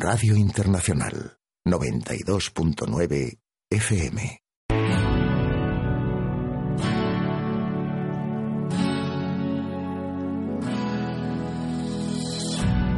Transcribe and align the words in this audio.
Radio 0.00 0.36
Internacional 0.36 1.38
92.9 1.64 3.38
FM. 3.70 4.40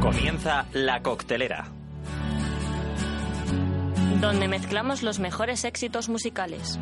Comienza 0.01 0.65
La 0.73 1.01
Coctelera. 1.01 1.71
donde 4.21 4.47
mezclamos 4.49 5.01
los 5.01 5.19
mejores 5.19 5.63
éxitos 5.63 6.09
musicales. 6.09 6.77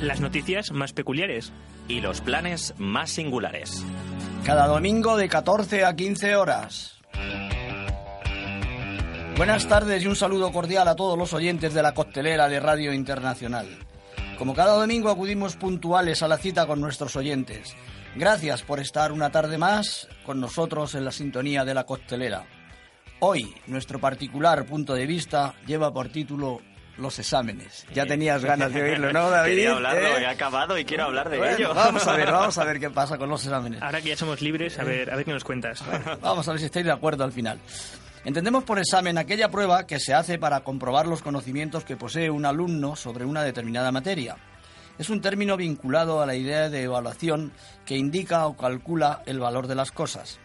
Las 0.00 0.20
noticias 0.20 0.72
más 0.72 0.92
peculiares. 0.92 1.52
Y 1.88 2.00
los 2.00 2.20
planes 2.20 2.74
más 2.78 3.10
singulares. 3.10 3.84
Cada 4.44 4.66
domingo 4.66 5.16
de 5.16 5.28
14 5.28 5.84
a 5.84 5.96
15 5.96 6.36
horas. 6.36 7.00
Buenas 9.40 9.66
tardes 9.66 10.02
y 10.02 10.06
un 10.06 10.16
saludo 10.16 10.52
cordial 10.52 10.86
a 10.86 10.94
todos 10.94 11.16
los 11.16 11.32
oyentes 11.32 11.72
de 11.72 11.82
la 11.82 11.94
costelera 11.94 12.46
de 12.46 12.60
Radio 12.60 12.92
Internacional. 12.92 13.66
Como 14.36 14.52
cada 14.52 14.74
domingo 14.74 15.08
acudimos 15.08 15.56
puntuales 15.56 16.22
a 16.22 16.28
la 16.28 16.36
cita 16.36 16.66
con 16.66 16.78
nuestros 16.78 17.16
oyentes. 17.16 17.74
Gracias 18.16 18.60
por 18.62 18.80
estar 18.80 19.12
una 19.12 19.30
tarde 19.30 19.56
más 19.56 20.08
con 20.26 20.40
nosotros 20.42 20.94
en 20.94 21.06
la 21.06 21.10
sintonía 21.10 21.64
de 21.64 21.72
la 21.72 21.84
costelera. 21.84 22.44
Hoy, 23.20 23.54
nuestro 23.66 23.98
particular 23.98 24.66
punto 24.66 24.92
de 24.92 25.06
vista 25.06 25.54
lleva 25.66 25.90
por 25.90 26.10
título 26.10 26.60
los 26.98 27.18
exámenes. 27.18 27.86
Ya 27.94 28.04
tenías 28.04 28.44
ganas 28.44 28.74
de 28.74 28.82
oírlo, 28.82 29.10
¿no, 29.10 29.30
David? 29.30 29.52
Quería 29.52 29.72
hablarlo, 29.72 30.18
¿Eh? 30.18 30.20
he 30.20 30.26
acabado 30.26 30.76
y 30.76 30.84
quiero 30.84 31.04
hablar 31.04 31.30
de 31.30 31.38
Bueno, 31.38 31.56
ello. 31.56 31.74
Vamos 31.74 32.06
a 32.06 32.12
ver, 32.14 32.26
vamos 32.30 32.58
a 32.58 32.64
ver 32.64 32.78
qué 32.78 32.90
pasa 32.90 33.16
con 33.16 33.30
los 33.30 33.42
exámenes. 33.42 33.80
Ahora 33.80 34.02
que 34.02 34.10
ya 34.10 34.16
somos 34.18 34.42
libres, 34.42 34.78
a 34.78 34.84
ver, 34.84 35.10
a 35.10 35.16
ver 35.16 35.24
qué 35.24 35.32
nos 35.32 35.44
cuentas. 35.44 35.82
Vamos 36.20 36.46
a 36.46 36.50
ver 36.50 36.60
si 36.60 36.66
estáis 36.66 36.84
de 36.84 36.92
acuerdo 36.92 37.24
al 37.24 37.32
final. 37.32 37.58
Entendemos 38.22 38.64
por 38.64 38.78
examen 38.78 39.16
aquella 39.16 39.50
prueba 39.50 39.86
que 39.86 39.98
se 39.98 40.12
hace 40.12 40.38
para 40.38 40.60
comprobar 40.60 41.06
los 41.06 41.22
conocimientos 41.22 41.84
que 41.84 41.96
posee 41.96 42.28
un 42.28 42.44
alumno 42.44 42.94
sobre 42.94 43.24
una 43.24 43.42
determinada 43.42 43.92
materia. 43.92 44.36
Es 44.98 45.08
un 45.08 45.22
término 45.22 45.56
vinculado 45.56 46.20
a 46.20 46.26
la 46.26 46.34
idea 46.34 46.68
de 46.68 46.82
evaluación 46.82 47.52
que 47.86 47.96
indica 47.96 48.46
o 48.46 48.58
calcula 48.58 49.22
el 49.24 49.40
valor 49.40 49.68
de 49.68 49.74
las 49.74 49.90
cosas. 49.90 50.38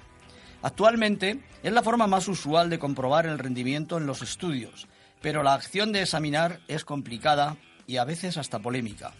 Actualmente 0.61 1.41
es 1.63 1.73
la 1.73 1.83
forma 1.83 2.07
más 2.07 2.29
usual 2.29 2.69
de 2.69 2.79
comprobar 2.79 3.25
el 3.25 3.39
rendimiento 3.39 3.97
en 3.97 4.05
los 4.05 4.21
estudios, 4.21 4.87
pero 5.21 5.43
la 5.43 5.53
acción 5.53 5.91
de 5.91 6.01
examinar 6.01 6.61
es 6.69 6.85
complicada 6.85 7.57
y 7.87 7.97
a 7.97 8.05
veces 8.05 8.37
hasta 8.37 8.59
polémica. 8.59 9.11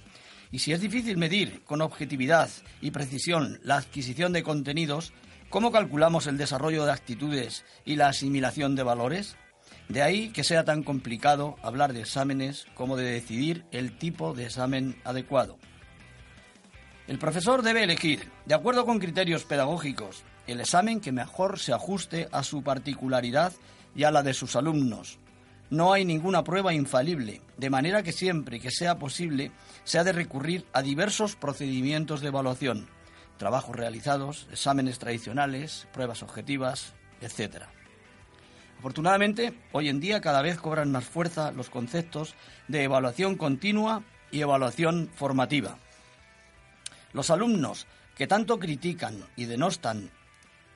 Y 0.50 0.60
si 0.60 0.72
es 0.72 0.80
difícil 0.80 1.18
medir 1.18 1.62
con 1.66 1.82
objetividad 1.82 2.50
y 2.80 2.92
precisión 2.92 3.60
la 3.64 3.76
adquisición 3.76 4.32
de 4.32 4.44
contenidos, 4.44 5.12
¿cómo 5.50 5.72
calculamos 5.72 6.28
el 6.28 6.38
desarrollo 6.38 6.86
de 6.86 6.92
actitudes 6.92 7.66
y 7.86 7.96
la 7.96 8.10
asimilación 8.10 8.76
de 8.76 8.84
valores? 8.84 9.36
De 9.90 10.02
ahí 10.02 10.30
que 10.30 10.44
sea 10.44 10.64
tan 10.64 10.84
complicado 10.84 11.56
hablar 11.62 11.94
de 11.94 12.02
exámenes 12.02 12.66
como 12.74 12.98
de 12.98 13.06
decidir 13.06 13.66
el 13.72 13.98
tipo 13.98 14.34
de 14.34 14.46
examen 14.46 15.00
adecuado. 15.04 15.58
El 17.08 17.20
profesor 17.20 17.62
debe 17.62 17.84
elegir, 17.84 18.32
de 18.46 18.56
acuerdo 18.56 18.86
con 18.86 18.98
criterios 18.98 19.44
pedagógicos, 19.44 20.24
el 20.48 20.60
examen 20.60 21.00
que 21.00 21.12
mejor 21.12 21.60
se 21.60 21.72
ajuste 21.72 22.28
a 22.32 22.44
su 22.44 22.64
particularidad 22.64 23.54
y 23.96 24.04
a 24.04 24.12
la 24.12 24.24
de 24.24 24.34
sus 24.34 24.56
alumnos. 24.56 25.20
No 25.70 25.94
hay 25.94 26.06
ninguna 26.06 26.44
prueba 26.44 26.74
infalible, 26.74 27.42
de 27.58 27.70
manera 27.70 28.04
que 28.04 28.12
siempre 28.12 28.60
que 28.60 28.72
sea 28.72 28.98
posible 28.98 29.52
se 29.84 30.00
ha 30.00 30.04
de 30.04 30.14
recurrir 30.14 30.66
a 30.74 30.82
diversos 30.82 31.36
procedimientos 31.36 32.22
de 32.22 32.28
evaluación, 32.28 32.88
trabajos 33.38 33.76
realizados, 33.76 34.48
exámenes 34.52 35.00
tradicionales, 35.00 35.88
pruebas 35.94 36.24
objetivas, 36.24 36.94
etc. 37.22 37.64
Afortunadamente, 38.80 39.54
hoy 39.72 39.90
en 39.90 40.00
día 40.00 40.22
cada 40.22 40.42
vez 40.42 40.58
cobran 40.60 40.92
más 40.92 41.06
fuerza 41.06 41.52
los 41.52 41.70
conceptos 41.70 42.36
de 42.68 42.84
evaluación 42.84 43.36
continua 43.36 44.04
y 44.32 44.42
evaluación 44.42 45.10
formativa. 45.14 45.78
Los 47.14 47.30
alumnos 47.30 47.88
que 48.16 48.28
tanto 48.28 48.60
critican 48.60 49.26
y 49.36 49.46
denostan 49.46 50.12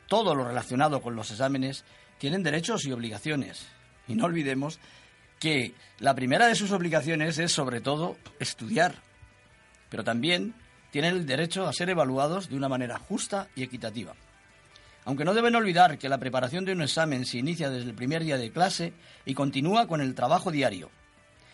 todo 0.07 0.35
lo 0.35 0.43
relacionado 0.43 1.01
con 1.01 1.15
los 1.15 1.31
exámenes 1.31 1.85
tienen 2.17 2.43
derechos 2.43 2.85
y 2.85 2.91
obligaciones. 2.91 3.67
Y 4.07 4.15
no 4.15 4.25
olvidemos 4.25 4.79
que 5.39 5.73
la 5.99 6.15
primera 6.15 6.47
de 6.47 6.55
sus 6.55 6.71
obligaciones 6.71 7.37
es 7.37 7.51
sobre 7.51 7.79
todo 7.79 8.17
estudiar, 8.39 8.95
pero 9.89 10.03
también 10.03 10.53
tienen 10.91 11.15
el 11.15 11.25
derecho 11.25 11.67
a 11.67 11.73
ser 11.73 11.89
evaluados 11.89 12.49
de 12.49 12.55
una 12.55 12.69
manera 12.69 12.97
justa 12.97 13.47
y 13.55 13.63
equitativa. 13.63 14.13
Aunque 15.05 15.25
no 15.25 15.33
deben 15.33 15.55
olvidar 15.55 15.97
que 15.97 16.09
la 16.09 16.17
preparación 16.17 16.65
de 16.65 16.73
un 16.73 16.81
examen 16.81 17.25
se 17.25 17.37
inicia 17.37 17.69
desde 17.69 17.89
el 17.89 17.95
primer 17.95 18.23
día 18.23 18.37
de 18.37 18.51
clase 18.51 18.93
y 19.25 19.33
continúa 19.33 19.87
con 19.87 20.01
el 20.01 20.15
trabajo 20.15 20.51
diario. 20.51 20.89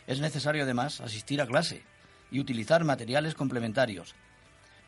Es 0.08 0.20
necesario 0.20 0.64
además 0.64 1.02
asistir 1.02 1.42
a 1.42 1.48
clase 1.48 1.84
y 2.32 2.40
utilizar 2.40 2.84
materiales 2.84 3.34
complementarios. 3.36 4.16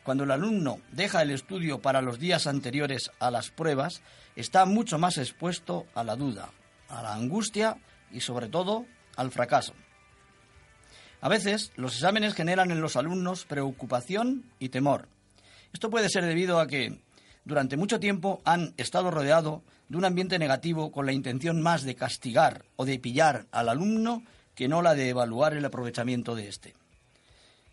Cuando 0.02 0.24
el 0.24 0.30
alumno 0.30 0.80
deja 0.92 1.22
el 1.22 1.30
estudio 1.30 1.80
para 1.80 2.02
los 2.02 2.18
días 2.18 2.46
anteriores 2.46 3.10
a 3.20 3.30
las 3.30 3.50
pruebas, 3.50 4.00
está 4.36 4.64
mucho 4.64 4.98
más 4.98 5.18
expuesto 5.18 5.86
a 5.94 6.04
la 6.04 6.16
duda, 6.16 6.50
a 6.88 7.02
la 7.02 7.14
angustia 7.14 7.76
y 8.10 8.20
sobre 8.20 8.48
todo 8.48 8.86
al 9.16 9.30
fracaso. 9.30 9.74
A 11.20 11.28
veces 11.28 11.72
los 11.76 11.94
exámenes 11.94 12.34
generan 12.34 12.70
en 12.70 12.80
los 12.80 12.96
alumnos 12.96 13.44
preocupación 13.44 14.44
y 14.58 14.68
temor. 14.68 15.08
Esto 15.72 15.90
puede 15.90 16.08
ser 16.08 16.24
debido 16.24 16.60
a 16.60 16.66
que 16.66 17.00
durante 17.44 17.76
mucho 17.76 17.98
tiempo 17.98 18.40
han 18.44 18.74
estado 18.76 19.10
rodeados 19.10 19.62
de 19.88 19.96
un 19.96 20.04
ambiente 20.04 20.38
negativo 20.38 20.92
con 20.92 21.06
la 21.06 21.12
intención 21.12 21.60
más 21.60 21.82
de 21.82 21.94
castigar 21.94 22.64
o 22.76 22.84
de 22.84 22.98
pillar 22.98 23.46
al 23.50 23.68
alumno 23.68 24.22
que 24.54 24.68
no 24.68 24.82
la 24.82 24.94
de 24.94 25.08
evaluar 25.08 25.54
el 25.54 25.64
aprovechamiento 25.64 26.34
de 26.34 26.48
éste. 26.48 26.74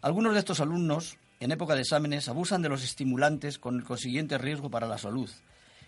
Algunos 0.02 0.34
de 0.34 0.40
estos 0.40 0.60
alumnos, 0.60 1.18
en 1.40 1.52
época 1.52 1.76
de 1.76 1.82
exámenes, 1.82 2.30
abusan 2.30 2.62
de 2.62 2.70
los 2.70 2.84
estimulantes 2.84 3.60
con 3.60 3.76
el 3.76 3.84
consiguiente 3.84 4.38
riesgo 4.38 4.70
para 4.70 4.88
la 4.88 4.98
salud, 4.98 5.30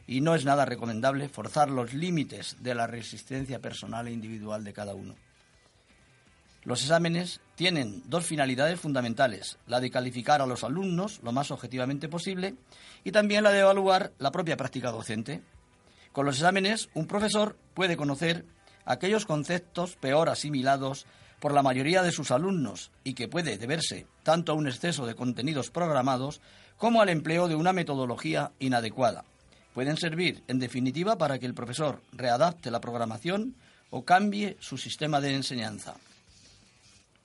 y 0.07 0.21
no 0.21 0.35
es 0.35 0.43
nada 0.43 0.65
recomendable 0.65 1.29
forzar 1.29 1.69
los 1.69 1.93
límites 1.93 2.57
de 2.59 2.73
la 2.73 2.87
resistencia 2.87 3.59
personal 3.59 4.07
e 4.07 4.11
individual 4.11 4.63
de 4.63 4.73
cada 4.73 4.95
uno. 4.95 5.15
Los 6.67 6.81
exámenes 6.81 7.39
tienen 7.55 8.03
dos 8.07 8.25
finalidades 8.25 8.77
fundamentales, 8.77 9.57
la 9.67 9.79
de 9.79 9.89
calificar 9.89 10.41
a 10.41 10.45
los 10.45 10.65
alumnos 10.65 11.21
lo 11.23 11.31
más 11.31 11.49
objetivamente 11.49 12.09
posible 12.09 12.55
y 13.05 13.13
también 13.13 13.45
la 13.45 13.51
de 13.51 13.61
evaluar 13.61 14.11
la 14.19 14.33
propia 14.33 14.57
práctica 14.57 14.91
docente. 14.91 15.41
Con 16.11 16.25
los 16.25 16.35
exámenes, 16.35 16.89
un 16.93 17.07
profesor 17.07 17.55
puede 17.73 17.95
conocer 17.95 18.43
aquellos 18.83 19.25
conceptos 19.25 19.95
peor 19.95 20.27
asimilados 20.27 21.05
por 21.39 21.53
la 21.53 21.63
mayoría 21.63 22.03
de 22.03 22.11
sus 22.11 22.31
alumnos 22.31 22.91
y 23.05 23.13
que 23.13 23.29
puede 23.29 23.57
deberse 23.57 24.05
tanto 24.23 24.51
a 24.51 24.55
un 24.55 24.67
exceso 24.67 25.05
de 25.05 25.15
contenidos 25.15 25.71
programados 25.71 26.41
como 26.75 27.01
al 27.01 27.07
empleo 27.07 27.47
de 27.47 27.55
una 27.55 27.71
metodología 27.71 28.51
inadecuada. 28.59 29.23
Pueden 29.73 29.95
servir, 29.95 30.43
en 30.49 30.59
definitiva, 30.59 31.17
para 31.17 31.39
que 31.39 31.45
el 31.45 31.53
profesor 31.53 32.01
readapte 32.11 32.71
la 32.71 32.81
programación 32.81 33.55
o 33.89 34.03
cambie 34.03 34.57
su 34.59 34.77
sistema 34.77 35.21
de 35.21 35.33
enseñanza. 35.33 35.95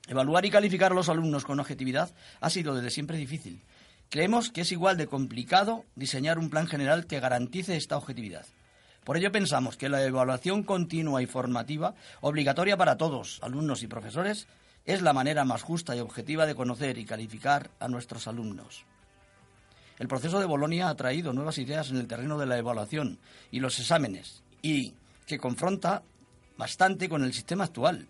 Evaluar 0.08 0.44
y 0.44 0.50
calificar 0.50 0.92
a 0.92 0.94
los 0.94 1.08
alumnos 1.08 1.44
con 1.44 1.60
objetividad 1.60 2.12
ha 2.40 2.50
sido 2.50 2.74
desde 2.74 2.90
siempre 2.90 3.16
difícil. 3.16 3.62
Creemos 4.08 4.50
que 4.50 4.62
es 4.62 4.72
igual 4.72 4.96
de 4.96 5.06
complicado 5.06 5.84
diseñar 5.94 6.38
un 6.38 6.50
plan 6.50 6.66
general 6.66 7.06
que 7.06 7.20
garantice 7.20 7.76
esta 7.76 7.96
objetividad. 7.96 8.46
Por 9.04 9.16
ello 9.16 9.32
pensamos 9.32 9.76
que 9.76 9.88
la 9.88 10.04
evaluación 10.04 10.62
continua 10.64 11.22
y 11.22 11.26
formativa, 11.26 11.94
obligatoria 12.20 12.76
para 12.76 12.96
todos, 12.96 13.40
alumnos 13.42 13.82
y 13.82 13.88
profesores, 13.88 14.48
es 14.84 15.02
la 15.02 15.12
manera 15.12 15.44
más 15.44 15.62
justa 15.62 15.96
y 15.96 16.00
objetiva 16.00 16.46
de 16.46 16.54
conocer 16.54 16.98
y 16.98 17.04
calificar 17.04 17.70
a 17.80 17.88
nuestros 17.88 18.26
alumnos. 18.26 18.84
El 19.98 20.08
proceso 20.08 20.40
de 20.40 20.46
Bolonia 20.46 20.88
ha 20.88 20.94
traído 20.96 21.32
nuevas 21.32 21.58
ideas 21.58 21.90
en 21.90 21.96
el 21.96 22.08
terreno 22.08 22.38
de 22.38 22.46
la 22.46 22.58
evaluación 22.58 23.18
y 23.50 23.60
los 23.60 23.78
exámenes, 23.78 24.42
y 24.60 24.94
que 25.26 25.38
confronta 25.38 26.02
bastante 26.56 27.08
con 27.08 27.22
el 27.24 27.32
sistema 27.32 27.64
actual. 27.64 28.06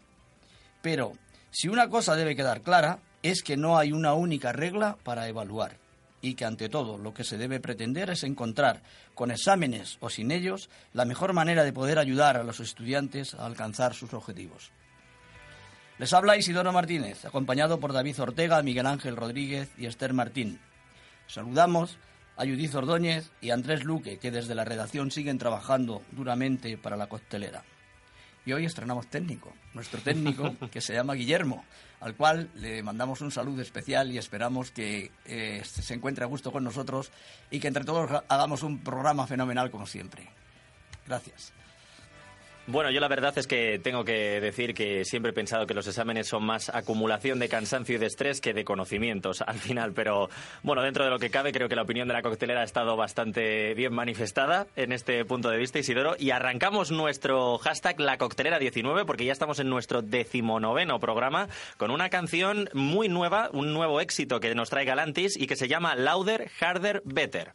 Pero 0.81 1.13
si 1.53 1.69
una 1.69 1.89
cosa 1.89 2.17
debe 2.17 2.35
quedar 2.35 2.63
clara, 2.63 2.99
es 3.23 3.43
que 3.43 3.57
no 3.57 3.79
hay 3.79 3.93
una 3.93 4.15
única 4.15 4.53
regla 4.53 4.97
para 5.05 5.29
evaluar. 5.29 5.77
y 6.25 6.35
que 6.35 6.45
ante 6.45 6.69
todo 6.69 6.99
lo 6.99 7.13
que 7.13 7.25
se 7.25 7.37
debe 7.37 7.59
pretender 7.59 8.09
es 8.09 8.23
encontrar, 8.23 8.81
con 9.13 9.33
exámenes 9.33 9.99
o 9.99 10.09
sin 10.09 10.31
ellos, 10.31 10.71
la 10.93 11.05
mejor 11.05 11.33
manera 11.33 11.65
de 11.65 11.73
poder 11.73 11.99
ayudar 11.99 12.37
a 12.37 12.45
los 12.45 12.61
estudiantes 12.61 13.35
a 13.35 13.45
alcanzar 13.45 13.93
sus 13.93 14.15
objetivos. 14.15 14.71
Les 15.99 16.13
habla 16.13 16.37
Isidoro 16.37 16.73
Martínez, 16.73 17.25
acompañado 17.25 17.81
por 17.81 17.93
David 17.93 18.21
Ortega, 18.21 18.63
Miguel 18.63 18.87
Ángel 18.87 19.17
Rodríguez 19.17 19.71
y 19.77 19.87
Esther 19.87 20.13
Martín. 20.13 20.61
Saludamos 21.27 21.99
a 22.37 22.45
Judith 22.45 22.75
Ordóñez 22.77 23.31
y 23.41 23.51
a 23.51 23.55
Andrés 23.55 23.83
Luque, 23.83 24.19
que 24.19 24.31
desde 24.31 24.55
la 24.55 24.65
redacción 24.65 25.11
siguen 25.11 25.39
trabajando 25.39 26.03
duramente 26.13 26.79
para 26.79 26.97
la 26.97 27.09
costelera. 27.09 27.65
Y 28.45 28.53
hoy 28.53 28.65
estrenamos 28.65 29.07
técnico, 29.07 29.53
nuestro 29.73 30.01
técnico 30.01 30.55
que 30.73 30.81
se 30.81 30.95
llama 30.95 31.15
Guillermo, 31.15 31.65
al 32.01 32.17
cual 32.17 32.51
le 32.57 32.83
mandamos 32.83 33.21
un 33.21 33.31
saludo 33.31 33.63
especial 33.63 34.11
y 34.11 34.19
esperamos 34.19 34.71
que 34.73 35.13
eh, 35.25 35.63
se 35.65 35.95
encuentre 35.95 36.25
a 36.25 36.29
gusto 36.29 36.51
con 36.51 36.65
nosotros 36.65 37.13
y 37.51 37.61
que 37.61 37.69
entre 37.69 37.85
todos 37.85 38.23
hagamos 38.29 38.63
un 38.63 38.81
programa 38.83 39.27
fenomenal 39.27 39.71
como 39.71 39.87
siempre. 39.87 40.29
Gracias. 41.07 41.53
Bueno, 42.73 42.91
yo 42.91 43.01
la 43.01 43.09
verdad 43.09 43.37
es 43.37 43.47
que 43.47 43.79
tengo 43.79 44.03
que 44.03 44.41
decir 44.41 44.73
que 44.73 45.05
siempre 45.05 45.33
he 45.33 45.35
pensado 45.35 45.67
que 45.67 45.75
los 45.75 45.87
exámenes 45.87 46.27
son 46.27 46.43
más 46.43 46.71
acumulación 46.71 47.39
de 47.39 47.51
cansancio 47.51 47.97
y 47.97 47.99
de 47.99 48.07
estrés 48.07 48.41
que 48.41 48.55
de 48.55 48.65
conocimientos 48.65 49.43
al 49.43 49.59
final, 49.59 49.93
pero 49.93 50.31
bueno, 50.63 50.81
dentro 50.81 51.05
de 51.05 51.11
lo 51.11 51.19
que 51.19 51.29
cabe, 51.29 51.53
creo 51.53 51.69
que 51.69 51.77
la 51.77 51.83
opinión 51.83 52.09
de 52.09 52.15
la 52.15 52.23
coctelera 52.23 52.63
ha 52.63 52.65
estado 52.65 52.97
bastante 52.97 53.75
bien 53.75 53.93
manifestada 53.93 54.69
en 54.75 54.93
este 54.93 55.23
punto 55.27 55.51
de 55.51 55.59
vista, 55.59 55.81
Isidoro, 55.81 56.17
y 56.19 56.31
arrancamos 56.31 56.91
nuestro 56.91 57.59
hashtag 57.59 58.01
La 58.01 58.17
Coctelera 58.17 58.59
19 58.59 59.05
porque 59.05 59.27
ya 59.27 59.33
estamos 59.33 59.59
en 59.59 59.69
nuestro 59.69 60.01
decimonoveno 60.01 60.99
programa 60.99 61.49
con 61.77 61.91
una 61.91 62.09
canción 62.09 62.71
muy 62.73 63.11
nueva, 63.11 63.51
un 63.53 63.75
nuevo 63.75 64.01
éxito 64.01 64.41
que 64.41 64.55
nos 64.55 64.71
trae 64.71 64.87
Galantis 64.87 65.37
y 65.37 65.47
que 65.47 65.57
se 65.57 65.69
llama 65.69 65.95
Louder, 65.95 66.51
Harder, 66.59 67.03
Better. 67.05 67.53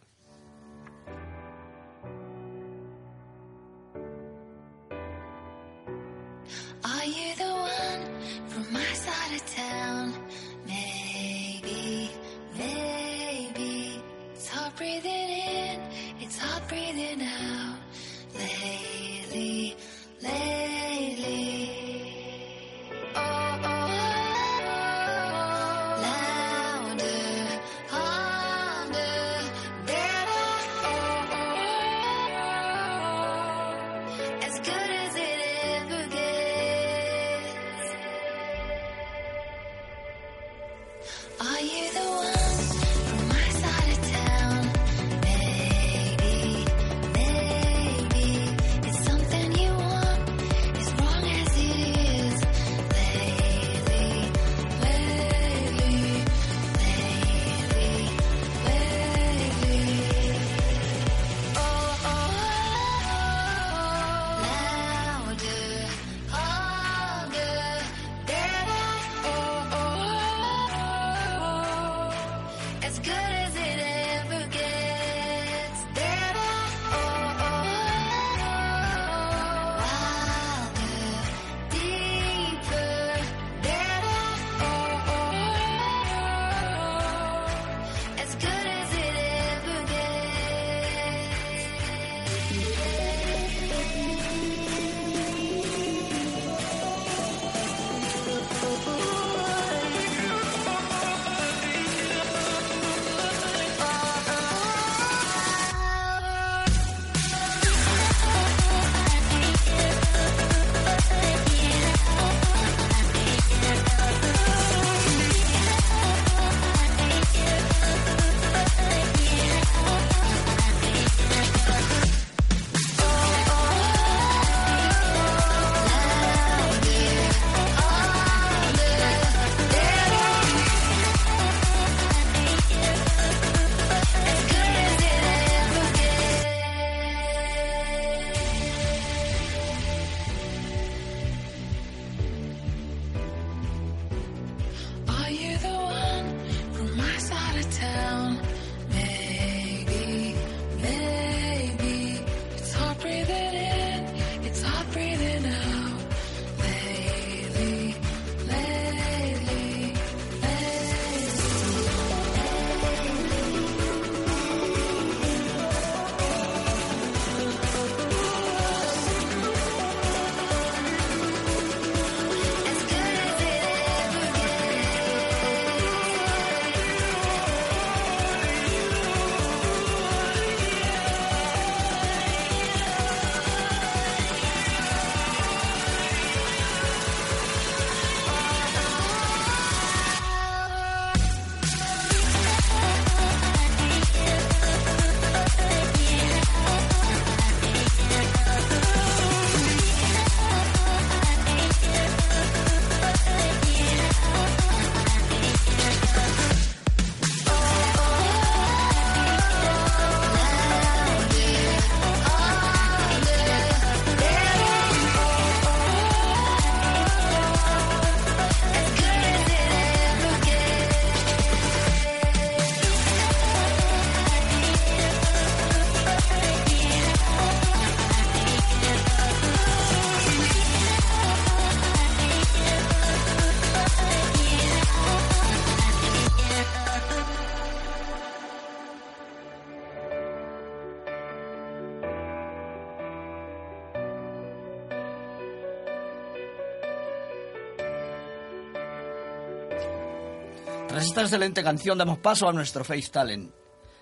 Esta 251.17 251.35
excelente 251.35 251.63
canción 251.63 251.97
damos 251.97 252.19
paso 252.19 252.47
a 252.47 252.53
nuestro 252.53 252.83
Face 252.83 253.09
Talent. 253.09 253.51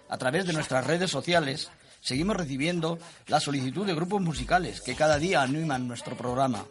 A 0.10 0.18
través 0.18 0.46
de 0.46 0.52
nuestras 0.52 0.86
redes 0.86 1.10
sociales 1.10 1.72
seguimos 2.02 2.36
recibiendo 2.36 3.00
la 3.28 3.40
solicitud 3.40 3.86
de 3.86 3.96
grupos 3.96 4.22
musicales 4.22 4.82
que 4.82 4.96
cada 4.96 5.18
día 5.18 5.42
animan 5.42 5.88
nuestro 5.88 6.18
programa. 6.18 6.66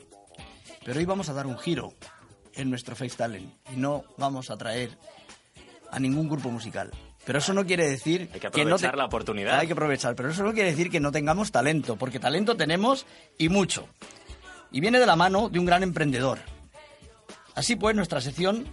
Pero 0.85 0.99
hoy 0.99 1.07
vamos 1.07 1.31
a 1.31 1.33
dar 1.33 1.47
un 1.47 1.57
giro 1.57 1.95
en 2.53 2.69
nuestro 2.69 2.95
Face 2.95 3.17
Talent 3.17 3.55
y 3.73 3.77
no 3.77 4.05
vamos 4.19 4.51
a 4.51 4.59
traer 4.59 4.99
a 5.91 5.99
ningún 5.99 6.29
grupo 6.29 6.51
musical. 6.51 6.91
Pero 7.25 7.39
eso 7.39 7.55
no 7.55 7.65
quiere 7.65 7.89
decir 7.89 8.29
Hay 8.35 8.41
que 8.41 8.49
no 8.67 8.75
aprovechar 8.75 8.99
la 8.99 9.07
oportunidad. 9.07 9.61
Hay 9.61 9.67
que 9.67 9.73
aprovechar, 9.73 10.15
pero 10.15 10.29
eso 10.29 10.43
no 10.43 10.53
quiere 10.53 10.73
decir 10.73 10.91
que 10.91 11.01
no 11.01 11.11
tengamos 11.11 11.53
talento, 11.53 11.97
porque 11.97 12.21
talento 12.21 12.55
tenemos 12.55 13.07
y 13.39 13.49
mucho. 13.49 13.89
Y 14.71 14.81
viene 14.81 15.01
de 15.01 15.07
la 15.07 15.17
mano 15.17 15.49
de 15.49 15.59
un 15.59 15.65
gran 15.65 15.83
emprendedor. 15.83 16.41
Así 17.55 17.77
pues, 17.77 17.97
nuestra 17.97 18.21
sección 18.21 18.67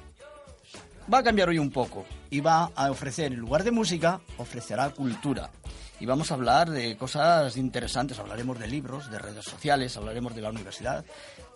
va 1.12 1.20
a 1.20 1.24
cambiar 1.24 1.50
hoy 1.50 1.60
un 1.60 1.72
poco 1.72 2.06
y 2.30 2.40
va 2.40 2.72
a 2.76 2.90
ofrecer, 2.90 3.34
en 3.34 3.40
lugar 3.40 3.64
de 3.64 3.72
música, 3.72 4.22
ofrecerá 4.38 4.90
cultura. 4.92 5.52
Y 6.00 6.06
vamos 6.06 6.32
a 6.32 6.36
hablar 6.36 6.70
de 6.70 6.98
cosas 6.98 7.58
interesantes, 7.58 8.18
hablaremos 8.18 8.58
de 8.58 8.68
libros, 8.68 9.12
de 9.12 9.20
redes 9.20 9.46
sociales, 9.46 9.98
hablaremos 9.98 10.36
de 10.36 10.42
la 10.42 10.50
universidad, 10.50 11.06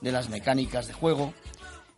de 0.01 0.11
las 0.11 0.29
mecánicas 0.29 0.87
de 0.87 0.93
juego 0.93 1.33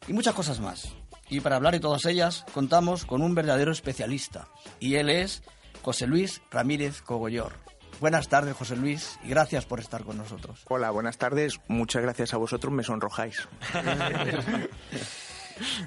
y 0.08 0.14
muchas 0.14 0.34
cosas 0.34 0.60
más. 0.60 0.94
Y 1.30 1.42
para 1.42 1.58
hablar 1.58 1.74
de 1.74 1.80
todas 1.80 2.06
ellas, 2.06 2.46
contamos 2.54 3.06
con 3.06 3.22
un 3.22 3.36
verdadero 3.36 3.72
especialista. 3.72 4.48
Y 4.80 4.96
él 4.96 5.10
es 5.10 5.44
José 5.82 6.08
Luis 6.08 6.42
Ramírez 6.52 7.02
Cogollor. 7.02 7.54
Buenas 8.00 8.30
tardes, 8.30 8.56
José 8.56 8.76
Luis, 8.76 9.20
y 9.24 9.30
gracias 9.30 9.66
por 9.66 9.80
estar 9.80 10.04
con 10.04 10.18
nosotros. 10.18 10.64
Hola, 10.70 10.92
buenas 10.92 11.18
tardes. 11.18 11.60
Muchas 11.68 12.04
gracias 12.04 12.34
a 12.34 12.38
vosotros, 12.38 12.72
me 12.72 12.84
sonrojáis. 12.84 13.48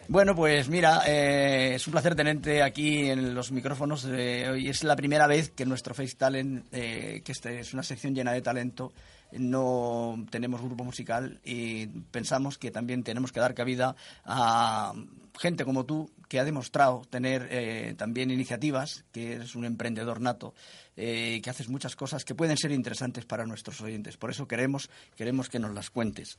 Bueno, 0.08 0.34
pues 0.34 0.68
mira, 0.68 1.02
eh, 1.06 1.74
es 1.74 1.86
un 1.86 1.92
placer 1.92 2.14
tenerte 2.14 2.62
aquí 2.62 3.10
en 3.10 3.34
los 3.34 3.52
micrófonos. 3.52 4.04
hoy 4.04 4.68
es 4.68 4.84
la 4.84 4.96
primera 4.96 5.26
vez 5.26 5.50
que 5.50 5.66
nuestro 5.66 5.94
Face 5.94 6.16
Talent, 6.16 6.66
eh, 6.72 7.22
que 7.24 7.32
este 7.32 7.60
es 7.60 7.72
una 7.74 7.82
sección 7.82 8.14
llena 8.14 8.32
de 8.32 8.42
talento, 8.42 8.92
no 9.32 10.26
tenemos 10.30 10.60
grupo 10.60 10.84
musical 10.84 11.40
y 11.44 11.86
pensamos 11.86 12.58
que 12.58 12.70
también 12.70 13.02
tenemos 13.02 13.32
que 13.32 13.40
dar 13.40 13.54
cabida 13.54 13.94
a 14.24 14.92
gente 15.38 15.64
como 15.64 15.84
tú 15.84 16.10
que 16.30 16.38
ha 16.38 16.44
demostrado 16.44 17.02
tener 17.10 17.48
eh, 17.50 17.94
también 17.98 18.30
iniciativas, 18.30 19.04
que 19.10 19.32
eres 19.32 19.56
un 19.56 19.64
emprendedor 19.64 20.20
nato, 20.20 20.54
eh, 20.96 21.40
que 21.42 21.50
haces 21.50 21.68
muchas 21.68 21.96
cosas 21.96 22.24
que 22.24 22.36
pueden 22.36 22.56
ser 22.56 22.70
interesantes 22.70 23.24
para 23.24 23.46
nuestros 23.46 23.80
oyentes. 23.80 24.16
Por 24.16 24.30
eso 24.30 24.46
queremos, 24.46 24.90
queremos 25.16 25.48
que 25.48 25.58
nos 25.58 25.74
las 25.74 25.90
cuentes. 25.90 26.38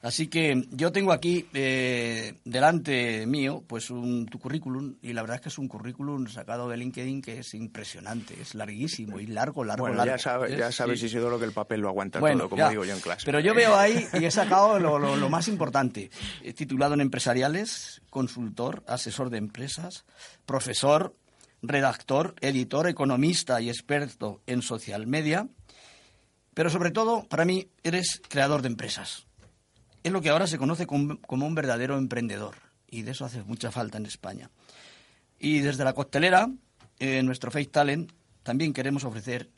Así 0.00 0.28
que 0.28 0.68
yo 0.70 0.92
tengo 0.92 1.12
aquí 1.12 1.46
eh, 1.54 2.34
delante 2.44 3.26
mío 3.26 3.64
pues 3.66 3.90
un, 3.90 4.26
tu 4.26 4.38
currículum 4.38 4.94
y 5.02 5.12
la 5.12 5.22
verdad 5.22 5.36
es 5.36 5.40
que 5.40 5.48
es 5.48 5.58
un 5.58 5.66
currículum 5.66 6.28
sacado 6.28 6.68
de 6.68 6.76
LinkedIn 6.76 7.20
que 7.20 7.38
es 7.40 7.52
impresionante, 7.54 8.40
es 8.40 8.54
larguísimo 8.54 9.18
y 9.18 9.26
largo, 9.26 9.64
largo, 9.64 9.84
Bueno, 9.86 9.96
largo. 9.96 10.12
ya, 10.14 10.18
sabe- 10.18 10.56
ya 10.56 10.68
Es- 10.68 10.76
sabes, 10.76 11.00
sí. 11.00 11.06
Isidoro, 11.06 11.38
que 11.40 11.46
el 11.46 11.52
papel 11.52 11.80
lo 11.80 11.88
aguanta 11.88 12.20
Bueno, 12.20 12.40
todo, 12.40 12.50
como 12.50 12.62
ya. 12.62 12.70
digo 12.70 12.84
yo 12.84 12.94
en 12.94 13.00
clase. 13.00 13.22
Pero 13.24 13.40
yo 13.40 13.54
veo 13.54 13.74
ahí 13.76 14.06
y 14.20 14.24
he 14.24 14.30
sacado 14.30 14.78
lo, 14.78 15.00
lo- 15.00 15.16
lo 15.16 15.28
más 15.28 15.48
importante. 15.48 16.10
Titulado 16.54 16.94
en 16.94 17.00
empresariales, 17.00 18.02
consultor, 18.10 18.82
asesor 18.86 19.30
de 19.32 19.38
empresas, 19.38 20.04
profesor, 20.46 21.16
redactor, 21.62 22.36
editor, 22.40 22.86
economista 22.88 23.60
y 23.60 23.68
experto 23.68 24.40
en 24.46 24.62
social 24.62 25.08
media. 25.08 25.48
Pero 26.54 26.70
sobre 26.70 26.90
todo, 26.92 27.24
para 27.28 27.44
mí, 27.44 27.68
eres 27.82 28.20
creador 28.28 28.62
de 28.62 28.68
empresas. 28.68 29.26
Es 30.04 30.12
lo 30.12 30.20
que 30.20 30.28
ahora 30.28 30.46
se 30.46 30.58
conoce 30.58 30.86
com- 30.86 31.16
como 31.26 31.46
un 31.46 31.54
verdadero 31.54 31.96
emprendedor. 31.98 32.56
Y 32.88 33.02
de 33.02 33.12
eso 33.12 33.24
hace 33.24 33.42
mucha 33.42 33.70
falta 33.70 33.98
en 33.98 34.06
España. 34.06 34.50
Y 35.38 35.60
desde 35.60 35.84
la 35.84 35.94
costelera, 35.94 36.48
en 36.98 37.26
nuestro 37.26 37.50
Face 37.50 37.66
Talent, 37.66 38.12
también 38.42 38.72
queremos 38.72 39.04
ofrecer 39.04 39.48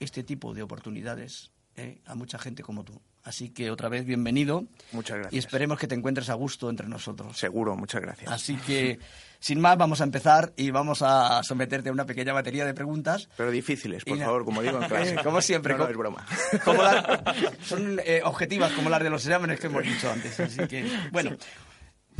este 0.00 0.24
tipo 0.24 0.54
de 0.54 0.62
oportunidades 0.62 1.50
eh, 1.76 2.00
a 2.06 2.14
mucha 2.14 2.38
gente 2.38 2.62
como 2.62 2.84
tú. 2.84 3.00
Así 3.22 3.50
que 3.50 3.70
otra 3.70 3.90
vez 3.90 4.06
bienvenido. 4.06 4.64
Muchas 4.92 5.16
gracias. 5.18 5.34
Y 5.34 5.38
esperemos 5.38 5.78
que 5.78 5.86
te 5.86 5.94
encuentres 5.94 6.30
a 6.30 6.34
gusto 6.34 6.70
entre 6.70 6.88
nosotros. 6.88 7.36
Seguro, 7.36 7.76
muchas 7.76 8.00
gracias. 8.00 8.32
Así 8.32 8.56
que, 8.56 8.98
sin 9.40 9.60
más, 9.60 9.76
vamos 9.76 10.00
a 10.00 10.04
empezar 10.04 10.54
y 10.56 10.70
vamos 10.70 11.02
a 11.02 11.42
someterte 11.42 11.90
a 11.90 11.92
una 11.92 12.06
pequeña 12.06 12.32
batería 12.32 12.64
de 12.64 12.72
preguntas. 12.72 13.28
Pero 13.36 13.50
difíciles, 13.50 14.04
por 14.06 14.16
Y 14.16 14.20
favor, 14.20 14.44
como 14.46 14.62
digo 14.62 14.80
en 14.82 14.88
clase. 14.88 15.16
Como 15.22 15.42
siempre. 15.42 15.76
No, 15.76 15.86
es 15.86 15.96
broma. 15.96 16.24
como 16.64 16.82
la- 16.82 17.22
son 17.62 18.00
eh, 18.06 18.22
objetivas 18.24 18.72
como 18.72 18.88
las 18.88 19.02
de 19.02 19.10
los 19.10 19.24
exámenes 19.26 19.60
que 19.60 19.66
hemos 19.66 19.82
dicho 19.84 20.10
antes. 20.10 20.40
Así 20.40 20.66
que, 20.66 20.90
bueno, 21.12 21.36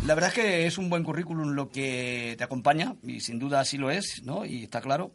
la 0.07 0.14
verdad 0.14 0.28
es 0.28 0.35
que 0.35 0.66
es 0.66 0.76
un 0.76 0.90
buen 0.90 1.02
currículum 1.02 1.52
lo 1.54 1.71
que 1.71 2.35
te 2.37 2.45
acompaña, 2.45 2.95
y 3.02 3.21
sin 3.21 3.38
duda 3.38 3.61
así 3.61 3.78
lo 3.78 3.90
es, 3.90 4.21
¿no? 4.23 4.45
Y 4.45 4.64
está 4.64 4.83
claro. 4.83 5.14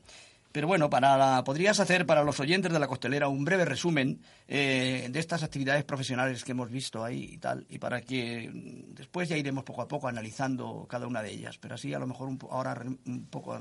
Pero 0.56 0.68
bueno, 0.68 0.90
para 0.90 1.18
la- 1.18 1.44
podrías 1.44 1.82
hacer 1.82 2.06
para 2.06 2.24
los 2.24 2.40
oyentes 2.40 2.72
de 2.72 2.80
la 2.80 2.88
costelera 2.88 3.28
un 3.28 3.44
breve 3.44 3.66
resumen 3.66 4.22
eh, 4.48 5.06
de 5.12 5.20
estas 5.20 5.44
actividades 5.44 5.84
profesionales 5.84 6.46
que 6.46 6.54
hemos 6.54 6.70
visto 6.72 7.04
ahí 7.04 7.26
y 7.34 7.38
tal, 7.40 7.66
y 7.68 7.78
para 7.78 8.00
que 8.00 8.50
mm, 8.50 8.94
después 8.94 9.28
ya 9.28 9.36
iremos 9.36 9.66
poco 9.66 9.82
a 9.82 9.88
poco 9.90 10.08
analizando 10.08 10.88
cada 10.90 11.08
una 11.08 11.22
de 11.22 11.32
ellas. 11.32 11.58
Pero 11.58 11.76
así 11.76 11.94
a 11.94 12.00
lo 12.00 12.08
mejor 12.08 12.30
un 12.30 12.40
ahora 12.50 12.82
un 13.06 13.28
poco 13.30 13.60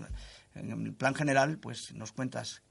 en 0.54 0.94
plan 0.94 1.16
general, 1.16 1.58
pues 1.58 1.92
nos 1.94 2.12
cuentas 2.12 2.62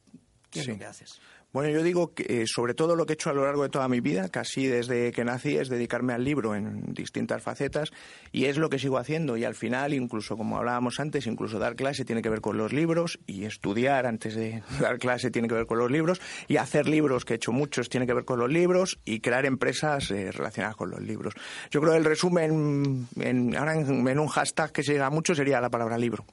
qué 0.50 0.60
es 0.60 0.65
Sí. 0.68 0.72
lo 0.72 0.77
que 0.77 0.86
haces. 0.86 1.20
Bueno, 1.54 1.70
yo 1.70 1.84
digo 1.84 2.16
que 2.16 2.42
eh, 2.42 2.48
sobre 2.48 2.74
todo 2.74 2.96
lo 2.96 3.06
que 3.06 3.14
he 3.14 3.16
hecho 3.16 3.30
a 3.30 3.34
lo 3.34 3.46
largo 3.46 3.62
de 3.62 3.70
toda 3.70 3.88
mi 3.88 4.00
vida, 4.00 4.28
casi 4.30 4.66
desde 4.66 5.12
que 5.12 5.24
nací, 5.24 5.56
es 5.56 5.70
dedicarme 5.70 6.14
al 6.14 6.24
libro 6.24 6.56
en 6.56 6.96
distintas 6.96 7.44
facetas 7.44 7.92
y 8.32 8.46
es 8.46 8.58
lo 8.58 8.72
que 8.72 8.80
sigo 8.80 8.98
haciendo 8.98 9.38
y 9.38 9.44
al 9.44 9.54
final, 9.54 9.94
incluso 9.94 10.36
como 10.36 10.58
hablábamos 10.58 11.00
antes, 11.00 11.28
incluso 11.28 11.60
dar 11.60 11.76
clase 11.76 12.06
tiene 12.06 12.24
que 12.24 12.30
ver 12.30 12.42
con 12.42 12.58
los 12.58 12.74
libros 12.74 13.20
y 13.28 13.46
estudiar 13.46 14.08
antes 14.08 14.34
de 14.34 14.64
dar 14.82 14.98
clase 14.98 15.30
tiene 15.30 15.48
que 15.48 15.54
ver 15.54 15.68
con 15.68 15.78
los 15.78 15.92
libros 15.92 16.20
y 16.48 16.58
hacer 16.58 16.88
libros, 16.88 17.24
que 17.24 17.34
he 17.34 17.36
hecho 17.36 17.52
muchos, 17.52 17.88
tiene 17.88 18.08
que 18.08 18.16
ver 18.16 18.26
con 18.26 18.40
los 18.40 18.50
libros 18.50 18.98
y 19.06 19.20
crear 19.20 19.46
empresas 19.46 20.10
eh, 20.10 20.32
relacionadas 20.32 20.76
con 20.76 20.90
los 20.90 21.02
libros. 21.02 21.36
Yo 21.70 21.82
creo 21.82 21.94
que 21.94 22.00
el 22.00 22.06
resumen, 22.06 23.08
en, 23.20 23.56
ahora 23.56 23.76
en, 23.76 24.08
en 24.08 24.18
un 24.18 24.28
hashtag 24.28 24.72
que 24.72 24.82
se 24.82 24.94
llega 24.94 25.12
mucho 25.12 25.36
sería 25.36 25.62
la 25.62 25.70
palabra 25.70 26.00
libro. 26.00 26.26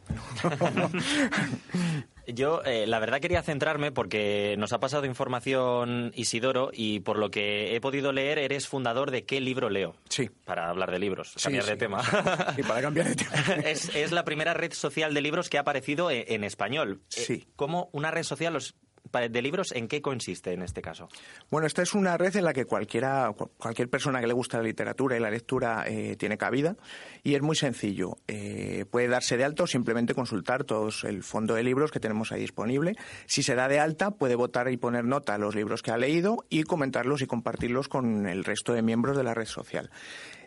Yo, 2.27 2.63
eh, 2.65 2.87
la 2.87 2.99
verdad, 2.99 3.21
quería 3.21 3.43
centrarme 3.43 3.93
porque 3.93 4.55
nos 4.59 4.73
ha 4.73 4.81
pasado 4.81 5.05
información 5.07 6.13
Isidoro 6.15 6.71
y 6.73 7.01
por 7.01 7.19
lo 7.19 7.31
que 7.31 7.75
he 7.75 7.81
podido 7.81 8.13
leer, 8.13 8.39
eres 8.39 8.69
fundador 8.69 9.11
de 9.11 9.25
¿Qué 9.25 9.41
libro 9.41 9.71
leo? 9.71 9.97
Sí. 10.09 10.31
Para 10.45 10.69
hablar 10.69 10.91
de 10.91 10.99
libros, 10.99 11.35
cambiar 11.43 11.65
de 11.65 11.73
sí. 11.73 11.79
tema. 11.79 12.03
Y 12.57 12.63
para 12.63 12.81
cambiar 12.83 13.09
de 13.09 13.17
tema. 13.17 13.31
es, 13.65 13.95
es 13.95 14.13
la 14.13 14.25
primera 14.25 14.55
red 14.55 14.73
social 14.73 15.15
de 15.15 15.21
libros 15.21 15.49
que 15.49 15.59
ha 15.59 15.63
aparecido 15.63 16.11
e- 16.11 16.27
en, 16.35 16.45
español. 16.45 17.01
Eh, 17.17 17.21
Sí. 17.31 17.47
¿Cómo 17.57 17.89
una 17.93 18.11
red 18.11 18.23
social 18.25 18.57
os- 18.57 18.75
de 19.13 19.43
libros, 19.43 19.73
en 19.73 19.89
qué 19.89 20.01
consiste 20.01 20.53
en 20.53 20.63
este 20.63 20.83
caso? 20.83 21.09
Bueno, 21.51 21.67
esta 21.67 21.83
es 21.83 21.95
una 21.95 22.17
red 22.17 22.35
en 22.37 22.45
la 22.45 22.53
que 22.53 22.65
cualquiera, 22.65 23.33
cu- 23.37 23.51
cualquier 23.57 23.89
persona 23.89 24.21
que 24.21 24.27
le 24.27 24.33
gusta 24.33 24.59
la 24.59 24.63
literatura 24.65 25.17
y 25.17 25.21
la 25.21 25.31
lectura 25.31 25.85
eh, 25.87 26.17
tiene 26.17 26.39
cabida 26.39 26.77
y 27.23 27.35
es 27.35 27.43
muy 27.43 27.57
sencillo. 27.57 28.17
Eh, 28.29 28.85
puede 28.91 29.09
darse 29.09 29.37
de 29.37 29.45
alta 29.45 29.65
o 29.65 29.67
simplemente 29.67 30.15
consultar 30.15 30.65
todos 30.65 31.05
el 31.05 31.23
fondo 31.23 31.55
de 31.55 31.63
libros 31.63 31.91
que 31.91 32.01
tenemos 32.01 32.33
ahí 32.33 32.41
disponible. 32.41 32.95
Si 33.27 33.43
se 33.43 33.55
da 33.55 33.69
de 33.69 33.81
alta, 33.81 34.13
puede 34.13 34.35
votar 34.37 34.71
y 34.71 34.77
poner 34.77 35.05
nota 35.05 35.35
a 35.35 35.39
los 35.39 35.55
libros 35.55 35.83
que 35.83 35.91
ha 35.91 35.99
leído 35.99 36.45
y 36.49 36.63
comentarlos 36.63 37.23
y 37.23 37.27
compartirlos 37.27 37.89
con 37.89 38.27
el 38.27 38.45
resto 38.45 38.73
de 38.73 38.83
miembros 38.83 39.17
de 39.17 39.25
la 39.25 39.35
red 39.35 39.47
social. 39.47 39.91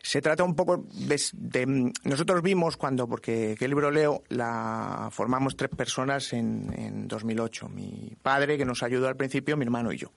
Se 0.06 0.22
trata 0.22 0.44
un 0.44 0.54
poco 0.54 0.86
de, 0.94 1.20
de- 1.32 1.94
nosotros 2.04 2.42
vimos 2.44 2.76
cuando 2.76 3.08
porque 3.08 3.56
qué 3.58 3.68
libro 3.70 3.90
leo 3.90 4.22
la 4.28 5.08
formamos 5.12 5.56
tres 5.56 5.70
personas 5.72 6.34
en, 6.34 6.72
en 6.78 7.08
2008 7.08 7.70
mi 7.70 8.12
padre 8.22 8.58
que 8.58 8.66
nos 8.66 8.84
ayudó 8.84 9.08
al 9.08 9.16
principio 9.16 9.56
mi 9.56 9.64
hermano 9.64 9.94
y 9.94 9.98
yo 9.98 10.10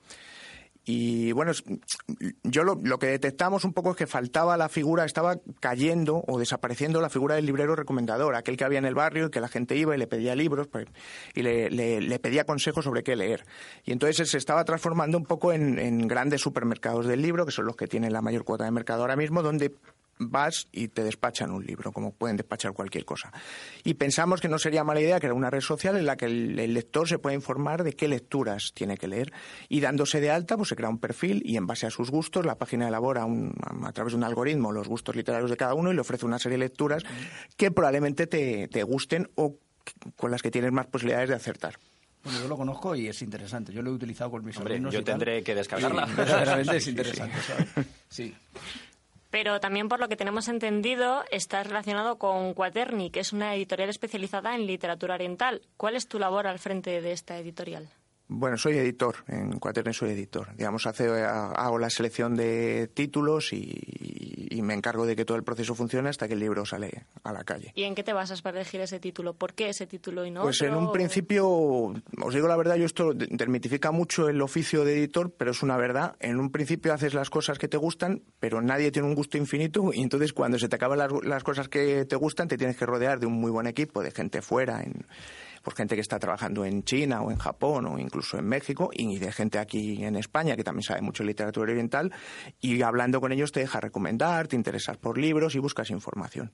y 0.89 1.33
bueno, 1.33 1.51
yo 2.43 2.63
lo, 2.63 2.79
lo 2.81 2.97
que 2.97 3.07
detectamos 3.07 3.65
un 3.65 3.73
poco 3.73 3.91
es 3.91 3.97
que 3.97 4.07
faltaba 4.07 4.55
la 4.55 4.69
figura, 4.69 5.03
estaba 5.03 5.37
cayendo 5.59 6.23
o 6.25 6.39
desapareciendo 6.39 7.01
la 7.01 7.09
figura 7.09 7.35
del 7.35 7.45
librero 7.45 7.75
recomendador, 7.75 8.35
aquel 8.35 8.55
que 8.55 8.63
había 8.63 8.79
en 8.79 8.85
el 8.85 8.95
barrio 8.95 9.27
y 9.27 9.29
que 9.29 9.41
la 9.41 9.49
gente 9.49 9.75
iba 9.75 9.93
y 9.93 9.99
le 9.99 10.07
pedía 10.07 10.33
libros 10.33 10.67
pues, 10.67 10.87
y 11.35 11.41
le 11.41 12.19
pedía 12.19 12.45
consejos 12.45 12.85
sobre 12.85 13.03
qué 13.03 13.17
leer. 13.17 13.43
Y 13.83 13.91
entonces 13.91 14.29
se 14.29 14.37
estaba 14.37 14.63
transformando 14.63 15.17
un 15.17 15.25
poco 15.25 15.51
en, 15.51 15.77
en 15.77 16.07
grandes 16.07 16.39
supermercados 16.39 17.05
del 17.05 17.21
libro, 17.21 17.45
que 17.45 17.51
son 17.51 17.65
los 17.65 17.75
que 17.75 17.87
tienen 17.87 18.13
la 18.13 18.21
mayor 18.21 18.45
cuota 18.45 18.63
de 18.63 18.71
mercado 18.71 19.01
ahora 19.01 19.17
mismo, 19.17 19.43
donde 19.43 19.75
vas 20.19 20.67
y 20.71 20.87
te 20.87 21.03
despachan 21.03 21.51
un 21.51 21.65
libro, 21.65 21.91
como 21.91 22.11
pueden 22.11 22.37
despachar 22.37 22.73
cualquier 22.73 23.05
cosa. 23.05 23.31
Y 23.83 23.93
pensamos 23.95 24.41
que 24.41 24.47
no 24.49 24.57
sería 24.59 24.83
mala 24.83 25.01
idea 25.01 25.19
que 25.19 25.27
era 25.27 25.33
una 25.35 25.49
red 25.49 25.61
social 25.61 25.95
en 25.97 26.05
la 26.05 26.15
que 26.17 26.25
el, 26.25 26.57
el 26.59 26.73
lector 26.73 27.07
se 27.07 27.19
puede 27.19 27.35
informar 27.35 27.83
de 27.83 27.93
qué 27.93 28.07
lecturas 28.07 28.71
tiene 28.73 28.97
que 28.97 29.07
leer. 29.07 29.31
Y 29.69 29.79
dándose 29.79 30.19
de 30.21 30.31
alta, 30.31 30.57
pues 30.57 30.69
se 30.69 30.75
crea 30.75 30.89
un 30.89 30.99
perfil 30.99 31.41
y 31.45 31.57
en 31.57 31.67
base 31.67 31.85
a 31.85 31.89
sus 31.91 32.09
gustos, 32.11 32.45
la 32.45 32.55
página 32.55 32.87
elabora 32.87 33.25
un- 33.25 33.53
a 33.83 33.91
través 33.91 34.13
de 34.13 34.17
un 34.17 34.23
algoritmo 34.23 34.71
los 34.71 34.87
gustos 34.87 35.15
literarios 35.15 35.49
de 35.49 35.57
cada 35.57 35.73
uno 35.73 35.91
y 35.91 35.95
le 35.95 36.01
ofrece 36.01 36.25
una 36.25 36.39
serie 36.39 36.57
de 36.57 36.65
lecturas 36.65 37.03
que 37.55 37.71
probablemente 37.71 38.27
te, 38.27 38.67
te 38.67 38.83
gusten 38.83 39.29
o 39.35 39.55
con 40.15 40.31
las 40.31 40.41
que 40.41 40.51
tienes 40.51 40.71
más 40.71 40.87
posibilidades 40.87 41.29
de 41.29 41.35
acertar. 41.35 41.77
Bueno, 42.23 42.41
yo 42.41 42.47
lo 42.49 42.57
conozco 42.57 42.93
y 42.95 43.07
es 43.07 43.21
interesante. 43.21 43.71
Yo 43.71 43.81
lo 43.81 43.91
he 43.91 43.93
utilizado 43.93 44.31
con 44.31 44.43
mis 44.43 44.57
Hombre, 44.57 44.73
alumnos 44.73 44.93
yo 44.93 44.99
y 44.99 45.03
tal. 45.03 45.13
tendré 45.13 45.43
que 45.43 45.55
descargarla. 45.55 46.07
Sí, 46.07 46.13
es 46.17 46.67
Sí, 46.67 46.79
sí, 46.81 46.89
interesante, 46.89 47.37
¿sabes? 47.41 47.67
Sí. 48.09 48.35
Pero 49.29 49.59
también, 49.59 49.89
por 49.89 49.99
lo 49.99 50.07
que 50.07 50.15
tenemos 50.15 50.47
entendido, 50.47 51.23
estás 51.31 51.67
relacionado 51.67 52.17
con 52.17 52.53
Quaterni, 52.53 53.11
que 53.11 53.19
es 53.19 53.33
una 53.33 53.55
editorial 53.55 53.89
especializada 53.89 54.55
en 54.55 54.65
literatura 54.65 55.15
oriental. 55.15 55.61
¿Cuál 55.75 55.95
es 55.95 56.07
tu 56.07 56.19
labor 56.19 56.47
al 56.47 56.59
frente 56.59 57.01
de 57.01 57.11
esta 57.11 57.37
editorial? 57.37 57.89
Bueno, 58.29 58.57
soy 58.57 58.77
editor, 58.77 59.23
en 59.27 59.57
Cuaterni 59.57 59.93
soy 59.93 60.11
editor. 60.11 60.53
Digamos, 60.57 60.85
hace, 60.85 61.07
hago 61.07 61.79
la 61.79 61.89
selección 61.89 62.35
de 62.35 62.89
títulos 62.93 63.53
y, 63.53 64.16
y 64.49 64.61
me 64.61 64.73
encargo 64.73 65.05
de 65.05 65.15
que 65.15 65.25
todo 65.25 65.37
el 65.37 65.43
proceso 65.43 65.75
funcione 65.75 66.09
hasta 66.09 66.27
que 66.27 66.33
el 66.33 66.39
libro 66.39 66.65
sale 66.65 67.05
a 67.23 67.33
la 67.33 67.43
calle. 67.43 67.71
¿Y 67.75 67.83
en 67.83 67.95
qué 67.95 68.03
te 68.03 68.13
basas 68.13 68.41
para 68.41 68.57
elegir 68.61 68.81
ese 68.81 68.99
título? 68.99 69.33
¿Por 69.33 69.53
qué 69.53 69.69
ese 69.69 69.87
título 69.87 70.25
y 70.25 70.31
no 70.31 70.41
Pues 70.43 70.61
en 70.61 70.73
un 70.75 70.91
principio, 70.91 71.47
os 71.47 72.33
digo 72.33 72.47
la 72.47 72.55
verdad, 72.57 72.75
yo 72.75 72.85
esto 72.85 73.13
de- 73.13 73.27
desmitifica 73.29 73.91
mucho 73.91 74.29
el 74.29 74.41
oficio 74.41 74.85
de 74.85 74.97
editor, 74.97 75.31
pero 75.31 75.51
es 75.51 75.63
una 75.63 75.77
verdad. 75.77 76.15
En 76.19 76.39
un 76.39 76.51
principio 76.51 76.93
haces 76.93 77.13
las 77.13 77.29
cosas 77.29 77.57
que 77.59 77.67
te 77.67 77.77
gustan, 77.77 78.23
pero 78.39 78.61
nadie 78.61 78.91
tiene 78.91 79.07
un 79.07 79.15
gusto 79.15 79.37
infinito 79.37 79.91
y 79.93 80.01
entonces 80.01 80.33
cuando 80.33 80.57
se 80.59 80.69
te 80.69 80.75
acaban 80.75 80.97
las, 80.99 81.11
las 81.23 81.43
cosas 81.43 81.69
que 81.69 82.05
te 82.05 82.15
gustan, 82.15 82.47
te 82.47 82.57
tienes 82.57 82.77
que 82.77 82.85
rodear 82.85 83.19
de 83.19 83.25
un 83.25 83.33
muy 83.33 83.51
buen 83.51 83.67
equipo, 83.67 84.01
de 84.03 84.11
gente 84.11 84.41
fuera, 84.41 84.81
en, 84.83 85.05
pues 85.67 85.75
gente 85.75 85.95
que 85.95 86.01
está 86.01 86.17
trabajando 86.17 86.63
en 86.63 86.85
China 86.85 87.21
o 87.23 87.29
en 87.29 87.37
Japón 87.37 87.87
o 87.87 87.99
incluso 87.99 88.37
en 88.37 88.47
México 88.47 88.89
y 88.93 89.17
de 89.17 89.33
gente 89.33 89.59
aquí 89.59 90.01
en 90.01 90.15
España 90.15 90.55
que 90.55 90.63
también 90.63 90.83
sabe 90.83 91.01
mucho 91.01 91.23
de 91.23 91.27
literatura 91.27 91.73
oriental 91.73 92.13
y 92.61 92.81
hablando 92.83 93.19
con 93.19 93.33
ellos 93.33 93.51
te 93.51 93.59
deja 93.59 93.81
recomendar, 93.81 94.47
te 94.47 94.55
interesas 94.55 94.95
por 94.95 95.17
libros 95.17 95.55
y 95.55 95.59
buscas 95.59 95.89
información. 95.89 96.53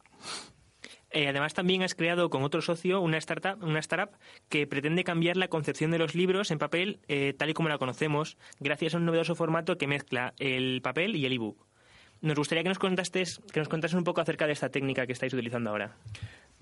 Eh, 1.11 1.27
además, 1.27 1.53
también 1.53 1.83
has 1.83 1.93
creado 1.93 2.31
con 2.31 2.41
otro 2.41 2.63
socio 2.63 3.01
una 3.01 3.19
startup, 3.19 3.63
una 3.63 3.77
startup 3.81 4.17
que 4.49 4.65
pretende 4.65 5.03
cambiar 5.03 5.37
la 5.37 5.47
concepción 5.47 5.91
de 5.91 5.99
los 5.99 6.15
libros 6.15 6.49
en 6.49 6.57
papel 6.57 6.99
eh, 7.07 7.35
tal 7.37 7.51
y 7.51 7.53
como 7.53 7.69
la 7.69 7.77
conocemos, 7.77 8.39
gracias 8.59 8.95
a 8.95 8.97
un 8.97 9.05
novedoso 9.05 9.35
formato 9.35 9.77
que 9.77 9.85
mezcla 9.85 10.33
el 10.39 10.81
papel 10.81 11.15
y 11.15 11.27
el 11.27 11.33
ebook. 11.33 11.67
Nos 12.21 12.35
gustaría 12.35 12.63
que 12.63 12.69
nos 12.69 12.79
contases, 12.79 13.41
que 13.51 13.59
nos 13.59 13.69
contases 13.69 13.95
un 13.95 14.05
poco 14.05 14.21
acerca 14.21 14.47
de 14.47 14.53
esta 14.53 14.69
técnica 14.69 15.05
que 15.05 15.13
estáis 15.13 15.33
utilizando 15.33 15.69
ahora. 15.69 15.97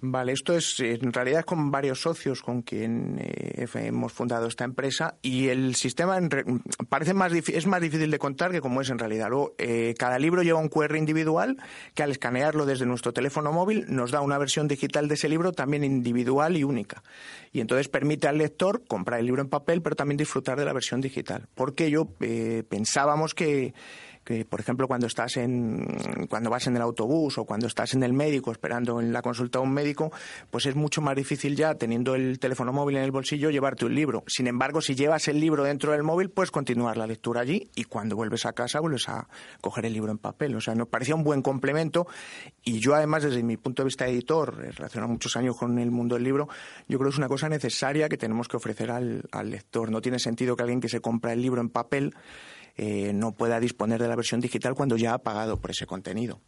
Vale, 0.04 0.32
esto 0.32 0.56
es 0.58 0.80
en 0.80 1.14
realidad 1.14 1.46
con 1.46 1.70
varios 1.70 2.02
socios 2.02 2.42
con 2.42 2.64
quien 2.64 3.20
eh, 3.20 3.68
hemos 3.76 4.12
fundado 4.12 4.48
esta 4.48 4.64
empresa 4.64 5.20
y 5.22 5.50
el 5.50 5.76
sistema 5.76 6.18
en 6.18 6.32
re- 6.32 6.44
parece 6.90 7.14
más 7.14 7.32
es 7.32 7.68
más 7.68 7.82
difícil 7.82 8.10
de 8.10 8.18
contar 8.18 8.50
que 8.50 8.62
como 8.62 8.82
es 8.82 8.90
en 8.90 8.98
realidad. 8.98 9.30
Luego, 9.30 9.54
eh, 9.60 9.94
cada 10.00 10.18
libro 10.18 10.42
lleva 10.42 10.58
un 10.58 10.70
QR 10.70 10.96
individual 10.96 11.58
que 11.94 12.02
al 12.02 12.10
escanearlo 12.10 12.66
desde 12.66 12.88
nuestro 12.88 13.14
teléfono 13.14 13.52
móvil 13.52 13.86
nos 13.90 14.10
da 14.10 14.22
una 14.22 14.40
versión 14.40 14.68
digital 14.68 15.08
de 15.08 15.14
ese 15.14 15.30
libro 15.30 15.52
también 15.52 15.84
individual 15.84 16.58
y 16.58 16.64
única. 16.64 17.04
Y 17.52 17.60
entonces 17.60 17.88
permite 17.88 18.28
al 18.28 18.40
lector 18.40 18.84
comprar 18.88 19.20
el 19.20 19.28
libro 19.28 19.44
en 19.44 19.50
papel 19.50 19.84
pero 19.84 19.96
también 19.96 20.18
disfrutar 20.18 20.58
de 20.58 20.66
la 20.66 20.74
versión 20.74 21.02
digital. 21.02 21.48
Porque 21.54 21.92
yo 21.92 22.08
eh, 22.22 22.64
pensábamos 22.68 23.36
que 23.36 23.76
que 24.24 24.46
por 24.46 24.60
ejemplo 24.60 24.88
cuando 24.88 25.08
estás 25.08 25.38
en 25.38 25.86
cuando 26.30 26.50
vas 26.50 26.68
en 26.68 26.76
el 26.76 26.82
autobús 26.82 27.38
o 27.38 27.46
cuando 27.46 27.68
estás 27.68 27.94
en 27.94 28.04
el 28.04 28.14
médico 28.14 28.52
esperando 28.52 29.00
en 29.00 29.12
la 29.12 29.22
consulta 29.22 29.60
a 29.60 29.62
un 29.62 29.74
médico 29.74 30.12
pues 30.50 30.66
es 30.66 30.76
mucho 30.76 31.02
más 31.02 31.16
difícil 31.16 31.56
ya 31.56 31.76
teniendo 31.76 32.16
el 32.16 32.40
teléfono 32.40 32.72
móvil 32.72 32.98
en 32.98 33.04
el 33.04 33.12
bolsillo 33.12 33.50
llevarte 33.50 33.86
un 33.86 33.96
libro. 33.96 34.24
Sin 34.28 34.48
embargo 34.48 34.82
si 34.82 34.96
llevas 34.96 35.28
el 35.28 35.40
libro 35.40 35.64
dentro 35.64 35.92
del 35.92 36.04
móvil 36.04 36.30
puedes 36.30 36.52
continuar 36.52 36.98
la 36.98 37.08
lectura 37.08 37.42
allí 37.42 37.70
y 37.76 37.86
cuando 37.86 38.16
vuelves 38.16 38.46
a 38.46 38.54
casa 38.54 38.80
vuelves 38.80 39.10
a 39.10 39.28
coger 39.60 39.86
el 39.86 39.94
libro 39.94 40.12
en 40.12 40.18
papel. 40.18 40.56
O 40.56 40.62
sea 40.62 40.76
nos 40.76 40.88
parecía 40.88 41.16
un 41.16 41.24
buen 41.24 41.42
complemento 41.42 42.08
y 42.64 42.80
yo 42.80 42.94
además 42.96 43.24
desde 43.24 43.42
mi 43.44 43.58
punto 43.58 43.82
de 43.82 43.86
vista 43.86 44.06
de 44.06 44.12
editor 44.12 44.62
eh, 44.64 44.72
relacionado 44.72 45.12
muchos 45.12 45.36
años 45.36 45.58
con 45.58 45.80
el 45.80 45.92
mundo 45.92 46.16
del 46.16 46.24
libro 46.24 46.48
yo 46.88 46.98
creo 46.98 47.10
que 47.10 47.16
es 47.16 47.18
una 47.18 47.28
cosa 47.28 47.50
necesaria 47.50 48.08
que 48.08 48.18
tenemos 48.18 48.48
que 48.48 48.58
ofrecer 48.58 48.92
al, 48.92 49.24
al 49.32 49.50
lector. 49.50 49.90
No 49.90 50.02
tiene 50.02 50.20
sentido 50.20 50.56
que 50.56 50.64
alguien 50.64 50.80
que 50.80 50.90
se 50.90 51.02
compra 51.02 51.34
el 51.34 51.42
libro 51.42 51.62
en 51.62 51.70
papel 51.70 52.14
eh, 52.78 53.12
no 53.14 53.32
pueda 53.34 53.60
disponer 53.60 54.02
de 54.02 54.08
la 54.08 54.16
versión 54.16 54.42
digital 54.42 54.76
cuando 54.76 54.98
ya 54.98 55.14
ha 55.14 55.18
pagado 55.20 55.58
por 55.58 55.72
ese 55.72 55.86
contenido. 55.86 56.40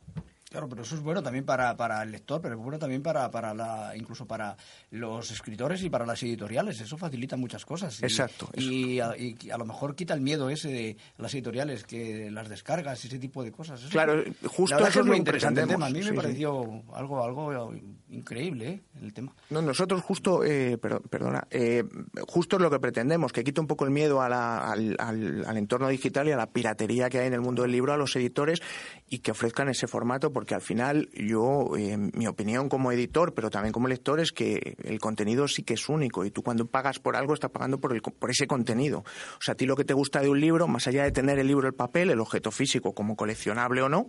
Claro, 0.49 0.69
pero 0.69 0.83
eso 0.83 0.93
es 0.93 1.01
bueno 1.01 1.23
también 1.23 1.45
para, 1.45 1.75
para 1.75 2.03
el 2.03 2.11
lector, 2.11 2.39
pero 2.39 2.53
es 2.53 2.61
bueno 2.61 2.77
también 2.77 3.01
para, 3.01 3.31
para 3.31 3.55
la, 3.55 3.93
incluso 3.97 4.27
para 4.27 4.55
los 4.91 5.31
escritores 5.31 5.81
y 5.81 5.89
para 5.89 6.05
las 6.05 6.21
editoriales. 6.21 6.79
Eso 6.79 6.95
facilita 6.95 7.35
muchas 7.37 7.65
cosas. 7.65 7.99
Y- 7.99 8.03
Exacto. 8.05 8.49
Y 8.55 8.99
a, 8.99 9.17
y 9.17 9.35
a 9.49 9.57
lo 9.57 9.65
mejor 9.65 9.95
quita 9.95 10.13
el 10.13 10.21
miedo 10.21 10.51
ese 10.51 10.67
de 10.67 10.97
las 11.17 11.33
editoriales, 11.33 11.85
que 11.85 12.29
las 12.29 12.49
descargas 12.49 13.03
y 13.03 13.07
ese 13.07 13.17
tipo 13.17 13.43
de 13.43 13.51
cosas. 13.51 13.79
Eso- 13.81 13.89
Claro, 13.89 14.23
justo 14.45 14.77
eso 14.87 14.99
es 14.99 15.05
muy 15.07 15.17
interesante 15.17 15.65
tema. 15.65 15.87
A 15.87 15.89
mí 15.89 16.03
Sí, 16.03 16.09
me 16.09 16.11
sí. 16.11 16.17
pareció 16.17 16.83
algo, 16.93 17.23
algo 17.23 17.73
increíble 18.13 18.67
¿eh? 18.69 18.81
el 19.01 19.13
tema. 19.13 19.33
No, 19.49 19.61
nosotros 19.61 20.01
justo, 20.01 20.43
eh, 20.43 20.77
perdona, 20.77 21.47
eh, 21.51 21.83
justo 22.27 22.55
es 22.57 22.61
lo 22.61 22.69
que 22.69 22.79
pretendemos, 22.79 23.31
que 23.33 23.43
quite 23.43 23.59
un 23.61 23.67
poco 23.67 23.85
el 23.85 23.91
miedo 23.91 24.21
a 24.21 24.29
la- 24.29 24.71
al, 24.71 24.95
al- 24.99 25.43
al 25.45 25.57
entorno 25.57 25.87
digital 25.89 26.27
y 26.27 26.31
a 26.31 26.37
la 26.37 26.47
piratería 26.51 27.09
que 27.09 27.19
hay 27.19 27.27
en 27.27 27.33
el 27.33 27.41
mundo 27.41 27.63
del 27.63 27.71
libro 27.71 27.93
a 27.93 27.97
los 27.97 28.15
editores 28.15 28.61
y 29.09 29.19
que 29.19 29.31
ofrezcan 29.31 29.69
ese 29.69 29.87
formato, 29.87 30.31
porque 30.31 30.55
al 30.55 30.61
final 30.61 31.09
yo, 31.13 31.75
eh, 31.77 31.97
mi 31.97 32.27
opinión 32.27 32.69
como 32.69 32.91
editor, 32.91 33.33
pero 33.33 33.49
también 33.49 33.73
como 33.73 33.87
lector, 33.87 34.19
es 34.19 34.31
que 34.31 34.75
el 34.83 34.99
contenido 34.99 35.47
sí 35.47 35.63
que 35.63 35.73
es 35.73 35.89
único 35.89 36.25
y 36.25 36.31
tú 36.31 36.43
cuando 36.43 36.65
pagas 36.67 36.99
por 36.99 37.15
algo 37.15 37.33
estás 37.33 37.51
pagando 37.51 37.79
por, 37.79 37.93
el, 37.93 38.01
por 38.01 38.29
ese 38.29 38.47
contenido. 38.47 38.99
O 38.99 39.41
sea, 39.41 39.53
a 39.53 39.55
ti 39.55 39.65
lo 39.65 39.75
que 39.75 39.85
te 39.85 39.93
gusta 39.93 40.21
de 40.21 40.29
un 40.29 40.39
libro, 40.39 40.67
más 40.67 40.87
allá 40.87 41.03
de 41.03 41.11
tener 41.11 41.39
el 41.39 41.47
libro, 41.47 41.67
el 41.67 41.73
papel, 41.73 42.09
el 42.09 42.19
objeto 42.19 42.51
físico 42.51 42.93
como 42.93 43.15
coleccionable 43.15 43.81
o 43.81 43.89
no, 43.89 44.07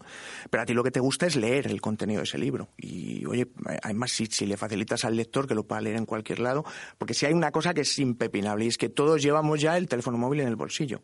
pero 0.50 0.62
a 0.62 0.66
ti 0.66 0.74
lo 0.74 0.82
que 0.84 0.90
te 0.90 1.00
gusta 1.00 1.26
es 1.26 1.36
leer 1.36 1.66
el 1.66 1.80
contenido 1.80 2.18
de 2.20 2.24
ese 2.24 2.38
libro. 2.38 2.68
Y 2.76 3.24
oye, 3.26 3.46
además 3.94 4.10
si, 4.12 4.26
si 4.26 4.46
le 4.46 4.56
facilitas 4.56 5.04
al 5.04 5.16
lector 5.16 5.46
que 5.48 5.54
lo 5.54 5.64
pueda 5.64 5.80
leer 5.80 5.96
en 5.96 6.04
cualquier 6.06 6.40
lado, 6.40 6.64
porque 6.98 7.14
si 7.14 7.26
hay 7.26 7.32
una 7.32 7.50
cosa 7.50 7.72
que 7.74 7.80
es 7.82 7.98
impepinable 7.98 8.64
y 8.64 8.68
es 8.68 8.76
que 8.78 8.88
todos 8.88 9.22
llevamos 9.22 9.60
ya 9.60 9.76
el 9.76 9.88
teléfono 9.88 10.18
móvil 10.18 10.40
en 10.40 10.48
el 10.48 10.56
bolsillo. 10.56 11.00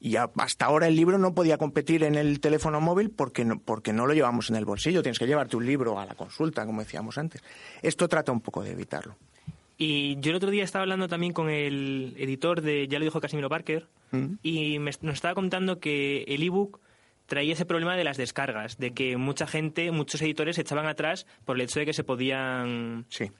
Y 0.00 0.16
a- 0.16 0.30
hasta 0.38 0.64
ahora 0.66 0.88
el 0.88 0.96
libro 0.96 1.16
no 1.16 1.32
podía 1.32 1.58
competir 1.58 2.02
en 2.02 2.16
el 2.16 2.40
teléfono 2.40 2.80
móvil 2.80 3.10
porque 3.10 3.44
no, 3.44 3.60
porque 3.60 3.92
no 3.92 4.06
lo 4.08 4.14
llevamos 4.14 4.50
en 4.50 4.56
el 4.56 4.64
bolsillo. 4.64 5.00
Tienes 5.02 5.20
que 5.20 5.28
llevarte 5.28 5.56
un 5.56 5.64
libro 5.64 5.98
a 6.00 6.04
la 6.04 6.16
consulta, 6.16 6.66
como 6.66 6.80
decíamos 6.80 7.18
antes. 7.18 7.40
Esto 7.82 8.08
trata 8.08 8.32
un 8.32 8.40
poco 8.40 8.62
de 8.64 8.72
evitarlo. 8.72 9.16
Y 9.78 10.16
yo 10.20 10.30
el 10.30 10.36
otro 10.36 10.50
día 10.50 10.64
estaba 10.64 10.82
hablando 10.82 11.06
también 11.06 11.32
con 11.32 11.48
el 11.48 12.14
editor 12.18 12.62
de 12.62 12.88
Ya 12.88 12.98
lo 12.98 13.04
dijo 13.04 13.20
Casimiro 13.20 13.48
Parker 13.48 13.86
Mm. 14.10 14.34
y 14.42 14.78
me- 14.80 14.90
nos 15.02 15.14
estaba 15.14 15.34
contando 15.34 15.78
que 15.78 16.24
el 16.28 16.42
ebook 16.42 16.80
traía 17.26 17.52
ese 17.52 17.66
problema 17.66 17.96
de 17.96 18.04
las 18.04 18.16
descargas, 18.16 18.78
de 18.78 18.92
que 18.92 19.16
mucha 19.16 19.46
gente, 19.46 19.90
muchos 19.90 20.20
editores 20.22 20.56
se 20.56 20.62
echaban 20.62 20.86
atrás 20.86 21.26
por 21.44 21.56
el 21.56 21.62
hecho 21.62 21.80
de 21.80 21.86
que 21.86 21.92
se 21.92 22.04
podían... 22.04 23.06
Sí. 23.08 23.30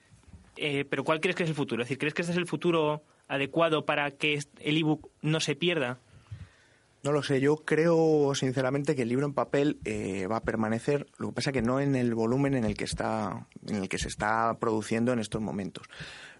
Eh, 0.55 0.85
pero 0.85 1.03
¿cuál 1.03 1.19
crees 1.19 1.35
que 1.35 1.43
es 1.43 1.49
el 1.49 1.55
futuro? 1.55 1.81
Es 1.81 1.87
decir, 1.87 1.97
¿crees 1.97 2.13
que 2.13 2.21
este 2.21 2.31
es 2.31 2.37
el 2.37 2.47
futuro 2.47 3.03
adecuado 3.27 3.85
para 3.85 4.11
que 4.11 4.39
el 4.59 4.77
ebook 4.77 5.09
no 5.21 5.39
se 5.39 5.55
pierda? 5.55 5.99
No 7.03 7.11
lo 7.11 7.21
sé, 7.21 7.41
yo 7.41 7.57
creo 7.57 8.33
sinceramente 8.33 8.95
que 8.95 9.01
el 9.01 9.09
libro 9.09 9.25
en 9.25 9.33
papel 9.33 9.77
eh, 9.83 10.25
va 10.27 10.37
a 10.37 10.43
permanecer, 10.43 11.05
lo 11.17 11.29
que 11.29 11.33
pasa 11.33 11.51
que 11.51 11.61
no 11.61 11.81
en 11.81 11.95
el 11.95 12.15
volumen 12.15 12.53
en 12.53 12.63
el 12.63 12.77
que 12.77 12.85
está, 12.85 13.47
en 13.67 13.75
el 13.75 13.89
que 13.89 13.97
se 13.97 14.07
está 14.07 14.57
produciendo 14.57 15.11
en 15.11 15.19
estos 15.19 15.41
momentos. 15.41 15.85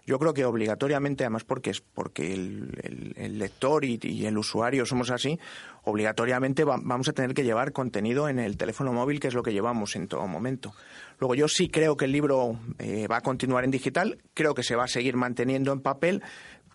Yo 0.06 0.18
creo 0.18 0.34
que 0.34 0.44
obligatoriamente, 0.44 1.24
además 1.24 1.44
porque 1.44 1.70
es 1.70 1.80
porque 1.80 2.34
el, 2.34 3.12
el- 3.16 3.38
lector 3.38 3.84
y, 3.84 3.98
el 4.26 4.36
usuario 4.38 4.84
somos 4.86 5.10
así, 5.10 5.38
obligatoriamente 5.84 6.64
va- 6.64 6.78
vamos 6.82 7.08
a 7.08 7.12
tener 7.12 7.34
que 7.34 7.42
llevar 7.44 7.72
contenido 7.72 8.28
en 8.28 8.38
el 8.38 8.56
teléfono 8.56 8.92
móvil, 8.92 9.18
que 9.20 9.28
es 9.28 9.34
lo 9.34 9.42
que 9.42 9.52
llevamos 9.52 9.96
en 9.96 10.08
todo 10.08 10.26
momento. 10.26 10.74
Luego 11.18 11.34
yo 11.34 11.48
sí 11.48 11.68
creo 11.68 11.96
que 11.96 12.04
el 12.04 12.12
libro 12.12 12.58
eh, 12.78 13.06
va 13.08 13.18
a 13.18 13.20
continuar 13.22 13.64
en 13.64 13.70
digital, 13.70 14.18
creo 14.34 14.54
que 14.54 14.62
se 14.62 14.76
va 14.76 14.84
a 14.84 14.88
seguir 14.88 15.16
manteniendo 15.16 15.72
en 15.72 15.80
papel, 15.80 16.22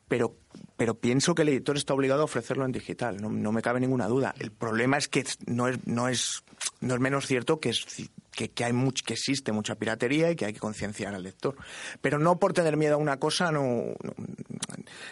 pero, 0.07 0.35
pero 0.75 0.95
pienso 0.95 1.35
que 1.35 1.43
el 1.43 1.49
editor 1.49 1.77
está 1.77 1.93
obligado 1.93 2.21
a 2.21 2.25
ofrecerlo 2.25 2.65
en 2.65 2.71
digital, 2.71 3.21
no, 3.21 3.29
no 3.29 3.51
me 3.51 3.61
cabe 3.61 3.79
ninguna 3.79 4.07
duda. 4.07 4.33
El 4.39 4.51
problema 4.51 4.97
es 4.97 5.07
que 5.07 5.23
no 5.45 5.67
es, 5.67 5.85
no 5.87 6.07
es, 6.09 6.43
no 6.81 6.95
es 6.95 6.99
menos 6.99 7.27
cierto 7.27 7.59
que, 7.59 7.69
es, 7.69 8.09
que, 8.39 8.51
que 8.51 8.63
hay 8.63 8.71
much- 8.71 9.03
que 9.05 9.13
existe 9.15 9.51
mucha 9.51 9.75
piratería 9.75 10.31
y 10.31 10.35
que 10.37 10.45
hay 10.45 10.53
que 10.53 10.59
concienciar 10.61 11.13
al 11.13 11.23
lector. 11.23 11.57
Pero 11.99 12.19
no 12.19 12.39
por 12.39 12.53
tener 12.53 12.77
miedo 12.77 12.93
a 12.93 12.97
una 12.97 13.19
cosa 13.19 13.51
no, 13.51 13.63
no- 14.01 14.13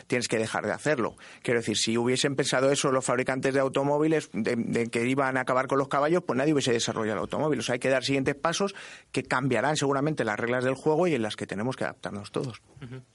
tienes 0.08 0.30
que 0.30 0.38
dejar 0.38 0.66
de 0.66 0.72
hacerlo. 0.72 1.18
Quiero 1.42 1.60
decir, 1.60 1.76
si 1.78 1.98
hubiesen 1.98 2.38
pensado 2.38 2.72
eso 2.72 2.90
los 2.92 3.04
fabricantes 3.04 3.54
de 3.54 3.60
automóviles, 3.60 4.30
de, 4.32 4.56
de 4.56 4.88
que 4.88 5.06
iban 5.06 5.36
a 5.36 5.42
acabar 5.42 5.68
con 5.68 5.78
los 5.78 5.90
caballos, 5.90 6.24
pues 6.26 6.38
nadie 6.38 6.54
hubiese 6.54 6.72
desarrollado 6.72 7.18
el 7.18 7.22
automóvil. 7.22 7.60
O 7.60 7.64
sea, 7.64 7.74
hay 7.74 7.80
que 7.80 7.90
dar 7.90 8.04
siguientes 8.06 8.36
pasos 8.36 8.74
que 9.12 9.24
cambiarán 9.24 9.76
seguramente 9.76 10.24
las 10.24 10.40
reglas 10.40 10.64
del 10.64 10.76
juego 10.76 11.06
y 11.08 11.14
en 11.16 11.22
las 11.22 11.36
que 11.36 11.46
tenemos 11.48 11.76
que 11.76 11.84
adaptarnos 11.84 12.32
todos. 12.32 12.62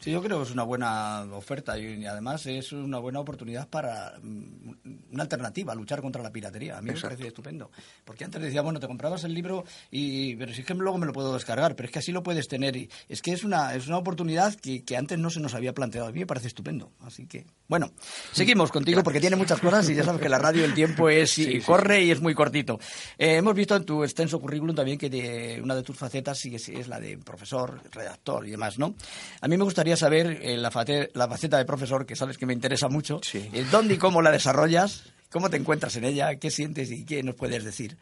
Sí, 0.00 0.10
yo 0.10 0.22
creo 0.22 0.38
que 0.38 0.44
es 0.44 0.50
una 0.50 0.64
buena 0.64 1.22
oferta 1.32 1.78
y 1.78 2.04
además 2.04 2.44
es 2.46 2.72
una 2.72 2.98
buena 2.98 3.20
oportunidad 3.20 3.66
para 3.68 4.18
mm, 4.22 4.72
una 5.12 5.22
alternativa 5.22 5.72
a 5.72 5.76
luchar 5.76 6.02
contra 6.02 6.22
la 6.22 6.30
piratería. 6.30 6.76
A 6.78 6.82
mí 6.82 6.90
Exacto. 6.90 7.06
me 7.06 7.10
parece 7.14 7.28
estupendo. 7.28 7.70
Porque 8.04 8.24
antes 8.24 8.42
decía, 8.42 8.60
bueno, 8.60 8.78
te 8.78 8.86
comprabas 8.86 9.24
el 9.24 9.32
libro 9.32 9.64
y 9.90 10.01
pero 10.38 10.52
si 10.54 10.60
es 10.60 10.66
que 10.66 10.74
luego 10.74 10.98
me 10.98 11.06
lo 11.06 11.12
puedo 11.12 11.32
descargar, 11.34 11.76
pero 11.76 11.86
es 11.86 11.92
que 11.92 11.98
así 11.98 12.12
lo 12.12 12.22
puedes 12.22 12.48
tener. 12.48 12.76
Y 12.76 12.88
es 13.08 13.22
que 13.22 13.32
es 13.32 13.44
una, 13.44 13.74
es 13.74 13.86
una 13.86 13.98
oportunidad 13.98 14.54
que, 14.54 14.84
que 14.84 14.96
antes 14.96 15.18
no 15.18 15.30
se 15.30 15.40
nos 15.40 15.54
había 15.54 15.72
planteado. 15.72 16.08
A 16.08 16.12
mí 16.12 16.20
me 16.20 16.26
parece 16.26 16.48
estupendo. 16.48 16.90
Así 17.00 17.26
que, 17.26 17.46
bueno, 17.68 17.92
seguimos 18.32 18.70
contigo 18.72 19.02
porque 19.02 19.20
tiene 19.20 19.36
muchas 19.36 19.60
cosas 19.60 19.88
y 19.90 19.94
ya 19.94 20.04
sabes 20.04 20.20
que 20.20 20.28
la 20.28 20.38
radio 20.38 20.64
el 20.64 20.74
tiempo 20.74 21.08
es 21.08 21.38
y 21.38 21.60
corre 21.60 22.02
y 22.04 22.10
es 22.10 22.20
muy 22.20 22.34
cortito. 22.34 22.78
Eh, 23.18 23.36
hemos 23.36 23.54
visto 23.54 23.76
en 23.76 23.84
tu 23.84 24.02
extenso 24.04 24.40
currículum 24.40 24.74
también 24.76 24.98
que 24.98 25.08
de- 25.10 25.60
una 25.62 25.74
de 25.74 25.82
tus 25.82 25.96
facetas 25.96 26.38
sí 26.38 26.54
es, 26.54 26.68
es 26.68 26.88
la 26.88 26.98
de 27.00 27.18
profesor, 27.18 27.80
redactor 27.92 28.46
y 28.46 28.50
demás, 28.50 28.78
¿no? 28.78 28.94
A 29.40 29.48
mí 29.48 29.56
me 29.56 29.64
gustaría 29.64 29.96
saber 29.96 30.38
eh, 30.42 30.56
la, 30.56 30.70
fate- 30.70 31.10
la 31.14 31.28
faceta 31.28 31.58
de 31.58 31.64
profesor, 31.64 32.06
que 32.06 32.16
sabes 32.16 32.38
que 32.38 32.46
me 32.46 32.52
interesa 32.52 32.88
mucho, 32.88 33.20
Sí. 33.22 33.48
eh, 33.52 33.64
dónde 33.70 33.94
y 33.94 33.98
cómo 33.98 34.22
la 34.22 34.30
desarrollas, 34.30 35.04
cómo 35.30 35.48
te 35.50 35.56
encuentras 35.56 35.96
en 35.96 36.04
ella, 36.04 36.36
qué 36.36 36.50
sientes 36.50 36.90
y 36.90 37.04
qué 37.04 37.22
nos 37.22 37.34
puedes 37.34 37.64
decir. 37.64 37.96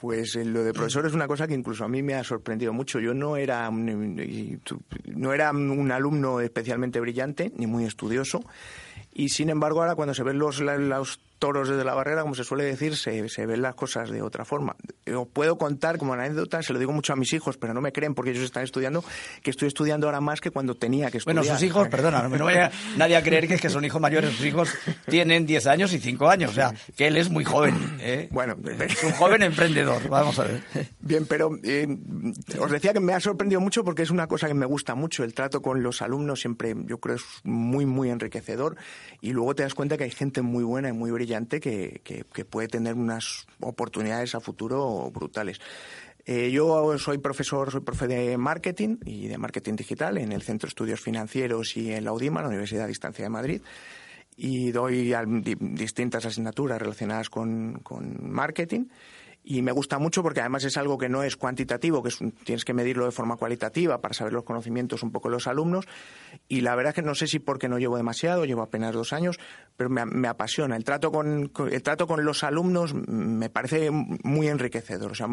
Pues 0.00 0.34
eh, 0.36 0.44
lo 0.44 0.64
de 0.64 0.72
profesor 0.72 1.06
es 1.06 1.12
una 1.12 1.26
cosa 1.26 1.46
que 1.46 1.54
incluso 1.54 1.84
a 1.84 1.88
mí 1.88 2.02
me 2.02 2.14
ha 2.14 2.24
sorprendido 2.24 2.72
mucho. 2.72 3.00
Yo 3.00 3.12
no 3.12 3.36
era 3.36 3.70
no 3.70 5.32
era 5.32 5.50
un 5.50 5.92
alumno 5.92 6.40
especialmente 6.40 7.00
brillante 7.00 7.52
ni 7.56 7.66
muy 7.66 7.84
estudioso. 7.84 8.42
Y 9.12 9.28
sin 9.28 9.50
embargo, 9.50 9.80
ahora 9.80 9.94
cuando 9.94 10.14
se 10.14 10.22
ven 10.22 10.38
los, 10.38 10.60
los 10.60 11.20
toros 11.40 11.68
desde 11.68 11.82
la 11.82 11.94
barrera, 11.94 12.22
como 12.22 12.36
se 12.36 12.44
suele 12.44 12.62
decir, 12.62 12.96
se, 12.96 13.28
se 13.28 13.46
ven 13.46 13.62
las 13.62 13.74
cosas 13.74 14.10
de 14.10 14.22
otra 14.22 14.44
forma. 14.44 14.76
Os 15.12 15.26
puedo 15.26 15.58
contar 15.58 15.98
como 15.98 16.12
anécdota, 16.12 16.62
se 16.62 16.72
lo 16.72 16.78
digo 16.78 16.92
mucho 16.92 17.14
a 17.14 17.16
mis 17.16 17.32
hijos, 17.32 17.56
pero 17.56 17.74
no 17.74 17.80
me 17.80 17.92
creen 17.92 18.14
porque 18.14 18.30
ellos 18.30 18.44
están 18.44 18.62
estudiando, 18.62 19.02
que 19.42 19.50
estoy 19.50 19.66
estudiando 19.66 20.06
ahora 20.06 20.20
más 20.20 20.40
que 20.40 20.50
cuando 20.50 20.76
tenía 20.76 21.10
que 21.10 21.18
estudiar. 21.18 21.42
Bueno, 21.42 21.52
sus 21.52 21.62
hijos, 21.64 21.88
perdona, 21.88 22.28
no 22.28 22.44
vaya 22.44 22.70
nadie 22.96 23.16
a 23.16 23.22
creer 23.22 23.48
que 23.48 23.54
es 23.54 23.60
que 23.60 23.70
son 23.70 23.84
hijos 23.84 24.00
mayores. 24.00 24.30
Sus 24.36 24.46
hijos 24.46 24.70
tienen 25.08 25.46
10 25.46 25.66
años 25.66 25.92
y 25.94 25.98
5 25.98 26.28
años. 26.28 26.50
O 26.50 26.54
sea, 26.54 26.74
que 26.94 27.06
él 27.06 27.16
es 27.16 27.30
muy 27.30 27.44
joven. 27.44 27.74
¿eh? 28.00 28.28
Bueno, 28.30 28.56
es 28.78 29.02
un 29.02 29.12
joven 29.12 29.42
emprendedor. 29.42 30.08
Vamos 30.08 30.38
a 30.38 30.44
ver. 30.44 30.62
Bien, 31.00 31.24
pero 31.26 31.58
eh, 31.64 31.88
os 32.60 32.70
decía 32.70 32.92
que 32.92 33.00
me 33.00 33.14
ha 33.14 33.20
sorprendido 33.20 33.62
mucho 33.62 33.82
porque 33.82 34.02
es 34.02 34.10
una 34.10 34.26
cosa 34.26 34.46
que 34.46 34.54
me 34.54 34.66
gusta 34.66 34.94
mucho. 34.94 35.24
El 35.24 35.32
trato 35.32 35.62
con 35.62 35.82
los 35.82 36.02
alumnos 36.02 36.40
siempre, 36.40 36.74
yo 36.84 36.98
creo, 36.98 37.16
es 37.16 37.22
muy, 37.44 37.86
muy 37.86 38.10
enriquecedor. 38.10 38.76
Y 39.22 39.32
luego 39.32 39.54
te 39.54 39.62
das 39.62 39.74
cuenta 39.74 39.96
que 39.96 40.04
hay 40.04 40.10
gente 40.10 40.42
muy 40.42 40.64
buena 40.64 40.90
y 40.90 40.92
muy 40.92 41.10
brillante 41.10 41.29
que, 41.60 42.00
puede 42.48 42.68
tener 42.68 42.94
unas 42.94 43.46
oportunidades 43.60 44.34
a 44.34 44.40
futuro 44.40 45.10
brutales. 45.12 45.60
Eh, 46.26 46.50
yo 46.50 46.98
soy 46.98 47.18
profesor, 47.18 47.70
soy 47.70 47.80
profe 47.80 48.06
de 48.06 48.36
marketing 48.36 48.98
y 49.04 49.28
de 49.28 49.38
marketing 49.38 49.76
digital 49.76 50.18
en 50.18 50.32
el 50.32 50.42
Centro 50.42 50.66
de 50.66 50.70
Estudios 50.70 51.00
Financieros 51.00 51.76
y 51.76 51.92
en 51.92 52.04
la 52.04 52.12
UDIMA, 52.12 52.42
la 52.42 52.48
Universidad 52.48 52.84
a 52.84 52.88
Distancia 52.88 53.24
de 53.24 53.30
Madrid 53.30 53.62
y 54.36 54.70
doy 54.70 55.12
distintas 55.60 56.24
asignaturas 56.24 56.80
relacionadas 56.80 57.28
con 57.28 57.82
marketing. 58.22 58.86
Y 59.42 59.62
me 59.62 59.72
gusta 59.72 59.98
mucho 59.98 60.22
porque 60.22 60.40
además 60.40 60.64
es 60.64 60.76
algo 60.76 60.98
que 60.98 61.08
no 61.08 61.22
es 61.22 61.36
cuantitativo, 61.36 62.02
que 62.02 62.10
es 62.10 62.20
un- 62.20 62.32
tienes 62.32 62.64
que 62.64 62.74
medirlo 62.74 63.06
de 63.06 63.10
forma 63.10 63.36
cualitativa 63.36 64.00
para 64.00 64.12
saber 64.14 64.32
los 64.34 64.44
conocimientos 64.44 65.02
un 65.02 65.10
poco 65.12 65.28
de 65.28 65.32
los 65.36 65.46
alumnos. 65.46 65.86
Y 66.46 66.60
la 66.60 66.74
verdad 66.74 66.90
es 66.90 66.94
que 66.96 67.02
no 67.02 67.14
sé 67.14 67.26
si 67.26 67.38
porque 67.38 67.68
no 67.68 67.78
llevo 67.78 67.96
demasiado, 67.96 68.44
llevo 68.44 68.62
apenas 68.62 68.92
dos 68.92 69.12
años, 69.14 69.38
pero 69.76 69.88
me, 69.88 70.04
me 70.04 70.28
apasiona. 70.28 70.76
El 70.76 70.84
trato 70.84 71.10
con, 71.10 71.48
con- 71.48 71.72
el 71.72 71.82
trato 71.82 72.06
con 72.06 72.24
los 72.24 72.44
alumnos 72.44 72.92
me 72.94 73.48
parece 73.48 73.90
muy 73.90 74.46
enriquecedor. 74.48 75.12
O 75.12 75.14
sea, 75.14 75.26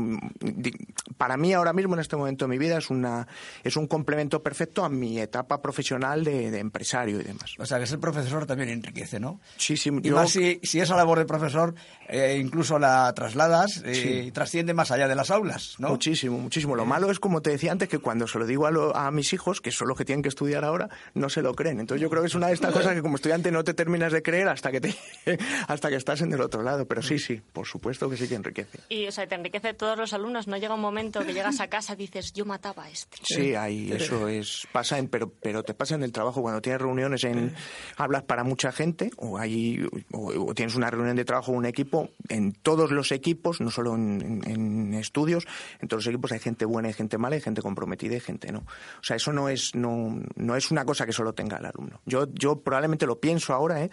para 1.17 1.37
mí 1.37 1.53
ahora 1.53 1.73
mismo 1.73 1.93
en 1.95 1.99
este 1.99 2.15
momento 2.15 2.45
de 2.45 2.49
mi 2.49 2.57
vida 2.57 2.77
es 2.77 2.89
una 2.89 3.27
es 3.63 3.75
un 3.75 3.87
complemento 3.87 4.41
perfecto 4.41 4.83
a 4.85 4.89
mi 4.89 5.19
etapa 5.19 5.61
profesional 5.61 6.23
de, 6.23 6.51
de 6.51 6.59
empresario 6.59 7.19
y 7.19 7.23
demás. 7.23 7.55
O 7.59 7.65
sea, 7.65 7.79
que 7.79 7.87
ser 7.87 7.99
profesor 7.99 8.45
también 8.45 8.69
enriquece, 8.69 9.19
¿no? 9.19 9.39
Sí, 9.57 9.77
sí, 9.77 9.89
Y 10.01 10.09
yo- 10.09 10.15
más 10.15 10.29
si, 10.31 10.59
si 10.63 10.79
esa 10.79 10.95
labor 10.95 11.19
de 11.19 11.25
profesor 11.25 11.75
eh, 12.09 12.37
incluso 12.41 12.79
la 12.79 13.11
trasladas 13.13 13.81
eh, 13.85 13.93
Sí. 13.95 14.09
y 14.27 14.31
trasciende 14.31 14.73
más 14.73 14.91
allá 14.91 15.07
de 15.07 15.15
las 15.15 15.29
aulas, 15.31 15.75
¿no? 15.77 15.89
Muchísimo, 15.89 16.37
muchísimo. 16.37 16.75
Lo 16.75 16.85
malo 16.85 17.11
es, 17.11 17.19
como 17.19 17.41
te 17.41 17.49
decía 17.49 17.71
antes, 17.71 17.89
que 17.89 17.99
cuando 17.99 18.27
se 18.27 18.39
lo 18.39 18.45
digo 18.45 18.65
a, 18.65 18.71
lo- 18.71 18.95
a 18.95 19.11
mis 19.11 19.33
hijos, 19.33 19.61
que 19.61 19.71
son 19.71 19.87
los 19.87 19.97
que 19.97 20.05
tienen 20.05 20.21
que 20.23 20.29
estudiar 20.29 20.63
ahora, 20.63 20.89
no 21.13 21.29
se 21.29 21.41
lo 21.41 21.53
creen. 21.53 21.79
Entonces 21.79 22.01
yo 22.01 22.09
creo 22.09 22.21
que 22.21 22.27
es 22.27 22.35
una 22.35 22.47
de 22.47 22.53
estas 22.53 22.71
cosas 22.73 22.93
que 22.95 23.01
como 23.01 23.15
estudiante 23.15 23.51
no 23.51 23.63
te 23.63 23.73
terminas 23.73 24.11
de 24.13 24.21
creer 24.21 24.47
hasta 24.49 24.71
que, 24.71 24.81
te, 24.81 24.95
hasta 25.67 25.89
que 25.89 25.95
estás 25.95 26.21
en 26.21 26.31
el 26.33 26.41
otro 26.41 26.63
lado. 26.63 26.85
Pero 26.87 27.01
sí, 27.01 27.19
sí, 27.19 27.41
por 27.53 27.65
supuesto 27.67 28.09
que 28.09 28.17
sí 28.17 28.27
que 28.27 28.35
enriquece. 28.35 28.79
Y, 28.89 29.07
o 29.07 29.11
sea, 29.11 29.27
te 29.27 29.35
enriquece 29.35 29.73
todos 29.73 29.97
los 29.97 30.13
alumnos. 30.13 30.47
No 30.47 30.57
llega 30.57 30.75
un 30.75 30.81
momento 30.81 31.25
que 31.25 31.33
llegas 31.33 31.59
a 31.59 31.67
casa 31.67 31.93
y 31.93 31.97
dices, 31.97 32.33
yo 32.33 32.45
mataba 32.45 32.83
a 32.85 32.89
este. 32.89 33.17
Sí, 33.23 33.55
ahí 33.55 33.91
eso 33.91 34.27
es 34.27 34.65
pasa 34.71 34.97
en, 34.97 35.07
pero 35.07 35.31
pero 35.41 35.63
te 35.63 35.73
pasa 35.73 35.95
en 35.95 36.03
el 36.03 36.11
trabajo 36.11 36.41
cuando 36.41 36.61
tienes 36.61 36.81
reuniones 36.81 37.23
en 37.23 37.53
hablas 37.97 38.23
para 38.23 38.43
mucha 38.43 38.71
gente 38.71 39.11
o 39.17 39.37
hay 39.37 39.85
o, 40.11 40.49
o 40.49 40.53
tienes 40.53 40.75
una 40.75 40.89
reunión 40.89 41.15
de 41.15 41.25
trabajo 41.25 41.51
un 41.51 41.65
equipo 41.65 41.96
en 42.29 42.53
todos 42.53 42.91
los 42.91 43.12
equipos 43.12 43.62
no 43.62 43.71
solo 43.71 43.95
en, 43.95 44.93
estudios 44.93 45.45
en 45.79 45.88
todos 45.88 46.05
los 46.05 46.13
equipos 46.13 46.31
hay 46.31 46.39
gente 46.39 46.65
buena 46.65 46.89
y 46.89 46.93
gente 46.93 47.17
mala 47.17 47.38
y 47.38 47.41
gente 47.41 47.62
comprometida 47.62 48.15
y 48.15 48.19
gente 48.19 48.51
no. 48.51 48.60
O 48.60 49.03
sea 49.03 49.15
eso 49.15 49.33
no 49.33 49.49
es 49.49 49.75
no 49.75 50.19
no 50.36 50.55
es 50.55 50.71
una 50.71 50.86
cosa 50.86 51.05
que 51.05 51.13
solo 51.13 51.33
tenga 51.33 51.57
el 51.57 51.65
alumno. 51.65 52.01
Yo 52.05 52.27
yo 52.33 52.62
probablemente 52.62 53.05
lo 53.05 53.19
pienso 53.19 53.53
ahora 53.53 53.83
eh 53.83 53.89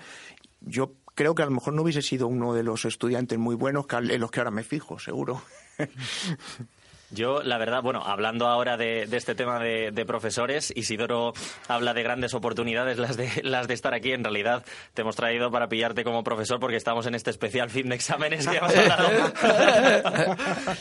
yo 0.60 0.94
creo 1.14 1.34
que 1.34 1.42
a 1.42 1.46
lo 1.46 1.52
mejor 1.52 1.74
no 1.74 1.82
hubiese 1.82 2.02
sido 2.02 2.26
uno 2.26 2.54
de 2.54 2.62
los 2.62 2.84
estudiantes 2.84 3.38
muy 3.38 3.54
buenos 3.54 3.86
en 3.90 4.20
los 4.20 4.30
que 4.30 4.40
ahora 4.40 4.50
me 4.50 4.64
fijo 4.64 4.98
seguro 4.98 5.42
Yo, 7.14 7.42
la 7.42 7.58
verdad, 7.58 7.80
bueno, 7.82 8.02
hablando 8.04 8.48
ahora 8.48 8.76
de, 8.76 9.06
de 9.06 9.16
este 9.16 9.34
tema 9.34 9.58
de, 9.60 9.90
de 9.92 10.04
profesores, 10.04 10.72
Isidoro 10.76 11.32
habla 11.68 11.94
de 11.94 12.02
grandes 12.02 12.34
oportunidades, 12.34 12.98
las 12.98 13.16
de, 13.16 13.30
las 13.44 13.68
de 13.68 13.74
estar 13.74 13.94
aquí. 13.94 14.12
En 14.12 14.24
realidad, 14.24 14.64
te 14.94 15.02
hemos 15.02 15.14
traído 15.16 15.50
para 15.50 15.68
pillarte 15.68 16.02
como 16.04 16.24
profesor 16.24 16.58
porque 16.60 16.76
estamos 16.76 17.06
en 17.06 17.14
este 17.14 17.30
especial 17.30 17.70
fin 17.70 17.88
de 17.88 17.94
exámenes 17.94 18.46
que 18.48 18.56
hemos 18.56 18.74
hablado. 18.76 19.08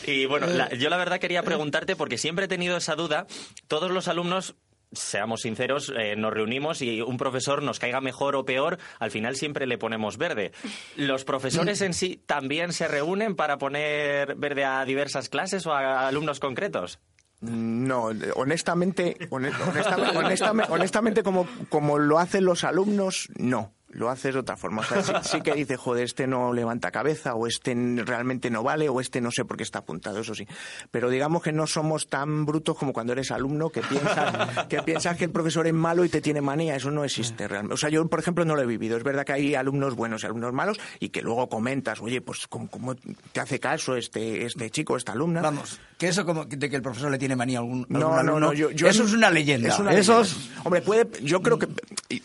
y 0.06 0.26
bueno, 0.26 0.46
la- 0.46 0.70
yo 0.70 0.88
la 0.90 0.96
verdad 0.96 1.18
quería 1.20 1.42
preguntarte, 1.42 1.96
porque 1.96 2.18
siempre 2.18 2.46
he 2.46 2.48
tenido 2.48 2.76
esa 2.76 2.94
duda, 2.96 3.26
todos 3.68 3.90
los 3.90 4.08
alumnos 4.08 4.54
seamos 4.94 5.42
sinceros, 5.42 5.92
eh, 5.96 6.16
nos 6.16 6.32
reunimos 6.32 6.82
y 6.82 7.00
un 7.02 7.16
profesor 7.16 7.62
nos 7.62 7.78
caiga 7.78 8.00
mejor 8.00 8.36
o 8.36 8.44
peor, 8.44 8.78
al 8.98 9.10
final 9.10 9.36
siempre 9.36 9.66
le 9.66 9.78
ponemos 9.78 10.16
verde. 10.18 10.52
¿Los 10.96 11.24
profesores 11.24 11.80
en 11.82 11.94
sí 11.94 12.22
también 12.26 12.72
se 12.72 12.88
reúnen 12.88 13.36
para 13.36 13.58
poner 13.58 14.34
verde 14.36 14.64
a 14.64 14.84
diversas 14.84 15.28
clases 15.28 15.66
o 15.66 15.72
a 15.72 16.06
alumnos 16.08 16.40
concretos? 16.40 16.98
No, 17.40 18.10
honestamente, 18.36 19.16
hone- 19.30 19.52
honestamente, 19.68 20.16
honestamente, 20.18 20.72
honestamente, 20.72 21.22
como, 21.22 21.46
como 21.68 21.98
lo 21.98 22.18
hacen 22.18 22.44
los 22.44 22.64
alumnos, 22.64 23.28
no. 23.36 23.72
Lo 23.94 24.10
haces 24.10 24.34
de 24.34 24.40
otra 24.40 24.56
forma. 24.56 24.82
O 24.82 24.84
sea, 24.84 25.02
sí, 25.02 25.12
sí 25.22 25.40
que 25.40 25.54
dice, 25.54 25.76
joder, 25.76 26.04
este 26.04 26.26
no 26.26 26.52
levanta 26.52 26.90
cabeza, 26.90 27.34
o 27.34 27.46
este 27.46 27.74
realmente 28.04 28.50
no 28.50 28.62
vale, 28.62 28.88
o 28.88 29.00
este 29.00 29.20
no 29.20 29.30
sé 29.30 29.44
por 29.44 29.56
qué 29.56 29.62
está 29.62 29.80
apuntado, 29.80 30.20
eso 30.20 30.34
sí. 30.34 30.46
Pero 30.90 31.10
digamos 31.10 31.42
que 31.42 31.52
no 31.52 31.66
somos 31.66 32.08
tan 32.08 32.44
brutos 32.44 32.76
como 32.76 32.92
cuando 32.92 33.12
eres 33.12 33.30
alumno, 33.30 33.70
que 33.70 33.82
piensas 33.82 34.66
que, 34.68 34.82
piensas 34.82 35.16
que 35.16 35.24
el 35.24 35.30
profesor 35.30 35.66
es 35.66 35.74
malo 35.74 36.04
y 36.04 36.08
te 36.08 36.20
tiene 36.20 36.40
manía. 36.40 36.76
Eso 36.76 36.90
no 36.90 37.04
existe 37.04 37.46
realmente. 37.46 37.74
O 37.74 37.76
sea, 37.76 37.88
yo, 37.88 38.06
por 38.08 38.18
ejemplo, 38.18 38.44
no 38.44 38.56
lo 38.56 38.62
he 38.62 38.66
vivido. 38.66 38.96
Es 38.96 39.04
verdad 39.04 39.24
que 39.24 39.32
hay 39.32 39.54
alumnos 39.54 39.94
buenos 39.94 40.22
y 40.22 40.26
alumnos 40.26 40.52
malos, 40.52 40.80
y 40.98 41.10
que 41.10 41.22
luego 41.22 41.48
comentas, 41.48 42.00
oye, 42.00 42.20
pues, 42.20 42.46
¿cómo, 42.48 42.68
cómo 42.68 42.94
te 42.94 43.40
hace 43.40 43.60
caso 43.60 43.96
este, 43.96 44.44
este 44.44 44.70
chico, 44.70 44.96
esta 44.96 45.12
alumna? 45.12 45.40
Vamos, 45.40 45.80
que 45.98 46.08
eso 46.08 46.24
como 46.24 46.44
de 46.44 46.68
que 46.70 46.76
el 46.76 46.82
profesor 46.82 47.10
le 47.10 47.18
tiene 47.18 47.36
manía 47.36 47.58
a 47.58 47.60
algún, 47.62 47.86
No, 47.88 48.14
algún 48.14 48.26
no, 48.26 48.40
no, 48.40 48.52
yo, 48.52 48.70
yo- 48.70 48.88
eso 48.88 49.04
es 49.04 49.12
una 49.12 49.30
leyenda. 49.30 49.68
Es 49.68 49.78
una 49.78 49.92
eso 49.94 50.18
leyenda. 50.20 50.38
es- 50.56 50.64
Hombre, 50.66 50.80
puede, 50.82 51.08
yo 51.22 51.40
creo 51.42 51.58
que, 51.58 51.68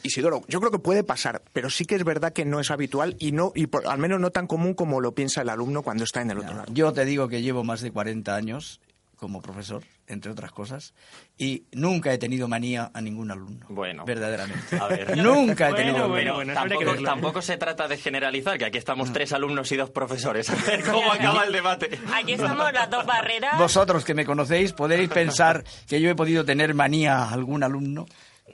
Isidoro, 0.04 0.44
yo 0.48 0.60
creo 0.60 0.72
que 0.72 0.80
puede 0.80 1.04
pasar, 1.04 1.42
pero 1.54 1.70
sí 1.70 1.86
que 1.86 1.96
es 1.96 2.04
verdad 2.04 2.34
que 2.34 2.46
no 2.46 2.60
es 2.60 2.72
habitual 2.72 3.16
y 3.20 3.32
no, 3.32 3.52
y 3.56 3.68
por- 3.68 3.88
al 3.88 4.00
menos 4.00 4.20
no 4.20 4.32
tan 4.32 4.48
común 4.48 4.74
como 4.74 5.02
lo 5.02 5.14
piensa 5.14 5.42
el 5.42 5.50
alumno 5.50 5.82
cuando 5.84 6.04
está 6.04 6.22
en 6.22 6.32
el 6.32 6.40
otro 6.40 6.56
lado. 6.56 6.74
Yo 6.74 6.94
te 6.94 7.06
digo 7.06 7.28
que 7.28 7.42
llevo 7.42 7.64
más 7.64 7.82
de 7.82 7.92
40 7.92 8.36
años 8.36 8.80
como 9.20 9.42
profesor, 9.42 9.84
entre 10.08 10.32
otras 10.32 10.52
cosas, 10.52 10.94
y 11.38 11.66
nunca 11.74 12.14
he 12.14 12.18
tenido 12.18 12.48
manía 12.48 12.90
a 12.94 13.02
ningún 13.02 13.32
alumno. 13.32 13.66
Bueno. 13.70 14.06
Verdaderamente. 14.06 14.78
A 14.78 14.88
ver. 14.88 15.18
Nunca 15.18 15.70
he 15.70 15.74
tenido 15.74 16.08
bueno, 16.08 16.34
manía. 16.34 16.34
bueno, 16.34 16.54
tampoco, 16.54 17.04
tampoco 17.04 17.42
se 17.42 17.58
trata 17.58 17.88
de 17.88 17.98
generalizar, 17.98 18.58
que 18.58 18.66
aquí 18.66 18.78
estamos 18.78 19.12
tres 19.12 19.34
alumnos 19.34 19.72
y 19.72 19.76
dos 19.76 19.90
profesores. 19.90 20.50
A 20.50 20.56
ver 20.56 20.84
cómo 20.84 21.12
acaba 21.12 21.44
el 21.44 21.52
debate. 21.52 22.00
Aquí 22.14 22.34
estamos 22.34 22.72
las 22.72 22.90
dos 22.90 23.06
barreras. 23.06 23.58
Vosotros 23.58 24.06
que 24.06 24.14
me 24.14 24.26
conocéis 24.26 24.74
podéis 24.74 25.10
pensar 25.10 25.64
que 25.88 26.00
yo 26.00 26.10
he 26.10 26.16
podido 26.16 26.46
tener 26.46 26.74
manía 26.74 27.18
a 27.18 27.32
algún 27.32 27.64
alumno. 27.64 28.06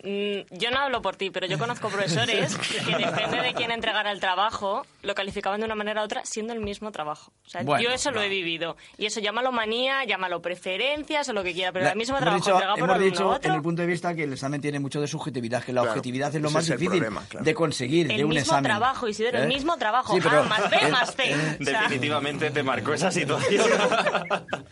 Mm, 0.03 0.57
Yo 0.57 0.71
no 0.71 0.79
hablo 0.79 1.01
por 1.01 1.15
ti, 1.15 1.29
pero 1.31 1.47
yo 1.47 1.57
conozco 1.57 1.89
profesores 1.89 2.55
que 2.85 2.95
depende 2.97 3.41
de 3.41 3.53
quién 3.53 3.71
entregara 3.71 4.11
el 4.11 4.19
trabajo, 4.19 4.85
lo 5.03 5.15
calificaban 5.15 5.59
de 5.59 5.65
una 5.65 5.75
manera 5.75 6.01
u 6.01 6.05
otra 6.05 6.25
siendo 6.25 6.53
el 6.53 6.59
mismo 6.59 6.91
trabajo. 6.91 7.31
O 7.45 7.49
sea, 7.49 7.63
Bueno, 7.63 7.83
yo 7.83 7.89
eso 7.91 8.11
lo 8.11 8.21
he 8.21 8.29
vivido. 8.29 8.77
Y 8.97 9.05
eso 9.05 9.19
llámalo 9.19 9.51
manía, 9.51 10.03
llámalo 10.05 10.41
preferencias 10.41 11.27
o 11.29 11.33
lo 11.33 11.43
que 11.43 11.53
quiera, 11.53 11.71
pero 11.71 11.85
La- 11.85 11.91
el 11.91 11.97
mismo 11.97 12.17
trabajo 12.17 12.37
dicho, 12.37 12.51
entregado 12.51 12.77
por 12.77 12.99
dicho 12.99 13.23
a 13.31 13.35
otro. 13.35 13.49
en 13.51 13.55
el 13.57 13.61
punto 13.61 13.81
de 13.81 13.87
vista 13.87 14.13
que 14.15 14.23
el 14.23 14.33
examen 14.33 14.61
tiene 14.61 14.79
mucho 14.79 14.99
de 15.01 15.07
subjetividad, 15.07 15.63
que 15.63 15.73
la 15.73 15.81
Claro, 15.81 15.91
objetividad 15.93 16.35
es 16.35 16.41
lo 16.41 16.49
más 16.51 16.63
es 16.65 16.71
el 16.71 16.77
difícil 16.79 16.99
problema, 17.01 17.25
claro. 17.29 17.43
de 17.45 17.53
conseguir 17.53 18.11
El 18.11 18.17
de 18.17 18.23
un 18.23 18.29
mismo 18.29 18.41
examen. 18.41 18.63
trabajo, 18.63 19.07
Isidoro, 19.07 19.37
el 19.37 19.43
¿Eh? 19.45 19.47
mismo 19.47 19.77
trabajo. 19.77 20.13
Sí, 20.15 20.19
pero- 20.21 20.41
A 20.41 20.43
más 20.43 20.69
B 20.69 20.87
más 20.91 21.15
C. 21.15 21.33
O 21.61 21.63
sea, 21.63 21.81
Definitivamente 21.83 22.51
te 22.51 22.63
marcó 22.63 22.93
esa 22.93 23.11
situación. 23.11 23.65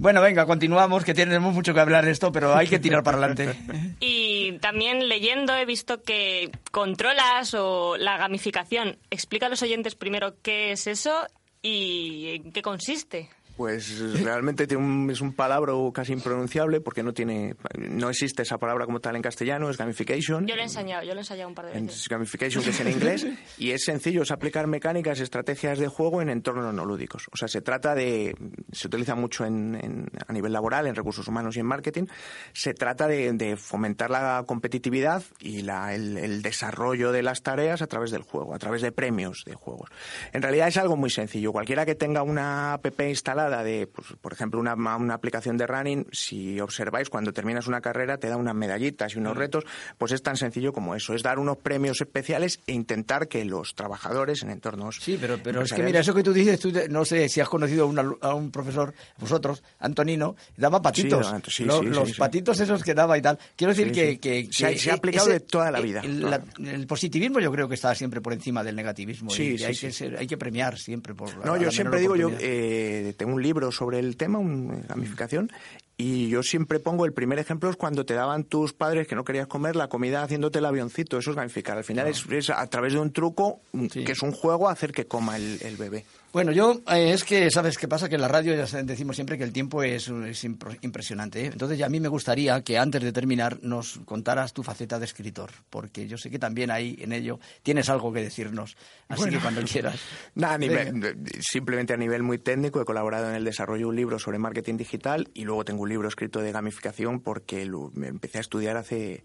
Bueno, 0.00 0.22
venga, 0.22 0.46
continuamos, 0.46 1.04
que 1.04 1.12
tenemos 1.12 1.52
mucho 1.52 1.74
que 1.74 1.80
hablar 1.80 2.06
de 2.06 2.12
esto, 2.12 2.32
pero 2.32 2.56
hay 2.56 2.66
que 2.66 2.78
tirar 2.78 3.02
para 3.02 3.18
adelante. 3.18 3.54
Y 4.00 4.52
también 4.60 5.10
leyendo 5.10 5.54
he 5.54 5.66
visto 5.66 6.02
que 6.02 6.50
controlas 6.70 7.52
o 7.52 7.98
la 7.98 8.16
gamificación. 8.16 8.96
Explica 9.10 9.44
a 9.44 9.48
los 9.50 9.60
oyentes 9.60 9.96
primero 9.96 10.36
qué 10.42 10.72
es 10.72 10.86
eso 10.86 11.26
y 11.60 12.28
en 12.36 12.52
qué 12.52 12.62
consiste. 12.62 13.28
Pues 13.60 14.22
realmente 14.22 14.66
tiene 14.66 14.82
un- 14.82 15.10
es 15.10 15.20
un 15.20 15.34
palabra 15.34 15.74
casi 15.92 16.14
impronunciable 16.14 16.80
porque 16.80 17.02
no 17.02 17.12
tiene, 17.12 17.56
no 17.76 18.08
existe 18.08 18.40
esa 18.40 18.56
palabra 18.56 18.86
como 18.86 19.00
tal 19.00 19.16
en 19.16 19.20
castellano, 19.22 19.68
es 19.68 19.76
gamification. 19.76 20.46
Yo 20.46 20.54
lo 20.54 20.62
he 20.62 20.64
enseñado, 20.64 21.02
yo 21.02 21.10
lo 21.12 21.16
he 21.16 21.20
ensayado 21.20 21.46
un 21.50 21.54
par 21.54 21.66
de 21.66 21.72
veces. 21.78 22.00
Es 22.00 22.08
gamification, 22.08 22.64
que 22.64 22.70
es 22.70 22.80
en 22.80 22.88
inglés, 22.90 23.26
y 23.58 23.72
es 23.72 23.84
sencillo, 23.84 24.22
es 24.22 24.30
aplicar 24.30 24.66
mecánicas, 24.66 25.20
estrategias 25.20 25.78
de 25.78 25.88
juego 25.88 26.22
en 26.22 26.30
entornos 26.30 26.72
no 26.72 26.86
lúdicos. 26.86 27.26
O 27.32 27.36
sea, 27.36 27.48
se 27.48 27.60
trata 27.60 27.94
de, 27.94 28.34
se 28.72 28.86
utiliza 28.86 29.14
mucho 29.14 29.44
en, 29.44 29.74
en- 29.74 30.08
a 30.26 30.32
nivel 30.32 30.54
laboral, 30.54 30.86
en 30.86 30.94
recursos 30.94 31.28
humanos 31.28 31.54
y 31.58 31.60
en 31.60 31.66
marketing, 31.66 32.06
se 32.54 32.72
trata 32.72 33.08
de, 33.08 33.30
de 33.34 33.58
fomentar 33.58 34.10
la 34.10 34.42
competitividad 34.46 35.22
y 35.38 35.60
la- 35.60 35.94
el, 35.94 36.16
el 36.16 36.40
desarrollo 36.40 37.12
de 37.12 37.22
las 37.22 37.42
tareas 37.42 37.82
a 37.82 37.86
través 37.86 38.10
del 38.10 38.22
juego, 38.22 38.54
a 38.54 38.58
través 38.58 38.80
de 38.80 38.90
premios 38.90 39.42
de 39.44 39.52
juegos. 39.54 39.90
En 40.32 40.40
realidad 40.40 40.68
es 40.68 40.78
algo 40.78 40.96
muy 40.96 41.10
sencillo. 41.10 41.52
Cualquiera 41.52 41.84
que 41.84 41.94
tenga 41.94 42.22
una 42.22 42.72
app 42.72 42.86
instalada 43.02 43.49
de, 43.62 43.86
pues, 43.86 44.08
por 44.20 44.32
ejemplo, 44.32 44.60
una, 44.60 44.74
una 44.74 45.14
aplicación 45.14 45.56
de 45.56 45.66
running, 45.66 46.06
si 46.12 46.60
observáis, 46.60 47.10
cuando 47.10 47.32
terminas 47.32 47.66
una 47.66 47.80
carrera 47.80 48.18
te 48.18 48.28
da 48.28 48.36
unas 48.36 48.54
medallitas 48.54 49.14
y 49.14 49.18
unos 49.18 49.36
retos, 49.36 49.64
pues 49.98 50.12
es 50.12 50.22
tan 50.22 50.36
sencillo 50.36 50.72
como 50.72 50.94
eso, 50.94 51.14
es 51.14 51.22
dar 51.22 51.38
unos 51.38 51.58
premios 51.58 52.00
especiales 52.00 52.60
e 52.66 52.72
intentar 52.72 53.28
que 53.28 53.44
los 53.44 53.74
trabajadores 53.74 54.42
en 54.42 54.50
entornos... 54.50 54.96
Sí, 55.00 55.18
pero, 55.20 55.38
pero 55.42 55.62
es 55.62 55.72
que 55.72 55.82
mira, 55.82 56.00
eso 56.00 56.14
que 56.14 56.22
tú 56.22 56.32
dices, 56.32 56.58
tú 56.60 56.72
no 56.88 57.04
sé 57.04 57.28
si 57.28 57.40
has 57.40 57.48
conocido 57.48 57.84
a 57.84 57.86
un, 57.86 57.96
alu- 57.96 58.18
a 58.22 58.34
un 58.34 58.50
profesor, 58.50 58.94
vosotros, 59.18 59.62
Antonino, 59.78 60.36
daba 60.56 60.80
patitos. 60.82 61.26
Sí, 61.46 61.50
sí, 61.50 61.64
Lo- 61.64 61.80
sí, 61.80 61.86
los 61.86 62.08
sí, 62.08 62.14
sí. 62.14 62.18
patitos 62.20 62.60
esos 62.60 62.82
que 62.82 62.94
daba 62.94 63.18
y 63.18 63.22
tal. 63.22 63.38
Quiero 63.56 63.72
decir 63.74 63.92
que, 63.92 64.12
sí. 64.12 64.18
que- 64.18 64.48
Se 64.50 64.66
ha- 64.66 64.70
que 64.70 64.78
se 64.78 64.90
ha 64.90 64.94
aplicado 64.94 65.28
de 65.28 65.40
toda 65.40 65.70
la 65.70 65.80
vida, 65.80 66.00
El, 66.04 66.20
la- 66.22 66.42
el 66.64 66.86
positivismo 66.86 67.40
yo 67.40 67.50
creo 67.52 67.68
que 67.68 67.74
está 67.74 67.94
siempre 67.94 68.20
por 68.20 68.32
encima 68.32 68.62
del 68.64 68.76
negativismo. 68.76 69.30
Sí, 69.30 69.56
y 69.58 69.64
hay. 69.64 69.76
Que 69.76 69.92
ser- 69.92 70.16
hay 70.18 70.26
que 70.26 70.36
premiar 70.36 70.78
siempre 70.78 71.14
por 71.14 71.28
la- 71.36 71.44
No, 71.46 71.52
la 71.52 71.54
yo 71.54 71.58
menor 71.60 71.72
siempre 71.72 72.00
digo, 72.00 72.16
yo 72.16 72.30
eh, 72.38 73.14
tengo 73.16 73.29
un 73.32 73.42
libro 73.42 73.72
sobre 73.72 73.98
el 73.98 74.16
tema, 74.16 74.38
una 74.38 74.80
gamificación, 74.88 75.50
y 76.00 76.28
yo 76.28 76.42
siempre 76.42 76.78
pongo 76.80 77.04
el 77.04 77.12
primer 77.12 77.38
ejemplo 77.38 77.68
es 77.70 77.76
cuando 77.76 78.04
te 78.06 78.14
daban 78.14 78.44
tus 78.44 78.72
padres 78.72 79.06
que 79.06 79.14
no 79.14 79.24
querías 79.24 79.46
comer 79.46 79.76
la 79.76 79.88
comida 79.88 80.22
haciéndote 80.22 80.58
el 80.60 80.64
avioncito, 80.66 81.18
eso 81.18 81.30
es 81.30 81.36
gamificar. 81.36 81.76
Al 81.78 81.84
final 81.84 82.06
es, 82.08 82.24
es 82.30 82.50
a 82.50 82.66
través 82.68 82.92
de 82.94 82.98
un 83.00 83.12
truco 83.12 83.60
mm, 83.72 83.86
Sí. 83.88 84.04
que 84.04 84.12
es 84.12 84.22
un 84.22 84.32
juego 84.32 84.68
hacer 84.68 84.92
que 84.92 85.06
coma 85.06 85.36
el, 85.36 85.58
el 85.62 85.76
bebé. 85.76 86.04
Bueno, 86.32 86.52
yo 86.52 86.80
eh, 86.92 87.10
es 87.12 87.24
que, 87.24 87.50
¿sabes 87.50 87.76
qué 87.76 87.88
pasa? 87.88 88.08
Que 88.08 88.14
en 88.14 88.20
la 88.20 88.28
radio 88.28 88.54
ya 88.54 88.82
decimos 88.84 89.16
siempre 89.16 89.36
que 89.36 89.42
el 89.42 89.52
tiempo 89.52 89.82
es, 89.82 90.06
es 90.06 90.44
impresionante. 90.44 91.42
¿eh? 91.42 91.46
Entonces, 91.52 91.76
ya 91.76 91.86
a 91.86 91.88
mí 91.88 91.98
me 91.98 92.06
gustaría 92.06 92.62
que 92.62 92.78
antes 92.78 93.02
de 93.02 93.10
terminar 93.12 93.58
nos 93.62 93.98
contaras 94.04 94.52
tu 94.52 94.62
faceta 94.62 95.00
de 95.00 95.06
escritor, 95.06 95.50
porque 95.70 96.06
yo 96.06 96.16
sé 96.18 96.30
que 96.30 96.38
también 96.38 96.70
ahí 96.70 96.96
en 97.00 97.12
ello 97.12 97.40
tienes 97.64 97.88
algo 97.88 98.12
que 98.12 98.20
decirnos. 98.22 98.76
Así 99.08 99.22
Bueno. 99.22 99.38
que 99.38 99.42
cuando 99.42 99.62
quieras. 99.62 99.96
Nada, 100.36 100.54
a 100.54 100.58
nivel- 100.58 101.16
simplemente 101.40 101.94
a 101.94 101.96
nivel 101.96 102.22
muy 102.22 102.38
técnico 102.38 102.80
he 102.80 102.84
colaborado 102.84 103.28
en 103.28 103.34
el 103.34 103.44
desarrollo 103.44 103.86
de 103.86 103.90
un 103.90 103.96
libro 103.96 104.18
sobre 104.20 104.38
marketing 104.38 104.76
digital 104.76 105.28
y 105.34 105.42
luego 105.42 105.64
tengo 105.64 105.82
un 105.82 105.88
libro 105.90 106.08
escrito 106.08 106.40
de 106.40 106.50
gamificación 106.52 107.20
porque 107.20 107.66
lo- 107.66 107.90
me 107.94 108.06
empecé 108.08 108.38
a 108.38 108.40
estudiar 108.40 108.76
hace 108.78 109.24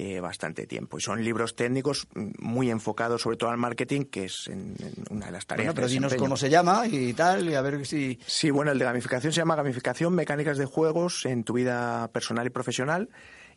eh, 0.00 0.20
bastante 0.20 0.66
tiempo. 0.68 0.98
Y 0.98 1.00
son 1.00 1.24
libros 1.24 1.56
técnicos 1.56 2.06
muy 2.38 2.70
enfocados 2.70 3.22
sobre 3.22 3.36
todo 3.36 3.50
al 3.50 3.56
marketing, 3.58 4.04
que 4.04 4.26
es 4.26 4.46
en, 4.46 4.76
en 4.78 4.94
una 5.10 5.26
de 5.26 5.32
las 5.32 5.44
tareas 5.46 5.66
Bueno, 5.66 5.74
pero 5.74 5.88
dinos 5.88 6.14
cómo 6.14 6.36
se 6.36 6.48
llama 6.50 6.86
y 6.86 7.12
tal, 7.14 7.48
y 7.50 7.54
a 7.54 7.62
ver 7.62 7.84
si... 7.84 8.16
Sí, 8.24 8.50
bueno, 8.50 8.70
el 8.70 8.78
de 8.78 8.84
gamificación 8.84 9.32
se 9.32 9.38
llama 9.40 9.56
Gamificación 9.56 10.14
Mecánicas 10.14 10.56
de 10.56 10.66
Juegos 10.66 11.26
en 11.26 11.42
tu 11.42 11.54
vida 11.54 12.08
personal 12.12 12.46
y 12.46 12.50
profesional. 12.50 13.08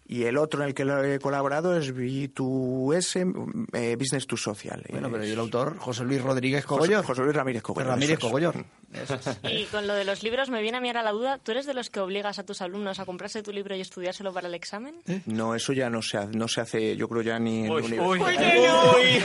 Y 0.07 0.23
el 0.25 0.37
otro 0.37 0.61
en 0.61 0.67
el 0.69 0.73
que 0.73 0.83
lo 0.83 1.01
he 1.03 1.19
colaborado 1.19 1.77
es 1.77 1.95
B2S, 1.95 3.67
eh, 3.73 3.95
Business 3.97 4.27
to 4.27 4.35
Social. 4.35 4.83
Bueno, 4.89 5.07
Eh, 5.07 5.11
pero 5.11 5.25
¿y 5.25 5.31
el 5.31 5.39
autor? 5.39 5.77
José 5.77 6.03
Luis 6.03 6.21
Rodríguez 6.21 6.65
José, 6.65 6.79
Cogollor. 6.79 7.05
José 7.05 7.21
Luis 7.21 7.35
Ramírez 7.35 7.61
Cogollor. 7.61 7.89
Ramírez. 7.91 8.19
Cogollor. 8.19 8.65
Y 9.49 9.63
con 9.65 9.87
lo 9.87 9.93
de 9.93 10.03
los 10.03 10.21
libros 10.21 10.49
me 10.49 10.61
viene 10.61 10.79
a 10.79 10.81
mí 10.81 10.89
ahora 10.89 11.01
la 11.03 11.11
duda, 11.11 11.37
¿tú 11.37 11.51
eres 11.51 11.65
de 11.65 11.73
los 11.73 11.89
que 11.89 12.01
obligas 12.01 12.39
a 12.39 12.43
tus 12.45 12.61
alumnos 12.61 12.99
a 12.99 13.05
comprarse 13.05 13.41
tu 13.41 13.53
libro 13.53 13.73
y 13.73 13.79
estudiárselo 13.79 14.33
para 14.33 14.49
el 14.49 14.53
examen? 14.53 14.95
No, 15.27 15.55
eso 15.55 15.71
ya 15.71 15.89
no 15.89 16.01
se, 16.01 16.17
ha- 16.17 16.25
no 16.25 16.49
se 16.49 16.59
hace, 16.59 16.97
yo 16.97 17.07
creo 17.07 17.21
ya 17.21 17.39
ni 17.39 17.65
en 17.65 17.71
Uy, 17.71 17.81
universidad. 17.83 18.93
uy. 18.95 19.21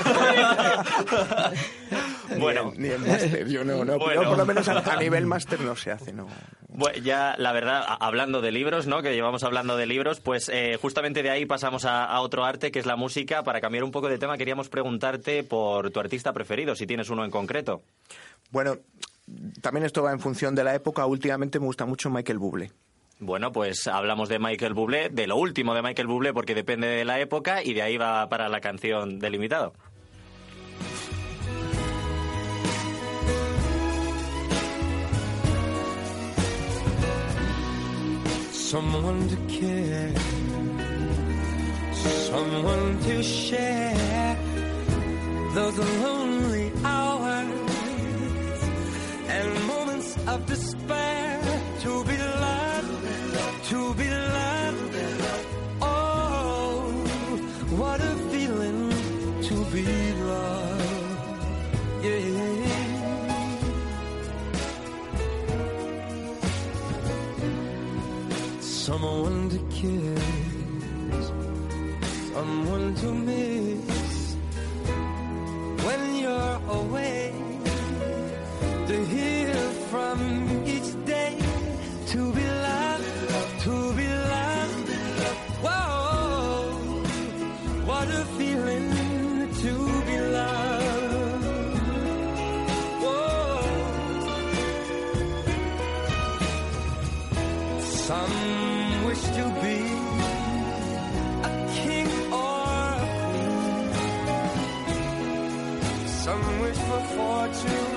Ni 2.37 2.41
Bueno. 2.41 2.73
en- 2.75 2.83
ni 2.83 2.89
en 2.91 3.07
máster, 3.07 3.49
yo 3.49 3.65
no, 3.65 3.85
no, 3.85 3.99
Bueno. 3.99 4.23
yo 4.23 4.29
por 4.31 4.39
lo 4.39 4.47
menos 4.47 4.69
a, 4.69 4.79
a 4.79 4.97
nivel 5.01 5.27
máster 5.27 5.61
no 5.61 5.77
se 5.77 5.91
hace, 5.93 6.12
no. 6.12 6.27
Bueno, 6.77 6.99
ya 6.99 7.37
la 7.39 7.53
verdad, 7.53 7.87
hablando 8.01 8.43
de 8.43 8.53
libros, 8.53 8.87
¿no? 8.87 9.01
Que 9.01 9.15
llevamos 9.15 9.43
hablando 9.45 9.79
de 9.79 9.87
libros, 9.87 10.21
pues 10.21 10.51
eh, 10.51 10.77
justamente 10.79 11.23
de 11.23 11.31
ahí 11.31 11.47
pasamos 11.47 11.87
a, 11.87 12.05
a 12.05 12.21
otro 12.21 12.45
arte 12.45 12.71
que 12.71 12.79
es 12.79 12.85
la 12.85 12.97
música. 12.97 13.43
Para 13.45 13.62
cambiar 13.62 13.83
un 13.83 13.91
poco 13.91 14.11
de 14.11 14.19
tema, 14.19 14.37
queríamos 14.37 14.69
preguntarte 14.69 15.43
por 15.43 15.91
tu 15.91 16.01
artista 16.01 16.35
preferido, 16.35 16.77
si 16.77 16.87
tienes 16.87 17.09
uno 17.09 17.25
en 17.25 17.31
concreto. 17.31 17.81
Bueno, 18.51 18.77
también 19.62 19.87
esto 19.87 20.03
va 20.03 20.12
en 20.12 20.21
función 20.21 20.55
de 20.55 20.65
la 20.65 20.75
época. 20.75 21.07
Últimamente 21.07 21.59
me 21.59 21.65
gusta 21.65 21.87
mucho 21.87 22.11
Michael 22.11 22.39
Bublé. 22.39 22.71
Bueno, 23.21 23.53
pues 23.53 23.87
hablamos 23.87 24.29
de 24.29 24.39
Michael 24.39 24.75
Bublé, 24.75 25.09
de 25.09 25.27
lo 25.27 25.37
último 25.37 25.75
de 25.75 25.81
Michael 25.81 26.09
Bublé, 26.09 26.35
porque 26.35 26.55
depende 26.55 26.89
de 26.89 27.07
la 27.07 27.19
época 27.21 27.62
y 27.62 27.73
de 27.73 27.81
ahí 27.81 27.97
va 27.97 28.29
para 28.29 28.51
la 28.51 28.61
canción 28.61 29.19
del 29.19 29.35
someone 38.67 39.29
to 39.29 39.37
care, 39.47 40.13
someone 41.95 42.99
to 42.99 43.23
share 43.23 44.37
those 45.55 45.79
lonely 45.79 46.73
hours 46.83 48.61
and 49.29 49.67
moments 49.69 50.17
of 50.27 50.47
despair. 50.47 51.43
To 51.83 52.05
be 52.05 52.19
loved, 52.19 53.65
to 53.69 53.95
be 53.95 54.11
loved. 54.11 54.56
Someone 68.87 69.49
to 69.51 69.59
kiss, 69.79 71.27
someone 72.33 72.94
to 72.94 73.09
miss 73.29 74.37
when 75.87 76.03
you're 76.22 76.61
away. 76.81 77.33
To 78.87 78.96
hear 79.07 79.55
from 79.90 80.18
each 80.75 80.90
day, 81.05 81.35
to 82.12 82.20
be 82.38 82.46
loved, 82.68 83.09
to 83.64 83.75
be 83.99 84.09
loved. 84.35 84.88
Whoa, 85.64 85.83
what 87.88 88.09
a 88.20 88.25
feeling 88.38 88.88
to 89.62 89.72
be 90.09 90.16
loved. 90.38 91.14
Whoa. 93.03 93.66
Some 98.09 98.36
fortune 107.17 107.96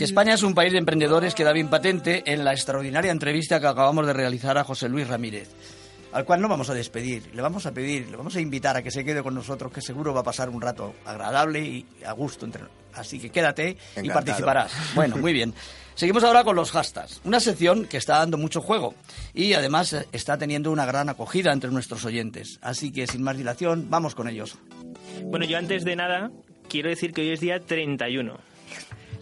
Que 0.00 0.04
España 0.04 0.32
es 0.32 0.42
un 0.42 0.54
país 0.54 0.72
de 0.72 0.78
emprendedores 0.78 1.34
queda 1.34 1.52
bien 1.52 1.68
patente 1.68 2.22
en 2.24 2.42
la 2.42 2.52
extraordinaria 2.54 3.12
entrevista 3.12 3.60
que 3.60 3.66
acabamos 3.66 4.06
de 4.06 4.14
realizar 4.14 4.56
a 4.56 4.64
José 4.64 4.88
Luis 4.88 5.06
Ramírez, 5.06 5.50
al 6.12 6.24
cual 6.24 6.40
no 6.40 6.48
vamos 6.48 6.70
a 6.70 6.74
despedir, 6.74 7.28
le 7.34 7.42
vamos 7.42 7.66
a 7.66 7.72
pedir, 7.72 8.08
le 8.08 8.16
vamos 8.16 8.34
a 8.34 8.40
invitar 8.40 8.78
a 8.78 8.82
que 8.82 8.90
se 8.90 9.04
quede 9.04 9.22
con 9.22 9.34
nosotros, 9.34 9.70
que 9.70 9.82
seguro 9.82 10.14
va 10.14 10.20
a 10.20 10.24
pasar 10.24 10.48
un 10.48 10.62
rato 10.62 10.94
agradable 11.04 11.60
y 11.60 11.86
a 12.06 12.12
gusto 12.12 12.46
entre 12.46 12.62
Así 12.94 13.20
que 13.20 13.28
quédate 13.28 13.76
y 13.96 13.98
Encantado. 13.98 14.24
participarás. 14.24 14.72
Bueno, 14.94 15.18
muy 15.18 15.34
bien. 15.34 15.52
Seguimos 15.94 16.24
ahora 16.24 16.44
con 16.44 16.56
los 16.56 16.70
hashtags, 16.70 17.20
una 17.24 17.38
sección 17.38 17.84
que 17.84 17.98
está 17.98 18.20
dando 18.20 18.38
mucho 18.38 18.62
juego 18.62 18.94
y 19.34 19.52
además 19.52 19.92
eh, 19.92 20.06
está 20.12 20.38
teniendo 20.38 20.72
una 20.72 20.86
gran 20.86 21.10
acogida 21.10 21.52
entre 21.52 21.70
nuestros 21.70 22.06
oyentes. 22.06 22.58
Así 22.62 22.90
que 22.90 23.06
sin 23.06 23.22
más 23.22 23.36
dilación, 23.36 23.90
vamos 23.90 24.14
con 24.14 24.28
ellos. 24.30 24.56
Bueno, 25.24 25.44
yo 25.44 25.58
antes 25.58 25.84
de 25.84 25.94
nada 25.94 26.30
quiero 26.70 26.88
decir 26.88 27.12
que 27.12 27.20
hoy 27.20 27.32
es 27.32 27.40
día 27.40 27.60
31. 27.60 28.48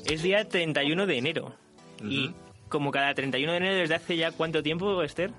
Es 0.08 0.22
día 0.22 0.48
31 0.48 1.06
de 1.06 1.18
enero. 1.18 1.54
Y 2.02 2.32
como 2.68 2.90
cada 2.90 3.14
31 3.14 3.52
de 3.52 3.58
enero 3.58 3.76
desde 3.76 3.94
hace 3.94 4.16
ya 4.16 4.30
cuánto 4.32 4.62
tiempo, 4.62 5.02
Esther? 5.02 5.30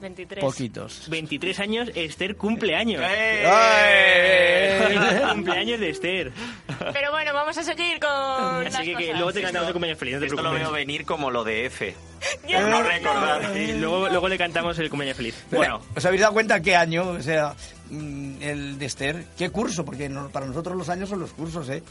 23. 0.00 0.44
Poquitos. 0.44 1.08
23 1.10 1.58
años, 1.60 1.90
Esther 1.94 2.36
cumpleaños. 2.36 3.02
¡Eh! 3.04 4.78
cumpleaños 5.32 5.80
de 5.80 5.90
Esther. 5.90 6.30
Pero 6.92 7.10
bueno, 7.10 7.32
vamos 7.34 7.58
a 7.58 7.64
seguir 7.64 7.98
con 7.98 8.64
las 8.64 8.76
Así 8.76 8.86
que, 8.92 8.96
que 8.96 9.04
cosas. 9.06 9.16
luego 9.16 9.32
te 9.32 9.42
cantamos 9.42 9.66
el 9.68 9.72
cumpleaños 9.72 9.98
feliz, 9.98 10.14
no 10.14 10.20
te 10.20 10.26
Esto 10.26 10.36
lo 10.36 10.42
preocupes. 10.42 10.62
veo 10.68 10.72
venir 10.72 11.04
como 11.04 11.30
lo 11.32 11.42
de 11.42 11.66
F. 11.66 11.94
Ya 12.46 12.60
no 12.60 12.68
no. 12.70 12.82
recordar. 12.82 13.52
Sí, 13.54 13.72
luego, 13.78 14.08
luego 14.08 14.28
le 14.28 14.38
cantamos 14.38 14.78
el 14.78 14.88
cumpleaños 14.88 15.16
feliz. 15.16 15.44
Bueno, 15.50 15.80
¿Os 15.96 16.04
habéis 16.04 16.20
dado 16.20 16.32
cuenta 16.34 16.60
qué 16.62 16.76
año, 16.76 17.08
o 17.08 17.20
sea, 17.22 17.54
mm, 17.90 18.42
el 18.42 18.78
de 18.78 18.86
Esther? 18.86 19.24
¿Qué 19.36 19.50
curso? 19.50 19.84
Porque 19.84 20.08
para 20.32 20.46
nosotros 20.46 20.76
los 20.76 20.88
años 20.90 21.08
son 21.08 21.18
los 21.20 21.32
cursos, 21.32 21.68
¿eh? 21.70 21.82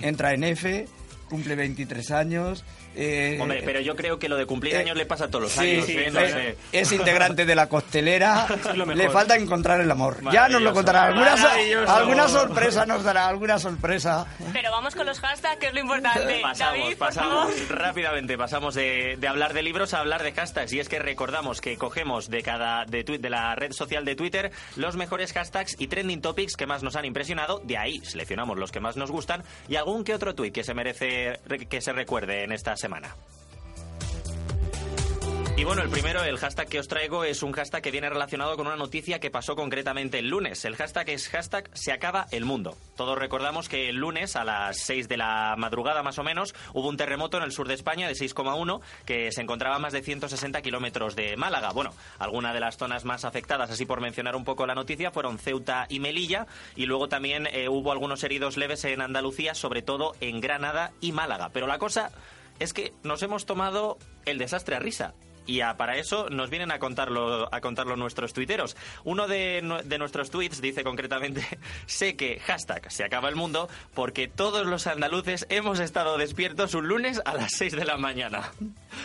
Entra 0.00 0.32
en 0.32 0.44
F, 0.44 0.86
cumple 1.28 1.54
23 1.54 2.10
años. 2.10 2.64
Eh, 2.96 3.38
hombre, 3.40 3.62
pero 3.64 3.80
yo 3.80 3.94
creo 3.96 4.18
que 4.18 4.28
lo 4.28 4.36
de 4.36 4.46
cumplir 4.46 4.74
eh, 4.74 4.78
años 4.78 4.96
le 4.96 5.06
pasa 5.06 5.24
a 5.24 5.28
todos 5.28 5.42
los 5.44 5.52
sí, 5.52 5.60
años. 5.60 5.86
sí, 5.86 5.98
¿eh? 5.98 6.10
No 6.10 6.20
sé. 6.20 6.56
Es 6.72 6.92
integrante 6.92 7.44
de 7.44 7.54
la 7.54 7.68
costelera. 7.68 8.46
Le 8.94 9.10
falta 9.10 9.36
encontrar 9.36 9.80
el 9.80 9.90
amor. 9.90 10.18
Ya 10.32 10.48
nos 10.48 10.62
lo 10.62 10.72
contará. 10.72 11.04
Alguna, 11.06 11.34
alguna 11.86 12.28
sorpresa 12.28 12.86
nos 12.86 13.02
dará, 13.04 13.28
alguna 13.28 13.58
sorpresa. 13.58 14.26
Pero 14.52 14.70
vamos 14.70 14.94
con 14.94 15.06
los 15.06 15.20
hashtags, 15.20 15.58
que 15.58 15.66
es 15.68 15.74
lo 15.74 15.80
importante. 15.80 16.40
Pasamos, 16.42 16.78
David, 16.80 16.96
pasamos 16.98 17.68
rápidamente, 17.68 18.36
pasamos 18.38 18.74
de, 18.74 19.16
de 19.18 19.28
hablar 19.28 19.52
de 19.52 19.62
libros 19.62 19.94
a 19.94 20.00
hablar 20.00 20.22
de 20.22 20.32
hashtags. 20.32 20.72
Y 20.72 20.80
es 20.80 20.88
que 20.88 20.98
recordamos 20.98 21.60
que 21.60 21.76
cogemos 21.76 22.28
de 22.30 22.42
cada 22.42 22.84
de, 22.84 23.04
twi- 23.04 23.18
de 23.18 23.30
la 23.30 23.54
red 23.54 23.72
social 23.72 24.04
de 24.04 24.14
Twitter 24.16 24.50
los 24.76 24.96
mejores 24.96 25.32
hashtags 25.32 25.76
y 25.78 25.86
trending 25.88 26.20
topics 26.20 26.56
que 26.56 26.66
más 26.66 26.82
nos 26.82 26.96
han 26.96 27.04
impresionado. 27.04 27.60
De 27.64 27.76
ahí 27.78 28.00
seleccionamos 28.04 28.58
los 28.58 28.72
que 28.72 28.80
más 28.80 28.96
nos 28.96 29.10
gustan 29.10 29.42
y 29.68 29.76
algún 29.76 30.04
que 30.04 30.14
otro 30.14 30.34
tweet 30.34 30.52
que 30.52 30.64
se 30.64 30.74
merece 30.74 31.38
re- 31.46 31.66
que 31.66 31.80
se 31.80 31.92
recuerde 31.92 32.44
en 32.44 32.52
esta 32.52 32.76
semana. 32.78 33.14
Y 35.58 35.64
bueno, 35.64 35.82
el 35.82 35.90
primero, 35.90 36.22
el 36.22 36.38
hashtag 36.38 36.68
que 36.68 36.78
os 36.78 36.86
traigo 36.86 37.24
es 37.24 37.42
un 37.42 37.50
hashtag 37.50 37.82
que 37.82 37.90
viene 37.90 38.08
relacionado 38.08 38.56
con 38.56 38.68
una 38.68 38.76
noticia 38.76 39.18
que 39.18 39.28
pasó 39.28 39.56
concretamente 39.56 40.20
el 40.20 40.28
lunes. 40.28 40.64
El 40.64 40.76
hashtag 40.76 41.10
es 41.10 41.28
hashtag 41.30 41.68
se 41.72 41.90
acaba 41.90 42.28
el 42.30 42.44
mundo. 42.44 42.76
Todos 42.96 43.18
recordamos 43.18 43.68
que 43.68 43.88
el 43.88 43.96
lunes 43.96 44.36
a 44.36 44.44
las 44.44 44.78
6 44.78 45.08
de 45.08 45.16
la 45.16 45.56
madrugada 45.58 46.04
más 46.04 46.16
o 46.20 46.22
menos 46.22 46.54
hubo 46.74 46.88
un 46.88 46.96
terremoto 46.96 47.38
en 47.38 47.42
el 47.42 47.50
sur 47.50 47.66
de 47.66 47.74
España 47.74 48.06
de 48.06 48.14
6,1 48.14 48.80
que 49.04 49.32
se 49.32 49.40
encontraba 49.40 49.74
a 49.74 49.78
más 49.80 49.92
de 49.92 50.00
160 50.00 50.62
kilómetros 50.62 51.16
de 51.16 51.36
Málaga. 51.36 51.72
Bueno, 51.72 51.92
algunas 52.20 52.54
de 52.54 52.60
las 52.60 52.76
zonas 52.76 53.04
más 53.04 53.24
afectadas, 53.24 53.68
así 53.68 53.84
por 53.84 54.00
mencionar 54.00 54.36
un 54.36 54.44
poco 54.44 54.64
la 54.64 54.76
noticia, 54.76 55.10
fueron 55.10 55.40
Ceuta 55.40 55.86
y 55.88 55.98
Melilla 55.98 56.46
y 56.76 56.86
luego 56.86 57.08
también 57.08 57.48
eh, 57.48 57.68
hubo 57.68 57.90
algunos 57.90 58.22
heridos 58.22 58.56
leves 58.56 58.84
en 58.84 59.00
Andalucía, 59.00 59.56
sobre 59.56 59.82
todo 59.82 60.14
en 60.20 60.40
Granada 60.40 60.92
y 61.00 61.10
Málaga. 61.10 61.50
Pero 61.52 61.66
la 61.66 61.78
cosa 61.78 62.12
es 62.58 62.72
que 62.72 62.92
nos 63.02 63.22
hemos 63.22 63.46
tomado 63.46 63.98
el 64.24 64.38
desastre 64.38 64.76
a 64.76 64.80
risa. 64.80 65.14
Y 65.48 65.62
a- 65.62 65.76
para 65.76 65.96
eso 65.96 66.28
nos 66.30 66.48
vienen 66.50 66.70
a 66.70 66.78
contarlo, 66.78 67.48
a 67.52 67.60
contarlo 67.60 67.96
nuestros 67.96 68.32
tuiteros. 68.32 68.76
Uno 69.02 69.26
de, 69.26 69.80
de 69.84 69.98
nuestros 69.98 70.30
tweets 70.30 70.60
dice 70.60 70.84
concretamente, 70.84 71.44
sé 71.86 72.14
que 72.14 72.38
hashtag 72.40 72.92
se 72.92 73.02
acaba 73.02 73.28
el 73.28 73.34
mundo 73.34 73.68
porque 73.94 74.28
todos 74.28 74.64
los 74.66 74.86
andaluces 74.86 75.46
hemos 75.48 75.80
estado 75.80 76.18
despiertos 76.18 76.74
un 76.74 76.86
lunes 76.86 77.20
a 77.24 77.34
las 77.34 77.52
6 77.56 77.72
de 77.74 77.84
la 77.84 77.96
mañana. 77.96 78.52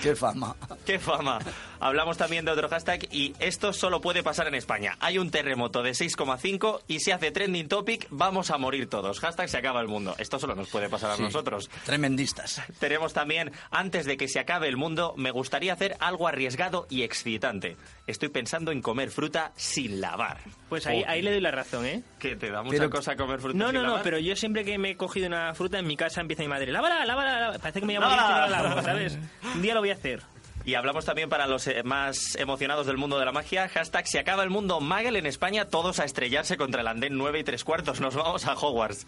Qué 0.03 0.15
fama. 0.15 0.55
¡Qué 0.85 0.99
fama! 0.99 1.39
Hablamos 1.79 2.17
también 2.17 2.45
de 2.45 2.51
otro 2.51 2.69
hashtag 2.69 3.07
y 3.11 3.33
esto 3.39 3.73
solo 3.73 3.99
puede 4.01 4.21
pasar 4.23 4.47
en 4.47 4.55
España. 4.55 4.97
Hay 4.99 5.17
un 5.17 5.31
terremoto 5.31 5.81
de 5.83 5.91
6,5 5.91 6.81
y 6.87 6.99
si 6.99 7.11
hace 7.11 7.31
trending 7.31 7.67
topic 7.67 8.07
vamos 8.09 8.51
a 8.51 8.57
morir 8.57 8.89
todos. 8.89 9.19
Hashtag 9.19 9.49
se 9.49 9.57
acaba 9.57 9.81
el 9.81 9.87
mundo. 9.87 10.15
Esto 10.17 10.39
solo 10.39 10.55
nos 10.55 10.69
puede 10.69 10.89
pasar 10.89 11.11
a 11.11 11.15
Sí. 11.17 11.23
nosotros. 11.23 11.69
Tremendistas. 11.85 12.61
Tenemos 12.79 13.13
también, 13.13 13.51
antes 13.71 14.05
de 14.05 14.17
que 14.17 14.27
se 14.27 14.39
acabe 14.39 14.67
el 14.67 14.77
mundo, 14.77 15.13
me 15.17 15.31
gustaría 15.31 15.73
hacer 15.73 15.95
algo 15.99 16.27
arriesgado 16.33 16.85
y 16.89 17.03
excitante. 17.03 17.77
Estoy 18.07 18.29
pensando 18.29 18.71
en 18.71 18.81
comer 18.81 19.09
fruta 19.09 19.53
sin 19.55 20.01
lavar. 20.01 20.39
Pues 20.69 20.85
ahí, 20.85 21.03
ahí 21.07 21.21
le 21.21 21.31
doy 21.31 21.41
la 21.41 21.51
razón, 21.51 21.85
¿eh? 21.85 22.03
Que 22.19 22.35
te 22.35 22.51
da 22.51 22.61
mucha 22.63 22.77
Pero- 22.77 22.89
cosa 22.89 23.15
comer 23.15 23.39
fruta 23.39 23.57
No, 23.57 23.67
sin 23.67 23.75
no, 23.75 23.81
no, 23.81 23.87
lavar. 23.87 24.03
pero 24.03 24.19
yo 24.19 24.35
siempre 24.35 24.65
que 24.65 24.77
me 24.77 24.91
he 24.91 24.97
cogido 24.97 25.27
una 25.27 25.53
fruta 25.53 25.79
en 25.79 25.87
mi 25.87 25.95
casa 25.95 26.21
empieza 26.21 26.43
mi 26.43 26.49
madre, 26.49 26.71
lávala, 26.71 27.05
lávala, 27.05 27.39
lávala. 27.39 27.59
Parece 27.59 27.79
que 27.79 27.85
me 27.85 27.93
llamo 27.93 28.07
Lávala. 28.07 28.47
la 28.49 28.61
lavo, 28.61 28.81
¿sabes? 28.81 29.17
Un 29.55 29.61
día 29.61 29.73
lo 29.73 29.79
voy 29.79 29.91
a 29.91 29.93
hacer. 29.93 30.21
Y 30.65 30.75
hablamos 30.75 31.03
también 31.03 31.27
para 31.27 31.45
los 31.45 31.67
eh, 31.67 31.83
más 31.83 32.35
emocionados 32.35 32.85
del 32.87 32.95
mundo 32.97 33.19
de 33.19 33.25
la 33.25 33.33
magia. 33.33 33.67
Hashtag 33.67 34.07
se 34.07 34.19
acaba 34.19 34.43
el 34.43 34.49
mundo 34.49 34.79
Magel 34.79 35.17
en 35.17 35.25
España, 35.25 35.65
todos 35.65 35.99
a 35.99 36.05
estrellarse 36.05 36.55
contra 36.55 36.79
el 36.81 36.87
andén 36.87 37.17
9 37.17 37.39
y 37.39 37.43
3 37.43 37.63
cuartos. 37.65 37.99
Nos 37.99 38.15
vamos 38.15 38.45
a 38.45 38.53
Hogwarts. 38.53 39.05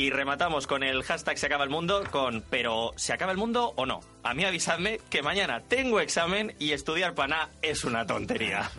Y 0.00 0.08
rematamos 0.08 0.66
con 0.66 0.82
el 0.82 1.02
hashtag 1.02 1.36
se 1.36 1.44
acaba 1.44 1.62
el 1.62 1.68
mundo 1.68 2.04
con 2.10 2.40
pero 2.48 2.94
¿se 2.96 3.12
acaba 3.12 3.32
el 3.32 3.36
mundo 3.38 3.74
o 3.76 3.84
no? 3.84 4.00
A 4.22 4.32
mí 4.32 4.46
avisadme 4.46 4.98
que 5.10 5.20
mañana 5.22 5.60
tengo 5.68 6.00
examen 6.00 6.54
y 6.58 6.72
estudiar 6.72 7.14
para 7.14 7.28
nada 7.28 7.48
es 7.60 7.84
una 7.84 8.06
tontería. 8.06 8.70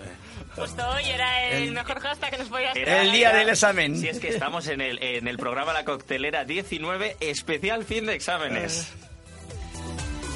Justo 0.56 0.82
hoy 0.90 1.04
era 1.06 1.50
el, 1.52 1.64
El- 1.68 1.72
mejor 1.74 2.00
hashtag 2.00 2.32
que 2.32 2.38
nos 2.40 2.48
podías 2.48 2.76
Era. 2.76 3.04
El 3.04 3.12
día 3.12 3.32
del 3.34 3.50
examen. 3.50 3.98
Si 4.00 4.08
es 4.08 4.18
que 4.20 4.30
estamos 4.30 4.68
en 4.68 4.82
el, 4.82 4.98
en 5.04 5.28
el 5.28 5.38
programa 5.38 5.74
La 5.74 5.86
Coctelera 5.86 6.44
19, 6.44 7.18
especial 7.20 7.86
fin 7.86 8.08
de 8.08 8.16
exámenes. 8.16 8.92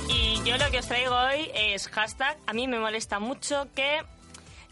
Y 0.07 0.35
yo 0.47 0.55
lo 0.57 0.69
que 0.69 0.77
os 0.77 0.87
traigo 0.87 1.15
hoy 1.15 1.49
es 1.55 1.87
hashtag. 1.87 2.37
A 2.45 2.53
mí 2.53 2.67
me 2.67 2.77
molesta 2.77 3.17
mucho 3.17 3.67
que 3.75 4.03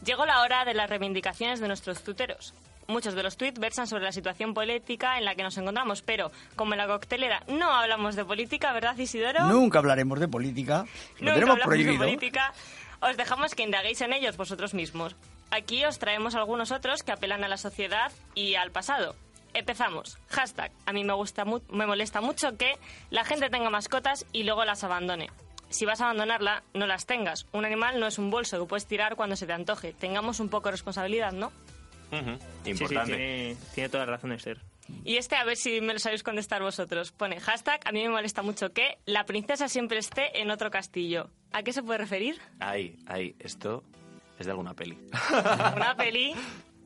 llegó 0.05 0.27
la 0.27 0.41
hora 0.41 0.63
de 0.63 0.75
las 0.75 0.91
reivindicaciones 0.91 1.59
de 1.59 1.67
nuestros 1.67 2.03
tuteros. 2.03 2.53
Muchos 2.87 3.13
de 3.15 3.23
los 3.23 3.37
tweets 3.37 3.59
versan 3.59 3.87
sobre 3.87 4.03
la 4.03 4.11
situación 4.11 4.53
política 4.53 5.17
en 5.17 5.25
la 5.25 5.35
que 5.35 5.43
nos 5.43 5.57
encontramos, 5.57 6.01
pero 6.01 6.31
como 6.55 6.73
en 6.73 6.79
la 6.79 6.87
coctelera 6.87 7.43
no 7.47 7.71
hablamos 7.73 8.15
de 8.15 8.25
política, 8.25 8.73
¿verdad, 8.73 8.97
Isidoro? 8.97 9.45
Nunca 9.45 9.79
hablaremos 9.79 10.19
de 10.19 10.27
política. 10.27 10.85
Lo 11.19 11.31
Nunca 11.31 11.33
tenemos 11.33 11.41
hablamos 11.53 11.65
prohibido. 11.65 11.91
de 11.93 11.97
política. 11.99 12.53
Os 13.01 13.17
dejamos 13.17 13.55
que 13.55 13.63
indaguéis 13.63 14.01
en 14.01 14.13
ellos 14.13 14.37
vosotros 14.37 14.73
mismos. 14.73 15.15
Aquí 15.51 15.85
os 15.85 15.99
traemos 15.99 16.35
algunos 16.35 16.71
otros 16.71 17.03
que 17.03 17.11
apelan 17.11 17.43
a 17.43 17.47
la 17.47 17.57
sociedad 17.57 18.11
y 18.35 18.55
al 18.55 18.71
pasado. 18.71 19.15
Empezamos. 19.53 20.17
Hashtag. 20.29 20.71
A 20.85 20.93
mí 20.93 21.03
me, 21.03 21.13
gusta 21.13 21.45
mu- 21.45 21.61
me 21.69 21.85
molesta 21.85 22.21
mucho 22.21 22.57
que 22.57 22.77
la 23.11 23.23
gente 23.23 23.49
tenga 23.49 23.69
mascotas 23.69 24.25
y 24.33 24.43
luego 24.43 24.65
las 24.65 24.83
abandone. 24.83 25.29
Si 25.69 25.85
vas 25.85 26.01
a 26.01 26.05
abandonarla, 26.05 26.63
no 26.73 26.87
las 26.87 27.05
tengas. 27.05 27.45
Un 27.51 27.65
animal 27.65 27.99
no 27.99 28.07
es 28.07 28.17
un 28.17 28.31
bolso 28.31 28.59
que 28.59 28.65
puedes 28.67 28.87
tirar 28.87 29.15
cuando 29.15 29.35
se 29.35 29.45
te 29.45 29.53
antoje. 29.53 29.93
Tengamos 29.93 30.39
un 30.39 30.49
poco 30.49 30.69
de 30.69 30.71
responsabilidad, 30.73 31.31
¿no? 31.33 31.51
Ujú, 32.19 32.31
Sí, 32.31 32.39
sí, 32.63 32.69
Importante. 32.71 33.15
tiene, 33.15 33.55
tiene 33.73 33.89
toda 33.89 34.05
la 34.05 34.11
razón, 34.13 34.31
Esther. 34.31 34.59
Y 35.05 35.15
este, 35.17 35.35
a 35.37 35.43
ver 35.45 35.55
si 35.57 35.79
me 35.81 35.93
lo 35.93 35.99
sabéis 35.99 36.23
contestar 36.23 36.61
vosotros. 36.61 37.11
Pone 37.11 37.39
hashtag, 37.39 37.79
a 37.85 37.91
mí 37.91 38.03
me 38.03 38.09
molesta 38.09 38.41
mucho 38.41 38.71
que 38.73 38.97
la 39.05 39.25
princesa 39.25 39.67
siempre 39.69 39.97
esté 39.97 40.41
en 40.41 40.51
otro 40.51 40.69
castillo. 40.71 41.29
¿A 41.51 41.63
qué 41.63 41.71
se 41.73 41.81
puede 41.83 41.99
referir? 41.99 42.39
Ahí, 42.59 42.97
ahí, 43.07 43.35
esto 43.39 43.83
es 44.39 44.45
de 44.45 44.51
alguna 44.51 44.73
peli. 44.73 44.97
Una 45.75 45.95
peli. 45.97 46.33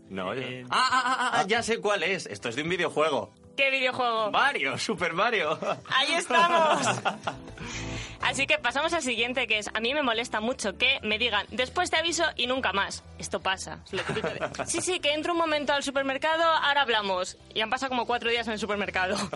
No, 0.10 0.34
yo- 0.36 0.42
Eh, 0.42 0.64
ah, 0.70 0.88
ah, 0.92 1.02
ah, 1.06 1.32
ah, 1.42 1.48
ya 1.48 1.64
sé 1.64 1.80
cuál 1.80 2.04
es. 2.04 2.28
Esto 2.28 2.50
es 2.50 2.56
de 2.56 2.62
un 2.64 2.70
videojuego. 2.70 3.34
¿Qué 3.58 3.72
videojuego? 3.72 4.30
Mario, 4.32 4.78
Super 4.78 5.14
Mario. 5.14 5.58
Ahí 5.90 6.14
estamos. 6.14 6.88
Así 8.22 8.46
que 8.46 8.60
pasamos 8.60 8.94
al 8.94 9.02
siguiente, 9.02 9.48
que 9.48 9.58
es, 9.58 9.70
a 9.74 9.80
mí 9.80 9.94
me 9.96 10.04
molesta 10.04 10.40
mucho 10.40 10.78
que 10.78 11.00
me 11.02 11.18
digan, 11.18 11.46
después 11.50 11.90
te 11.90 11.98
aviso 11.98 12.24
y 12.36 12.46
nunca 12.46 12.72
más. 12.72 13.04
Esto 13.18 13.40
pasa. 13.40 13.80
Es 13.86 13.94
lo 13.94 14.04
típico 14.04 14.28
de, 14.28 14.40
sí, 14.68 14.82
sí, 14.82 15.00
que 15.00 15.14
entro 15.14 15.34
un 15.34 15.40
momento 15.40 15.74
al 15.74 15.84
supermercado, 15.84 16.44
ahora 16.44 16.82
hablamos. 16.82 17.38
Y 17.56 17.62
han 17.62 17.70
pasado 17.72 17.90
como 17.90 18.06
cuatro 18.06 18.30
días 18.30 18.46
en 18.48 18.54
el 18.54 18.60
supermercado. 18.60 19.18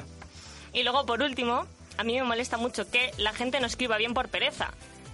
Y 0.73 0.83
luego, 0.83 1.05
por 1.05 1.21
último, 1.21 1.67
a 1.97 2.03
mí 2.05 2.13
me 2.13 2.23
molesta 2.23 2.55
mucho 2.55 2.89
que 2.89 3.11
la 3.17 3.33
gente 3.33 3.59
no 3.59 3.67
escriba 3.67 3.97
bien 3.97 4.13
por 4.13 4.29
pereza. 4.29 4.71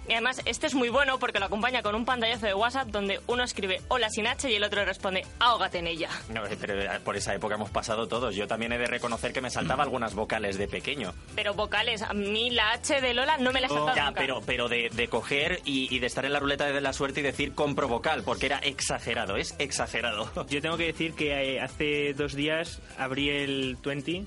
Y 0.08 0.14
además, 0.14 0.41
este 0.45 0.68
es 0.68 0.74
muy 0.74 0.89
bueno 0.89 1.20
porque 1.20 1.39
lo 1.39 1.45
acompaña 1.45 1.82
con 1.82 1.93
un 1.95 2.05
pantallazo 2.05 2.45
de 2.45 2.53
WhatsApp 2.53 2.88
donde 2.88 3.20
uno 3.28 3.43
escribe 3.43 3.82
hola 3.89 4.10
sin 4.10 4.26
H 4.28 4.49
y 4.49 4.55
el 4.55 4.64
otro 4.64 4.84
responde 4.86 5.26
ahógate 5.39 5.80
en 5.80 5.88
ella. 5.88 6.10
No, 6.30 6.45
eh, 6.45 6.58
pero 6.60 6.82
eh, 6.82 6.99
por 7.03 7.18
esa 7.18 7.34
época 7.36 7.55
hemos 7.55 7.70
pasado 7.70 8.08
todos. 8.08 8.36
Yo 8.36 8.47
también 8.47 8.72
he 8.72 8.78
de 8.78 8.88
reconocer 8.88 9.34
que 9.34 9.41
me 9.41 9.49
saltaba 9.49 9.84
algunas 9.84 10.14
vocales 10.16 10.58
de 10.58 10.68
pequeño. 10.68 11.14
Pero 11.36 11.53
vocales, 11.53 12.01
a 12.01 12.14
mí 12.14 12.49
la 12.51 12.72
H 12.72 13.01
de 13.01 13.14
Lola 13.14 13.38
no 13.38 13.51
me 13.51 13.60
la 13.62 13.68
he 13.68 13.70
saltado 13.70 13.95
Ya, 13.95 14.05
nunca. 14.05 14.20
pero, 14.22 14.41
pero 14.45 14.70
de, 14.70 14.89
de 14.93 15.08
coger 15.10 15.60
y, 15.66 15.93
y 15.93 15.99
de 15.99 16.08
estar 16.08 16.26
en 16.26 16.34
la 16.34 16.39
ruleta 16.39 16.66
de 16.68 16.80
la 16.82 16.93
suerte 16.93 17.20
y 17.20 17.24
decir 17.24 17.53
compro 17.53 17.88
vocal, 17.88 18.24
porque 18.24 18.45
era 18.45 18.60
exagerado, 18.60 19.36
es 19.36 19.55
exagerado. 19.60 20.30
Yo 20.49 20.62
tengo 20.62 20.78
que 20.78 20.86
decir 20.88 21.14
que 21.14 21.55
eh, 21.55 21.60
hace 21.62 22.14
dos 22.14 22.34
días 22.34 22.82
abrí 22.97 23.30
el 23.30 23.78
20 23.84 24.26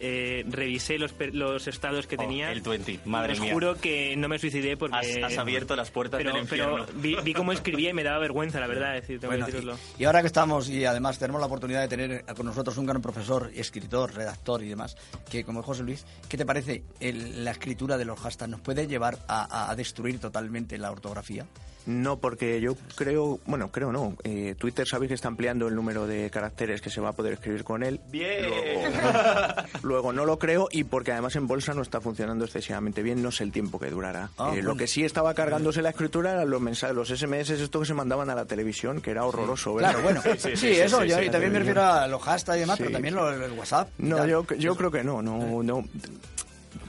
eh, 0.00 0.44
revisé 0.48 0.98
los, 0.98 1.14
los 1.32 1.66
estados 1.68 2.06
que 2.06 2.16
Oh, 2.16 2.18
tenía. 2.18 2.50
el 2.52 2.60
20, 2.60 3.00
madre 3.04 3.32
Os 3.34 3.40
mía. 3.40 3.52
juro 3.52 3.76
que 3.76 4.16
no 4.16 4.28
me 4.28 4.38
suicidé 4.38 4.76
porque... 4.76 4.96
Has, 4.96 5.32
has 5.32 5.38
abierto 5.38 5.76
las 5.76 5.90
puertas 5.90 6.18
pero, 6.18 6.32
del 6.32 6.42
infierno. 6.42 6.86
pero 6.86 6.98
vi, 7.00 7.16
vi 7.22 7.34
cómo 7.34 7.52
escribía 7.52 7.90
y 7.90 7.92
me 7.94 8.02
daba 8.02 8.18
vergüenza, 8.18 8.60
la 8.60 8.66
verdad, 8.66 8.94
decir, 8.94 9.20
tengo 9.20 9.32
Bueno, 9.32 9.46
que 9.46 9.52
deciroslo. 9.52 9.78
y, 9.98 10.02
y 10.02 10.04
ahora 10.06 10.20
que 10.22 10.26
estamos, 10.28 10.68
y 10.68 10.84
además 10.84 11.18
tenemos 11.18 11.40
la 11.40 11.46
oportunidad 11.46 11.80
de 11.82 11.88
tener 11.88 12.24
con 12.34 12.46
nosotros 12.46 12.76
un 12.78 12.86
gran 12.86 13.02
profesor, 13.02 13.50
escritor, 13.54 14.14
redactor 14.14 14.62
y 14.62 14.68
demás, 14.68 14.96
que 15.30 15.44
como 15.44 15.62
José 15.62 15.82
Luis, 15.82 16.04
¿qué 16.28 16.36
te 16.36 16.46
parece 16.46 16.82
el- 17.00 17.44
la 17.44 17.50
escritura 17.52 17.98
de 17.98 18.04
los 18.04 18.18
hashtags? 18.20 18.50
¿Nos 18.50 18.60
puede 18.60 18.86
llevar 18.86 19.18
a, 19.28 19.70
a 19.70 19.76
destruir 19.76 20.18
totalmente 20.18 20.78
la 20.78 20.90
ortografía? 20.90 21.46
No, 21.86 22.18
porque 22.18 22.60
yo 22.60 22.76
creo, 22.96 23.38
bueno, 23.46 23.70
creo 23.70 23.92
no. 23.92 24.16
eh, 24.24 24.56
Twitter 24.58 24.88
sabéis 24.88 25.08
que 25.10 25.14
está 25.14 25.28
ampliando 25.28 25.68
el 25.68 25.76
número 25.76 26.04
de 26.08 26.30
caracteres 26.30 26.80
que 26.80 26.90
se 26.90 27.00
va 27.00 27.10
a 27.10 27.12
poder 27.12 27.34
escribir 27.34 27.62
con 27.62 27.84
él. 27.84 28.00
Bien. 28.10 28.44
Luego 28.44 28.82
no 29.86 30.24
lo 30.24 30.38
creo 30.38 30.68
y 30.70 30.84
porque 30.84 31.12
además 31.12 31.36
en 31.36 31.46
bolsa 31.46 31.72
no 31.74 31.82
está 31.82 32.00
funcionando 32.00 32.44
excesivamente 32.44 33.02
bien, 33.02 33.22
no 33.22 33.30
sé 33.30 33.44
el 33.44 33.52
tiempo 33.52 33.78
que 33.78 33.90
durará. 33.90 34.30
Ah, 34.38 34.52
Eh, 34.54 34.62
Lo 34.62 34.76
que 34.76 34.86
sí 34.86 35.04
estaba 35.04 35.32
cargándose 35.34 35.82
la 35.82 35.90
escritura 35.90 36.32
eran 36.32 36.50
los 36.50 36.60
mensajes, 36.60 36.94
los 36.96 37.08
SMS, 37.08 37.50
esto 37.50 37.80
que 37.80 37.86
se 37.86 37.94
mandaban 37.94 38.28
a 38.30 38.34
la 38.34 38.44
televisión, 38.44 39.00
que 39.00 39.10
era 39.10 39.24
horroroso. 39.24 39.74
¿verdad? 39.74 39.90
Claro, 39.92 40.02
bueno, 40.04 40.22
sí, 40.38 40.38
sí, 40.38 40.56
sí, 40.56 40.68
eso, 40.80 41.02
sí, 41.02 41.08
yo 41.08 41.18
sí, 41.18 41.30
también 41.30 41.52
me 41.52 41.58
sí. 41.58 41.64
refiero 41.64 41.82
a 41.84 42.06
los 42.08 42.22
hashtags 42.22 42.56
y 42.56 42.60
demás, 42.60 42.76
Sí, 42.76 42.82
pero 42.84 42.92
también 42.94 43.14
sí. 43.14 43.20
lo- 43.20 43.30
el 43.46 43.52
WhatsApp. 43.52 43.88
No, 43.98 44.26
yo, 44.26 44.44
yo 44.58 44.74
creo 44.76 44.90
que 44.90 45.04
no, 45.04 45.22
no, 45.22 45.62
no. 45.62 45.84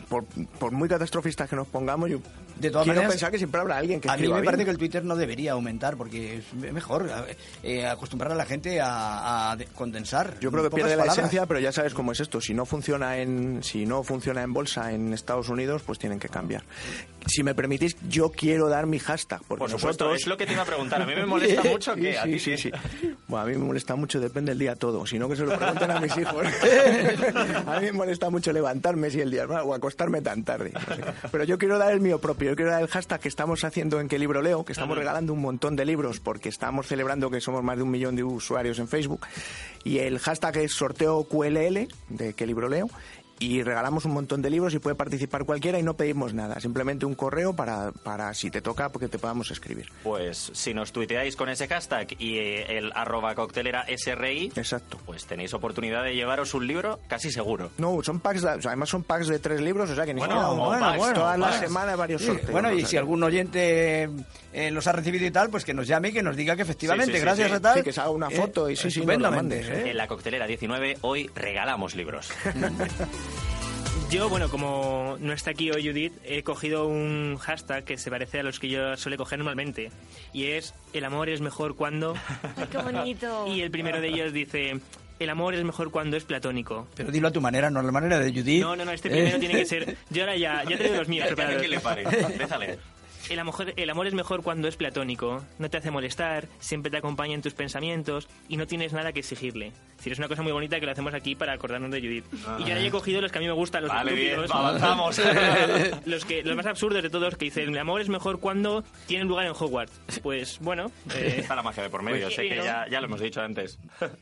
Por, 0.10 0.24
por 0.60 0.72
muy 0.72 0.88
catastrofistas 0.88 1.50
que 1.50 1.56
nos 1.58 1.68
pongamos, 1.68 2.10
yo 2.10 2.20
De 2.56 2.70
todas 2.70 2.86
quiero 2.86 3.00
maneras, 3.00 3.12
pensar 3.12 3.30
que 3.32 3.38
siempre 3.38 3.60
habrá 3.60 3.78
alguien 3.78 4.00
que 4.00 4.10
a 4.10 4.16
mí 4.16 4.28
me 4.30 4.42
parece 4.42 4.64
que 4.64 4.72
el 4.72 4.78
Twitter 4.78 5.04
no 5.04 5.16
debería 5.18 5.52
aumentar 5.52 5.98
porque 5.98 6.38
es 6.38 6.54
mejor 6.54 7.10
eh, 7.62 7.86
acostumbrar 7.86 8.32
a 8.32 8.36
la 8.36 8.46
gente 8.46 8.80
a, 8.80 9.52
a 9.52 9.56
de- 9.58 9.66
condensar. 9.66 10.40
Yo 10.40 10.50
creo 10.50 10.64
que 10.64 10.70
pierde 10.76 10.96
la 10.96 11.06
esencia, 11.08 11.46
pero 11.46 11.60
ya 11.60 11.72
sabes 11.74 11.94
cómo 11.94 12.14
es 12.14 12.22
esto. 12.22 12.40
Si 12.40 12.54
no 12.54 12.66
funciona 12.66 13.18
en 13.18 13.62
si 13.64 13.86
no 13.86 14.02
funciona 14.04 14.44
en 14.44 14.54
bolsa 14.54 14.94
en 14.94 15.14
Estados 15.14 15.50
Unidos, 15.50 15.84
pues 15.86 16.00
tienen 16.00 16.20
que 16.20 16.30
cambiar. 16.30 16.64
Si 17.26 17.44
me 17.44 17.54
permitís, 17.54 17.98
yo 18.08 18.30
quiero 18.32 18.70
dar 18.70 18.86
mi 18.86 19.00
hashtag 19.00 19.42
porque 19.46 19.60
Por 19.64 19.70
supuesto, 19.70 20.06
nosotros 20.06 20.22
es 20.22 20.28
lo 20.28 20.38
que 20.38 20.46
te 20.46 20.54
iba 20.54 20.62
a 20.62 20.66
preguntar. 20.66 21.02
A 21.02 21.06
mí 21.06 21.14
me 21.16 21.26
molesta 21.28 21.64
mucho 21.66 21.94
que... 21.96 22.14
Sí, 22.14 22.18
a 22.18 22.24
sí, 22.24 22.32
ti 22.32 22.40
sí, 22.40 22.58
sí. 22.58 22.72
Bueno, 23.28 23.44
a 23.44 23.50
mí 23.50 23.58
me 23.58 23.66
molesta 23.66 23.96
mucho, 23.98 24.22
depende 24.22 24.52
del 24.52 24.60
día 24.60 24.76
todo. 24.78 25.06
Si 25.06 25.20
no, 25.20 25.28
que 25.28 25.36
se 25.36 25.44
lo 25.44 25.58
pregunten 25.58 25.92
a 25.92 26.00
mis 26.00 26.16
hijos. 26.18 26.46
a 27.68 27.80
mí 27.82 27.86
me 27.88 27.92
molesta 27.92 28.30
mucho 28.30 28.54
levantarme 28.54 29.12
si 29.12 29.20
el 29.20 29.30
día 29.32 29.46
o 29.46 29.74
acostarme 29.74 29.97
tan 29.98 30.44
tarde. 30.44 30.72
Pero 31.32 31.44
yo 31.44 31.58
quiero 31.58 31.78
dar 31.78 31.92
el 31.92 32.00
mío 32.00 32.20
propio. 32.20 32.52
Yo 32.52 32.56
quiero 32.56 32.72
dar 32.72 32.82
el 32.82 32.88
hashtag 32.88 33.20
que 33.20 33.28
estamos 33.28 33.64
haciendo 33.64 34.00
en 34.00 34.08
qué 34.08 34.18
libro 34.20 34.42
leo, 34.42 34.64
que 34.64 34.72
estamos 34.72 34.98
regalando 34.98 35.34
un 35.34 35.42
montón 35.42 35.76
de 35.76 35.86
libros 35.86 36.20
porque 36.20 36.50
estamos 36.50 36.88
celebrando 36.88 37.30
que 37.30 37.42
somos 37.42 37.64
más 37.64 37.78
de 37.78 37.84
un 37.84 37.92
millón 37.92 38.16
de 38.16 38.24
usuarios 38.24 38.80
en 38.80 38.88
Facebook. 38.88 39.26
Y 39.84 40.00
el 40.00 40.20
hashtag 40.20 40.58
es 40.58 40.74
sorteo 40.74 41.24
QLL 41.26 41.88
de 42.10 42.34
qué 42.36 42.46
libro 42.46 42.70
leo. 42.70 42.90
Y 43.40 43.62
regalamos 43.62 44.06
un 44.06 44.14
montón 44.14 44.42
de 44.42 44.50
libros 44.50 44.74
y 44.74 44.80
puede 44.80 44.96
participar 44.96 45.46
cualquiera 45.46 45.78
y 45.78 45.84
no 45.84 45.96
pedimos 45.96 46.34
nada. 46.34 46.60
Simplemente 46.60 47.06
un 47.06 47.14
correo 47.14 47.56
para, 47.56 47.92
para 47.92 48.34
si 48.34 48.50
te 48.50 48.62
toca, 48.62 48.90
porque 48.92 49.08
te 49.08 49.20
podamos 49.20 49.52
escribir. 49.52 49.90
Pues 50.04 50.50
si 50.54 50.74
nos 50.74 50.92
tuiteáis 50.92 51.36
con 51.36 51.48
ese 51.50 51.68
hashtag 51.68 52.08
y 52.20 52.38
eh, 52.40 52.78
el 52.78 52.92
arroba 52.96 53.36
coctelera 53.36 53.86
SRI, 53.96 54.54
Exacto. 54.56 54.98
pues 55.06 55.26
tenéis 55.26 55.54
oportunidad 55.54 56.04
de 56.04 56.16
llevaros 56.16 56.54
un 56.56 56.66
libro 56.66 57.00
casi 57.08 57.32
seguro. 57.32 57.70
No, 57.78 58.00
son 58.04 58.20
packs, 58.20 58.42
de- 58.42 58.50
o 58.50 58.62
sea, 58.62 58.72
además 58.72 58.90
son 58.90 59.04
packs 59.04 59.28
de 59.28 59.38
tres 59.40 59.62
libros, 59.62 59.90
o 59.90 59.96
sea 59.96 60.06
que 60.06 60.14
ni 60.16 60.20
Bueno, 60.20 60.34
siquiera 60.34 60.50
o 60.52 60.70
uno. 60.72 60.80
packs, 60.80 61.14
todas 61.14 61.36
o 61.36 61.40
las 61.40 61.50
packs. 61.52 61.68
semanas 61.68 61.98
varios 61.98 62.22
Sí, 62.22 62.28
sorteos. 62.28 62.52
bueno, 62.52 62.74
y 62.74 62.86
si 62.86 62.98
algún 62.98 63.22
oyente 63.24 64.10
eh, 64.54 64.72
los 64.72 64.88
ha 64.88 64.94
recibido 64.94 65.26
y 65.28 65.32
tal, 65.32 65.50
pues 65.52 65.64
que 65.64 65.76
nos 65.76 65.86
llame 65.88 66.10
y 66.10 66.14
que 66.14 66.24
nos 66.24 66.36
diga 66.36 66.56
que 66.56 66.64
efectivamente, 66.64 67.06
Sí, 67.06 67.12
sí, 67.14 67.18
sí, 67.20 67.24
gracias 67.24 67.50
sí. 67.50 67.54
a 67.56 67.60
tal. 67.60 67.78
Sí, 67.78 67.84
que 67.84 67.94
se 67.94 68.02
haga 68.02 68.10
una 68.10 68.32
foto 68.32 68.68
y 68.70 68.76
sí, 68.76 68.90
sí, 68.90 69.00
estupendamente, 69.02 69.58
mandes, 69.62 69.70
¿eh? 69.86 69.92
En 69.92 69.98
la 69.98 70.08
coctelera 70.08 70.48
19 70.48 70.98
hoy 71.02 71.30
regalamos 71.36 71.94
libros. 71.96 72.30
Yo, 74.10 74.30
bueno, 74.30 74.50
como 74.50 75.18
no 75.20 75.34
está 75.34 75.52
aquí 75.52 75.70
hoy 75.70 75.86
Judith, 75.86 76.14
he 76.24 76.42
cogido 76.42 76.88
un 76.88 77.38
hashtag 77.42 77.84
que 77.84 77.98
se 77.98 78.10
parece 78.10 78.40
a 78.40 78.44
los 78.44 78.58
que 78.58 78.70
yo 78.70 78.96
suele 78.96 79.18
coger 79.18 79.38
normalmente. 79.40 79.92
Y 80.32 80.46
es, 80.46 80.74
el 80.94 81.04
amor 81.04 81.28
es 81.28 81.42
mejor 81.42 81.76
cuando... 81.76 82.16
Ay, 82.56 82.68
qué 82.72 82.78
bonito. 82.78 83.48
Y 83.48 83.62
el 83.62 83.70
primero 83.72 84.00
de 84.00 84.08
ellos 84.08 84.32
dice, 84.32 84.80
el 85.20 85.30
amor 85.30 85.56
es 85.56 85.64
mejor 85.66 85.92
cuando 85.92 86.16
es 86.16 86.24
platónico. 86.24 86.88
Pero 86.96 87.12
dilo 87.12 87.28
a 87.28 87.32
tu 87.32 87.42
manera, 87.42 87.70
no 87.70 87.82
a 87.82 87.84
la 87.84 87.92
manera 87.92 88.18
de 88.20 88.32
Judith. 88.32 88.62
No, 88.62 88.78
no, 88.78 88.86
no, 88.86 88.92
este 88.94 89.10
primero 89.10 89.36
Eh. 89.36 89.40
tiene 89.40 89.56
que 89.56 89.66
ser... 89.66 89.98
Yo 90.10 90.24
ahora 90.24 90.38
ya, 90.38 90.64
ya 90.64 90.78
traigo 90.78 90.96
los 90.96 91.10
míos 91.10 91.28
preparados. 91.28 91.62
que 91.62 91.68
le 91.68 91.80
pare. 91.82 92.04
Déjale. 92.38 92.80
El 93.30 93.40
amor, 93.40 93.74
el 93.76 93.90
amor 93.90 94.08
es 94.08 94.14
mejor 94.14 94.42
cuando 94.44 94.68
es 94.68 94.78
platónico, 94.78 95.44
no 95.60 95.70
te 95.70 95.78
hace 95.78 95.92
molestar, 95.92 96.48
siempre 96.60 96.90
te 96.92 96.98
acompaña 96.98 97.34
en 97.34 97.42
tus 97.42 97.54
pensamientos 97.54 98.28
y 98.48 98.58
no 98.58 98.68
tienes 98.68 98.94
nada 98.94 99.12
que 99.12 99.20
exigirle. 99.20 99.68
Es 99.68 99.98
decir, 99.98 100.14
es 100.14 100.20
una 100.20 100.28
cosa 100.28 100.44
muy 100.44 100.52
bonita 100.52 100.80
que 100.80 100.86
lo 100.86 100.92
hacemos 100.92 101.14
aquí 101.14 101.36
para 101.36 101.54
acordarnos 101.54 101.92
de 101.92 102.00
Judith. 102.00 102.26
Y 102.60 102.64
yo 102.64 102.74
ahora 102.74 102.82
he 102.82 102.92
cogido 102.92 103.20
los 103.22 103.32
que 103.32 103.38
a 103.40 103.42
mí 103.42 103.48
me 103.48 103.54
gustan, 103.54 103.84
los 103.84 103.92
Vale, 103.92 104.14
bien, 104.14 104.40
avanzamos. 104.50 105.20
los, 106.06 106.26
que, 106.26 106.44
los 106.44 106.56
más 106.56 106.66
absurdos 106.68 107.04
de 107.04 107.10
todos 107.10 107.36
que 107.36 107.46
dicen, 107.46 107.70
el 107.70 107.78
amor 107.78 108.02
es 108.02 108.10
mejor 108.10 108.40
cuando 108.40 108.84
tiene 109.08 109.26
lugar 109.26 109.46
en 109.46 109.54
Hogwarts. 109.54 110.20
Pues 110.22 110.60
bueno, 110.62 110.92
eh, 111.16 111.38
Está 111.40 111.56
la 111.56 111.64
magia 111.64 111.84
de 111.84 111.90
por 111.90 112.04
medio, 112.04 112.24
Pues, 112.26 112.36
sé 112.36 112.48
que 112.48 112.56
¿no? 112.58 112.64
ya, 112.64 112.88
ya 112.90 113.00
lo 113.02 113.08
hemos 113.08 113.20
dicho 113.20 113.42
antes. 113.42 113.80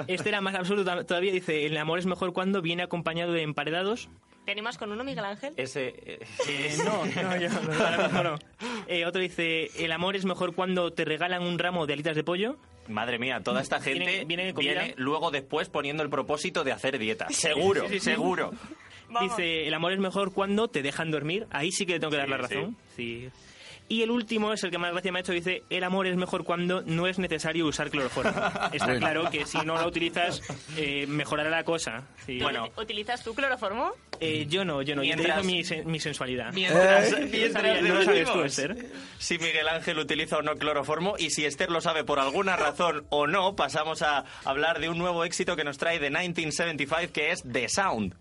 este 0.08 0.30
era 0.30 0.42
más 0.42 0.56
absurdo 0.56 0.84
todavía. 1.06 1.32
Dice, 1.32 1.66
el 1.66 1.78
amor 1.78 2.00
es 2.00 2.06
mejor 2.06 2.34
cuando 2.34 2.62
viene 2.62 2.84
acompañado 2.84 3.34
de 3.34 3.42
emparedados. 3.44 4.10
¿Te 4.46 4.52
animas 4.52 4.78
con 4.78 4.92
uno, 4.92 5.04
Miguel 5.04 5.26
Ángel? 5.26 5.54
Ese... 5.58 5.88
eh, 6.06 6.20
Eh, 6.48 6.76
no, 6.86 7.04
no, 7.06 7.36
yo 7.38 7.50
no, 7.50 7.74
ahora 7.84 7.98
mismo 8.08 8.24
no. 8.24 8.40
Eh, 8.88 9.06
otro 9.06 9.20
dice, 9.22 9.70
el 9.84 9.92
amor 9.92 10.16
es 10.16 10.26
mejor 10.26 10.54
cuando 10.54 10.94
te 10.94 11.04
regalan 11.06 11.42
un 11.42 11.58
ramo 11.58 11.88
de 11.88 11.94
alitas 11.94 12.16
de 12.16 12.24
pollo. 12.24 12.58
Madre 12.88 13.18
mía, 13.18 13.42
toda 13.44 13.62
esta 13.62 13.80
gente 13.82 14.00
Viene- 14.06 14.26
viene, 14.26 14.54
viene 14.54 14.54
comida. 14.54 14.94
luego 14.98 15.32
después 15.32 15.70
poniendo 15.70 16.04
el 16.04 16.10
propósito 16.12 16.64
de 16.64 16.72
hacer 16.72 17.00
dieta. 17.00 17.28
Seguro, 17.30 17.82
sí, 17.84 17.94
sí, 17.94 17.94
sí. 18.00 18.06
seguro. 18.12 18.52
Vamos. 19.10 19.36
Dice, 19.38 19.68
el 19.68 19.74
amor 19.74 19.92
es 19.94 20.00
mejor 20.00 20.34
cuando 20.34 20.68
te 20.68 20.84
dejan 20.84 21.10
dormir. 21.10 21.48
Ahí 21.50 21.72
sí 21.72 21.86
que 21.88 21.94
le 21.94 22.00
tengo 22.00 22.12
que 22.12 22.18
dar 22.18 22.30
la 22.30 22.38
razón. 22.38 22.78
Sí. 22.96 23.30
Y 23.88 24.02
el 24.02 24.10
último 24.10 24.52
es 24.52 24.64
el 24.64 24.72
que 24.72 24.78
más 24.80 24.92
gracia 24.92 25.12
me 25.12 25.20
ha 25.20 25.22
hecho. 25.22 25.32
Dice, 25.32 25.64
el 25.70 25.84
amor 25.84 26.08
es 26.08 26.16
mejor 26.16 26.44
cuando 26.44 26.82
no 26.82 27.06
es 27.08 27.20
necesario 27.20 27.68
usar 27.68 27.90
cloroformo. 27.92 28.32
Está 28.74 28.98
claro 28.98 29.30
que 29.30 29.46
si 29.46 29.60
no 29.60 29.80
lo 29.80 29.88
utilizas, 29.88 30.42
eh, 30.76 31.06
mejorará 31.08 31.50
la 31.52 31.64
cosa. 31.64 32.04
Sí. 32.26 32.40
Bueno. 32.40 32.70
¿Utilizas 32.78 33.24
tu 33.24 33.36
cloroformo? 33.36 33.92
Eh, 34.20 34.48
yo 34.50 34.66
no, 34.66 34.82
yo 34.82 34.96
no. 34.96 35.04
Yo 35.04 35.16
Mientras- 35.16 35.40
utilizo 35.46 35.76
mi, 35.76 35.82
sen- 35.84 35.86
mi 35.86 36.00
sensualidad. 36.00 36.52
Mientras, 36.54 37.14
Eh, 37.14 37.30
mientras 37.32 37.82
no 37.84 37.94
lo 37.96 38.04
sabes 38.04 38.32
tú, 38.32 38.42
Esther. 38.44 38.86
Si 39.20 39.38
Miguel 39.38 39.68
Ángel 39.68 40.00
utiliza 40.00 40.38
o 40.38 40.42
no 40.42 40.56
cloroformo 40.56 41.16
y 41.20 41.30
si 41.30 41.46
Esther 41.46 41.70
lo 41.70 41.80
sabe 41.82 42.04
por 42.04 42.20
alguna 42.20 42.56
razón 42.56 43.06
o 43.10 43.28
no, 43.28 43.56
pasamos 43.56 44.02
a 44.02 44.26
hablar 44.46 44.80
de 44.80 44.90
un 44.90 44.98
nuevo 44.98 45.24
éxito 45.26 45.56
que 45.56 45.64
nos 45.64 45.78
trae 45.78 46.00
de 46.00 46.10
1975 46.10 47.14
que 47.14 47.32
es 47.32 47.44
The 47.44 47.70
Sound. 47.70 48.16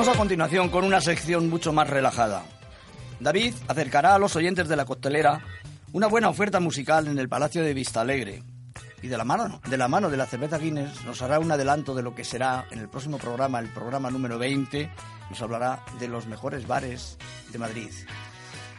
Vamos 0.00 0.16
a 0.16 0.18
continuación 0.18 0.70
con 0.70 0.84
una 0.86 1.02
sección 1.02 1.50
mucho 1.50 1.74
más 1.74 1.90
relajada. 1.90 2.42
David 3.20 3.52
acercará 3.68 4.14
a 4.14 4.18
los 4.18 4.34
oyentes 4.34 4.66
de 4.66 4.74
la 4.74 4.86
costelera 4.86 5.44
una 5.92 6.06
buena 6.06 6.30
oferta 6.30 6.58
musical 6.58 7.06
en 7.06 7.18
el 7.18 7.28
Palacio 7.28 7.62
de 7.62 7.74
Vistalegre. 7.74 8.42
Y 9.02 9.08
de 9.08 9.18
la 9.18 9.26
mano 9.26 9.60
de 9.68 9.76
la 9.76 9.88
mano 9.88 10.08
de 10.08 10.16
la 10.16 10.24
cerveza 10.24 10.56
Guinness 10.56 11.04
nos 11.04 11.20
hará 11.20 11.38
un 11.38 11.52
adelanto 11.52 11.94
de 11.94 12.02
lo 12.02 12.14
que 12.14 12.24
será 12.24 12.64
en 12.70 12.78
el 12.78 12.88
próximo 12.88 13.18
programa, 13.18 13.58
el 13.58 13.68
programa 13.68 14.10
número 14.10 14.38
20, 14.38 14.90
nos 15.28 15.42
hablará 15.42 15.84
de 15.98 16.08
los 16.08 16.26
mejores 16.26 16.66
bares 16.66 17.18
de 17.52 17.58
Madrid. 17.58 17.90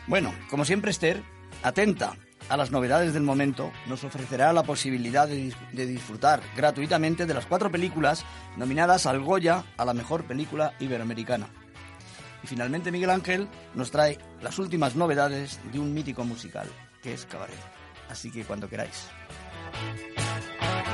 Bueno, 0.07 0.33
como 0.49 0.65
siempre 0.65 0.89
Esther, 0.89 1.21
atenta 1.61 2.15
a 2.51 2.57
las 2.57 2.69
novedades 2.69 3.13
del 3.13 3.23
momento, 3.23 3.71
nos 3.87 4.03
ofrecerá 4.03 4.51
la 4.51 4.63
posibilidad 4.63 5.25
de, 5.25 5.55
de 5.71 5.85
disfrutar 5.85 6.41
gratuitamente 6.53 7.25
de 7.25 7.33
las 7.33 7.45
cuatro 7.45 7.71
películas 7.71 8.25
nominadas 8.57 9.05
al 9.05 9.21
Goya 9.21 9.63
a 9.77 9.85
la 9.85 9.93
mejor 9.93 10.25
película 10.25 10.73
iberoamericana. 10.81 11.47
Y 12.43 12.47
finalmente 12.47 12.91
Miguel 12.91 13.11
Ángel 13.11 13.47
nos 13.73 13.89
trae 13.89 14.17
las 14.41 14.59
últimas 14.59 14.97
novedades 14.97 15.61
de 15.71 15.79
un 15.79 15.93
mítico 15.93 16.25
musical, 16.25 16.67
que 17.01 17.13
es 17.13 17.25
Cabaret. 17.25 17.55
Así 18.09 18.29
que 18.29 18.43
cuando 18.43 18.67
queráis. 18.67 19.07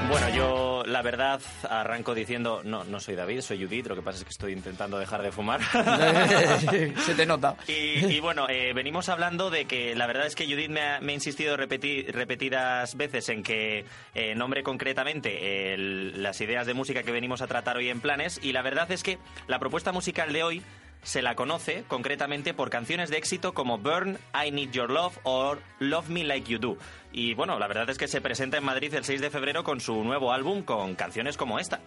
Bueno, 0.09 0.29
yo 0.29 0.83
la 0.85 1.01
verdad 1.01 1.41
arranco 1.69 2.15
diciendo, 2.15 2.61
no, 2.63 2.85
no 2.85 3.01
soy 3.01 3.15
David, 3.15 3.41
soy 3.41 3.61
Judith, 3.61 3.87
lo 3.87 3.95
que 3.95 4.01
pasa 4.01 4.19
es 4.19 4.23
que 4.23 4.29
estoy 4.29 4.53
intentando 4.53 4.97
dejar 4.97 5.21
de 5.21 5.33
fumar. 5.33 5.59
Se 7.05 7.13
te 7.13 7.25
nota. 7.25 7.55
Y, 7.67 8.05
y 8.05 8.19
bueno, 8.21 8.47
eh, 8.47 8.71
venimos 8.73 9.09
hablando 9.09 9.49
de 9.49 9.65
que 9.65 9.95
la 9.95 10.07
verdad 10.07 10.25
es 10.25 10.35
que 10.35 10.45
Judith 10.45 10.69
me 10.69 10.81
ha, 10.81 10.99
me 11.01 11.11
ha 11.11 11.15
insistido 11.15 11.57
repeti- 11.57 12.07
repetidas 12.09 12.95
veces 12.95 13.27
en 13.27 13.43
que 13.43 13.83
eh, 14.15 14.33
nombre 14.35 14.63
concretamente 14.63 15.73
el- 15.73 16.23
las 16.23 16.39
ideas 16.39 16.65
de 16.67 16.73
música 16.73 17.03
que 17.03 17.11
venimos 17.11 17.41
a 17.41 17.47
tratar 17.47 17.75
hoy 17.75 17.89
en 17.89 17.99
planes 17.99 18.39
y 18.41 18.53
la 18.53 18.61
verdad 18.61 18.89
es 18.91 19.03
que 19.03 19.17
la 19.47 19.59
propuesta 19.59 19.91
musical 19.91 20.31
de 20.31 20.43
hoy 20.43 20.61
se 21.03 21.21
la 21.21 21.35
conoce 21.35 21.83
concretamente 21.87 22.53
por 22.53 22.69
canciones 22.69 23.09
de 23.09 23.17
éxito 23.17 23.53
como 23.53 23.77
Burn, 23.77 24.17
I 24.33 24.51
Need 24.51 24.71
Your 24.71 24.89
Love 24.89 25.17
o 25.23 25.55
Love 25.79 26.09
Me 26.09 26.23
Like 26.23 26.51
You 26.51 26.59
Do. 26.59 26.77
Y 27.11 27.33
bueno, 27.33 27.57
la 27.59 27.67
verdad 27.67 27.89
es 27.89 27.97
que 27.97 28.07
se 28.07 28.21
presenta 28.21 28.57
en 28.57 28.65
Madrid 28.65 28.93
el 28.93 29.05
6 29.05 29.21
de 29.21 29.29
febrero 29.29 29.63
con 29.63 29.79
su 29.79 30.03
nuevo 30.03 30.33
álbum 30.33 30.63
con 30.63 30.95
canciones 30.95 31.37
como 31.37 31.59
esta. 31.59 31.79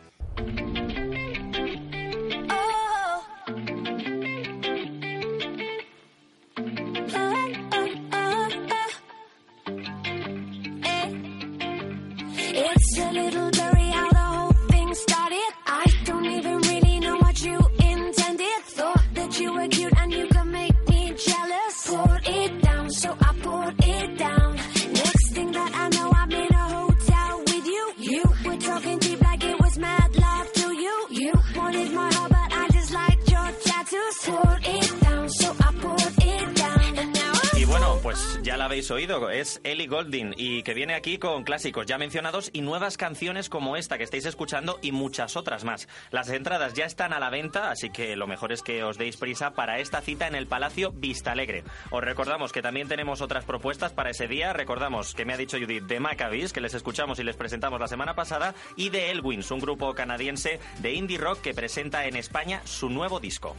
Goulding 39.91 40.35
y 40.37 40.63
que 40.63 40.73
viene 40.73 40.95
aquí 40.95 41.19
con 41.19 41.45
clásicos 41.45 41.85
ya 41.85 41.99
mencionados 41.99 42.51
y 42.53 42.63
nuevas 42.63 42.97
canciones 42.97 43.49
como 43.49 43.77
esta 43.77 43.99
que 43.99 44.05
estáis 44.05 44.25
escuchando 44.25 44.79
y 44.81 44.93
muchas 44.93 45.37
otras 45.37 45.65
más. 45.65 45.89
Las 46.11 46.31
entradas 46.31 46.73
ya 46.75 46.87
están 46.87 47.13
a 47.13 47.21
la 47.21 47.29
venta, 47.29 47.71
así 47.71 47.91
que 47.91 48.17
lo 48.17 48.27
mejor 48.27 48.53
es 48.53 48.63
que 48.63 48.83
os 48.83 48.97
deis 48.97 49.17
prisa 49.17 49.51
para 49.51 49.79
esta 49.81 50.01
cita 50.01 50.27
en 50.27 50.35
el 50.35 50.47
Palacio 50.47 50.93
Vistalegre. 50.93 51.65
Os 51.91 52.03
recordamos 52.03 52.53
que 52.53 52.63
también 52.63 52.89
tenemos 52.89 53.21
otras 53.21 53.45
propuestas 53.45 53.93
para 53.93 54.11
ese 54.11 54.29
día. 54.29 54.53
Recordamos 54.53 55.15
que 55.15 55.25
me 55.25 55.33
ha 55.33 55.37
dicho 55.37 55.59
Judith 55.59 55.85
de 55.85 56.01
Maccabees, 56.01 56.53
que 56.53 56.61
les 56.61 56.75
escuchamos 56.75 57.19
y 57.19 57.25
les 57.25 57.37
presentamos 57.37 57.81
la 57.81 57.89
semana 57.89 58.15
pasada, 58.15 58.55
y 58.77 58.91
de 58.91 59.11
Elwins, 59.11 59.51
un 59.51 59.61
grupo 59.61 59.93
canadiense 59.95 60.61
de 60.79 60.95
indie 60.95 61.19
rock 61.19 61.41
que 61.41 61.55
presenta 61.55 62.07
en 62.07 62.17
España 62.17 62.63
su 62.65 62.89
nuevo 62.89 63.21
disco. 63.21 63.57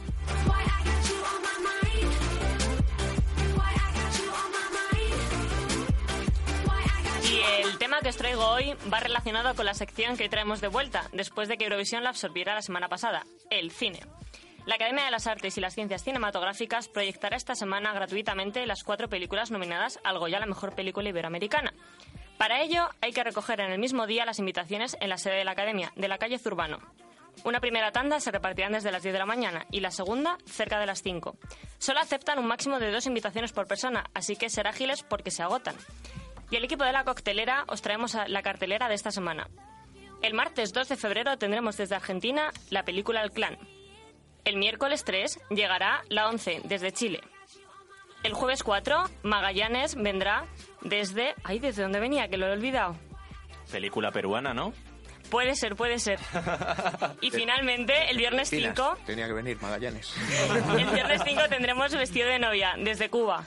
Y 7.32 7.62
el 7.62 7.78
tema 7.78 8.00
que 8.00 8.10
os 8.10 8.16
traigo 8.18 8.46
hoy 8.46 8.74
va 8.92 9.00
relacionado 9.00 9.54
con 9.54 9.64
la 9.64 9.72
sección 9.72 10.18
que 10.18 10.28
traemos 10.28 10.60
de 10.60 10.68
vuelta, 10.68 11.08
después 11.12 11.48
de 11.48 11.56
que 11.56 11.64
Eurovisión 11.64 12.04
la 12.04 12.10
absorbiera 12.10 12.54
la 12.54 12.60
semana 12.60 12.90
pasada, 12.90 13.24
el 13.48 13.70
cine. 13.70 14.00
La 14.66 14.74
Academia 14.74 15.06
de 15.06 15.10
las 15.10 15.26
Artes 15.26 15.56
y 15.56 15.62
las 15.62 15.74
Ciencias 15.74 16.04
Cinematográficas 16.04 16.88
proyectará 16.88 17.38
esta 17.38 17.54
semana 17.54 17.94
gratuitamente 17.94 18.66
las 18.66 18.84
cuatro 18.84 19.08
películas 19.08 19.50
nominadas 19.50 19.98
al 20.04 20.18
Goya 20.18 20.40
la 20.40 20.46
mejor 20.46 20.74
película 20.74 21.08
iberoamericana. 21.08 21.72
Para 22.36 22.60
ello, 22.60 22.90
hay 23.00 23.12
que 23.12 23.24
recoger 23.24 23.60
en 23.60 23.72
el 23.72 23.78
mismo 23.78 24.06
día 24.06 24.26
las 24.26 24.38
invitaciones 24.38 24.98
en 25.00 25.08
la 25.08 25.16
sede 25.16 25.36
de 25.36 25.44
la 25.46 25.52
Academia, 25.52 25.90
de 25.96 26.08
la 26.08 26.18
calle 26.18 26.38
Zurbano. 26.38 26.80
Una 27.44 27.60
primera 27.60 27.92
tanda 27.92 28.20
se 28.20 28.30
repartirán 28.30 28.72
desde 28.72 28.92
las 28.92 29.02
10 29.02 29.14
de 29.14 29.18
la 29.18 29.26
mañana 29.26 29.66
y 29.70 29.80
la 29.80 29.90
segunda 29.90 30.36
cerca 30.44 30.78
de 30.78 30.86
las 30.86 31.02
5. 31.02 31.34
Solo 31.78 32.00
aceptan 32.00 32.38
un 32.38 32.46
máximo 32.46 32.78
de 32.78 32.92
dos 32.92 33.06
invitaciones 33.06 33.52
por 33.52 33.66
persona, 33.66 34.04
así 34.12 34.36
que 34.36 34.50
ser 34.50 34.68
ágiles 34.68 35.02
porque 35.02 35.30
se 35.30 35.42
agotan. 35.42 35.76
Y 36.52 36.56
el 36.56 36.64
equipo 36.64 36.84
de 36.84 36.92
la 36.92 37.02
coctelera 37.04 37.64
os 37.66 37.80
traemos 37.80 38.14
a 38.14 38.28
la 38.28 38.42
cartelera 38.42 38.86
de 38.88 38.94
esta 38.94 39.10
semana. 39.10 39.48
El 40.20 40.34
martes 40.34 40.74
2 40.74 40.86
de 40.86 40.96
febrero 40.96 41.38
tendremos 41.38 41.78
desde 41.78 41.96
Argentina 41.96 42.52
la 42.68 42.84
película 42.84 43.22
El 43.22 43.32
Clan. 43.32 43.56
El 44.44 44.58
miércoles 44.58 45.02
3 45.04 45.40
llegará 45.48 46.02
la 46.10 46.28
11 46.28 46.60
desde 46.64 46.92
Chile. 46.92 47.20
El 48.22 48.34
jueves 48.34 48.62
4 48.62 49.02
Magallanes 49.22 49.94
vendrá 49.96 50.44
desde... 50.82 51.34
Ay, 51.42 51.58
¿desde 51.58 51.82
dónde 51.82 52.00
venía? 52.00 52.28
Que 52.28 52.36
lo 52.36 52.46
he 52.46 52.52
olvidado. 52.52 52.96
Película 53.70 54.12
peruana, 54.12 54.52
¿no? 54.52 54.74
Puede 55.30 55.54
ser, 55.56 55.74
puede 55.74 55.98
ser. 55.98 56.20
Y 57.22 57.30
finalmente, 57.30 58.10
el 58.10 58.18
viernes 58.18 58.50
Pinas, 58.50 58.74
5, 58.76 58.98
Tenía 59.06 59.26
que 59.26 59.32
venir 59.32 59.56
Magallanes. 59.62 60.14
el 60.78 60.86
viernes 60.90 61.22
5 61.24 61.42
tendremos 61.48 61.94
vestido 61.94 62.28
de 62.28 62.38
novia 62.38 62.74
desde 62.76 63.08
Cuba. 63.08 63.46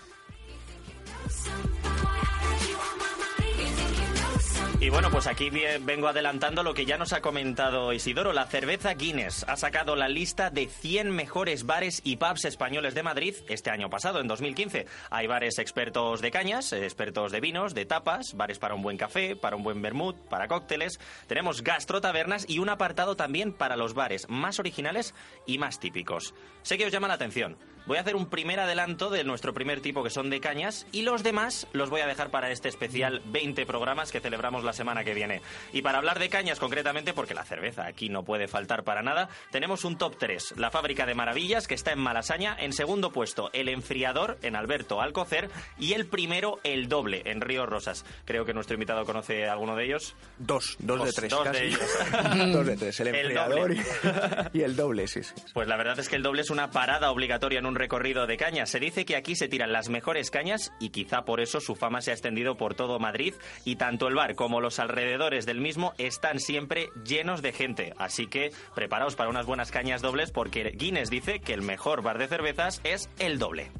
Y 4.85 4.89
bueno, 4.91 5.09
pues 5.09 5.25
aquí 5.25 5.49
vengo 5.49 6.07
adelantando 6.07 6.61
lo 6.61 6.75
que 6.75 6.85
ya 6.85 6.99
nos 6.99 7.11
ha 7.11 7.19
comentado 7.19 7.91
Isidoro. 7.91 8.33
La 8.33 8.45
cerveza 8.45 8.93
Guinness 8.93 9.43
ha 9.47 9.55
sacado 9.57 9.95
la 9.95 10.07
lista 10.07 10.51
de 10.51 10.67
100 10.67 11.09
mejores 11.09 11.65
bares 11.65 12.01
y 12.03 12.17
pubs 12.17 12.45
españoles 12.45 12.93
de 12.93 13.01
Madrid 13.01 13.33
este 13.49 13.71
año 13.71 13.89
pasado, 13.89 14.19
en 14.19 14.27
2015. 14.27 14.85
Hay 15.09 15.25
bares 15.25 15.57
expertos 15.57 16.21
de 16.21 16.29
cañas, 16.29 16.71
expertos 16.71 17.31
de 17.31 17.39
vinos, 17.39 17.73
de 17.73 17.87
tapas, 17.87 18.35
bares 18.35 18.59
para 18.59 18.75
un 18.75 18.83
buen 18.83 18.97
café, 18.97 19.35
para 19.35 19.55
un 19.55 19.63
buen 19.63 19.81
vermut, 19.81 20.17
para 20.29 20.47
cócteles. 20.47 20.99
Tenemos 21.25 21.63
gastrotabernas 21.63 22.47
y 22.47 22.59
un 22.59 22.69
apartado 22.69 23.15
también 23.15 23.53
para 23.53 23.77
los 23.77 23.95
bares 23.95 24.29
más 24.29 24.59
originales 24.59 25.15
y 25.47 25.57
más 25.57 25.79
típicos. 25.79 26.35
Sé 26.61 26.77
que 26.77 26.85
os 26.85 26.91
llama 26.91 27.07
la 27.07 27.15
atención. 27.15 27.57
Voy 27.85 27.97
a 27.97 28.01
hacer 28.01 28.15
un 28.15 28.25
primer 28.27 28.59
adelanto 28.59 29.09
de 29.09 29.23
nuestro 29.23 29.53
primer 29.53 29.79
tipo 29.81 30.03
que 30.03 30.09
son 30.09 30.29
de 30.29 30.39
cañas 30.39 30.87
y 30.91 31.03
los 31.03 31.21
demás 31.23 31.67
los 31.71 31.89
voy 31.89 32.01
a 32.01 32.07
dejar 32.07 32.31
para 32.31 32.49
este 32.51 32.67
especial 32.67 33.21
20 33.25 33.65
programas 33.65 34.11
que 34.11 34.19
celebramos 34.19 34.63
la 34.63 34.73
semana 34.73 35.03
que 35.03 35.13
viene. 35.13 35.41
Y 35.71 35.81
para 35.83 35.99
hablar 35.99 36.17
de 36.19 36.29
cañas 36.29 36.59
concretamente, 36.59 37.13
porque 37.13 37.33
la 37.35 37.43
cerveza 37.43 37.85
aquí 37.85 38.09
no 38.09 38.23
puede 38.23 38.47
faltar 38.47 38.83
para 38.83 39.03
nada, 39.03 39.29
tenemos 39.51 39.85
un 39.85 39.97
top 39.97 40.15
3. 40.17 40.55
La 40.57 40.71
fábrica 40.71 41.05
de 41.05 41.13
maravillas 41.13 41.67
que 41.67 41.75
está 41.75 41.91
en 41.91 41.99
Malasaña, 41.99 42.55
en 42.59 42.73
segundo 42.73 43.11
puesto 43.11 43.49
el 43.53 43.69
enfriador 43.69 44.37
en 44.41 44.55
Alberto 44.55 45.01
Alcocer 45.01 45.49
y 45.77 45.93
el 45.93 46.07
primero 46.07 46.59
el 46.63 46.87
doble 46.89 47.21
en 47.25 47.41
Río 47.41 47.65
Rosas. 47.65 48.03
Creo 48.25 48.45
que 48.45 48.53
nuestro 48.53 48.73
invitado 48.73 49.05
conoce 49.05 49.47
alguno 49.47 49.75
de 49.75 49.85
ellos. 49.85 50.15
Dos, 50.39 50.75
dos, 50.79 50.99
de 50.99 51.05
Dos- 51.05 51.15
tres. 51.15 51.29
dos 51.29 51.43
casi. 51.43 51.59
de 51.59 51.67
ellos. 51.67 51.81
dos 52.53 52.65
de 52.65 52.77
tres, 52.77 52.99
el 53.01 53.07
enfriador 53.09 53.75
y 54.53 54.61
el 54.61 54.75
doble, 54.75 55.07
sí, 55.07 55.21
sí. 55.23 55.33
Pues 55.53 55.67
la 55.67 55.77
verdad 55.77 55.99
es 55.99 56.09
que 56.09 56.15
el 56.15 56.23
doble 56.23 56.41
es 56.41 56.49
una 56.49 56.71
parada 56.71 57.11
obligatoria 57.11 57.59
en 57.59 57.65
un 57.67 57.74
recorrido 57.75 58.27
de 58.27 58.37
cañas. 58.37 58.69
Se 58.69 58.79
dice 58.79 59.05
que 59.05 59.15
aquí 59.15 59.35
se 59.35 59.47
tiran 59.47 59.71
las 59.71 59.89
mejores 59.89 60.31
cañas 60.31 60.73
y 60.79 60.89
quizá 60.89 61.25
por 61.25 61.41
eso 61.41 61.59
su 61.59 61.75
fama 61.75 62.01
se 62.01 62.11
ha 62.11 62.13
extendido 62.13 62.57
por 62.57 62.75
todo 62.75 62.99
Madrid 62.99 63.33
y 63.63 63.75
tanto 63.75 64.07
el 64.07 64.15
bar 64.15 64.35
como 64.35 64.61
los 64.61 64.79
alrededores 64.79 65.45
del 65.45 65.61
mismo 65.61 65.93
están 65.97 66.39
siempre 66.39 66.89
llenos 67.05 67.41
de 67.41 67.53
gente. 67.53 67.93
Así 67.97 68.27
que 68.27 68.51
preparaos 68.73 69.15
para 69.15 69.29
unas 69.29 69.45
buenas 69.45 69.71
cañas 69.71 70.01
dobles 70.01 70.31
porque 70.31 70.71
Guinness 70.75 71.09
dice 71.09 71.39
que 71.39 71.53
el 71.53 71.61
mejor 71.61 72.01
bar 72.01 72.17
de 72.17 72.27
cervezas 72.27 72.81
es 72.83 73.09
el 73.19 73.39
doble. 73.39 73.71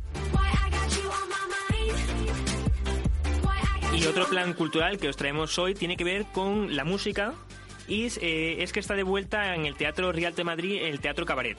Y 3.93 4.05
otro 4.07 4.27
plan 4.27 4.53
cultural 4.53 4.97
que 4.97 5.07
os 5.07 5.15
traemos 5.15 5.57
hoy 5.57 5.73
tiene 5.73 5.95
que 5.95 6.03
ver 6.03 6.25
con 6.33 6.75
la 6.75 6.83
música 6.83 7.33
y 7.87 8.07
eh, 8.21 8.61
es 8.61 8.73
que 8.73 8.79
está 8.79 8.93
de 8.95 9.03
vuelta 9.03 9.55
en 9.55 9.65
el 9.65 9.75
Teatro 9.75 10.11
Real 10.11 10.35
de 10.35 10.43
Madrid 10.43 10.81
el 10.81 10.99
Teatro 10.99 11.25
Cabaret. 11.25 11.57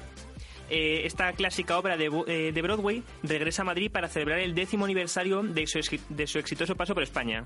Eh, 0.68 1.02
esta 1.04 1.32
clásica 1.32 1.78
obra 1.78 1.96
eh, 1.96 2.52
de 2.52 2.62
Broadway 2.62 3.02
regresa 3.22 3.62
a 3.62 3.64
Madrid 3.64 3.90
para 3.90 4.08
celebrar 4.08 4.40
el 4.40 4.54
décimo 4.54 4.84
aniversario 4.84 5.42
de 5.42 5.66
su, 5.66 5.78
de 6.08 6.26
su 6.26 6.38
exitoso 6.38 6.74
paso 6.74 6.94
por 6.94 7.02
España. 7.02 7.44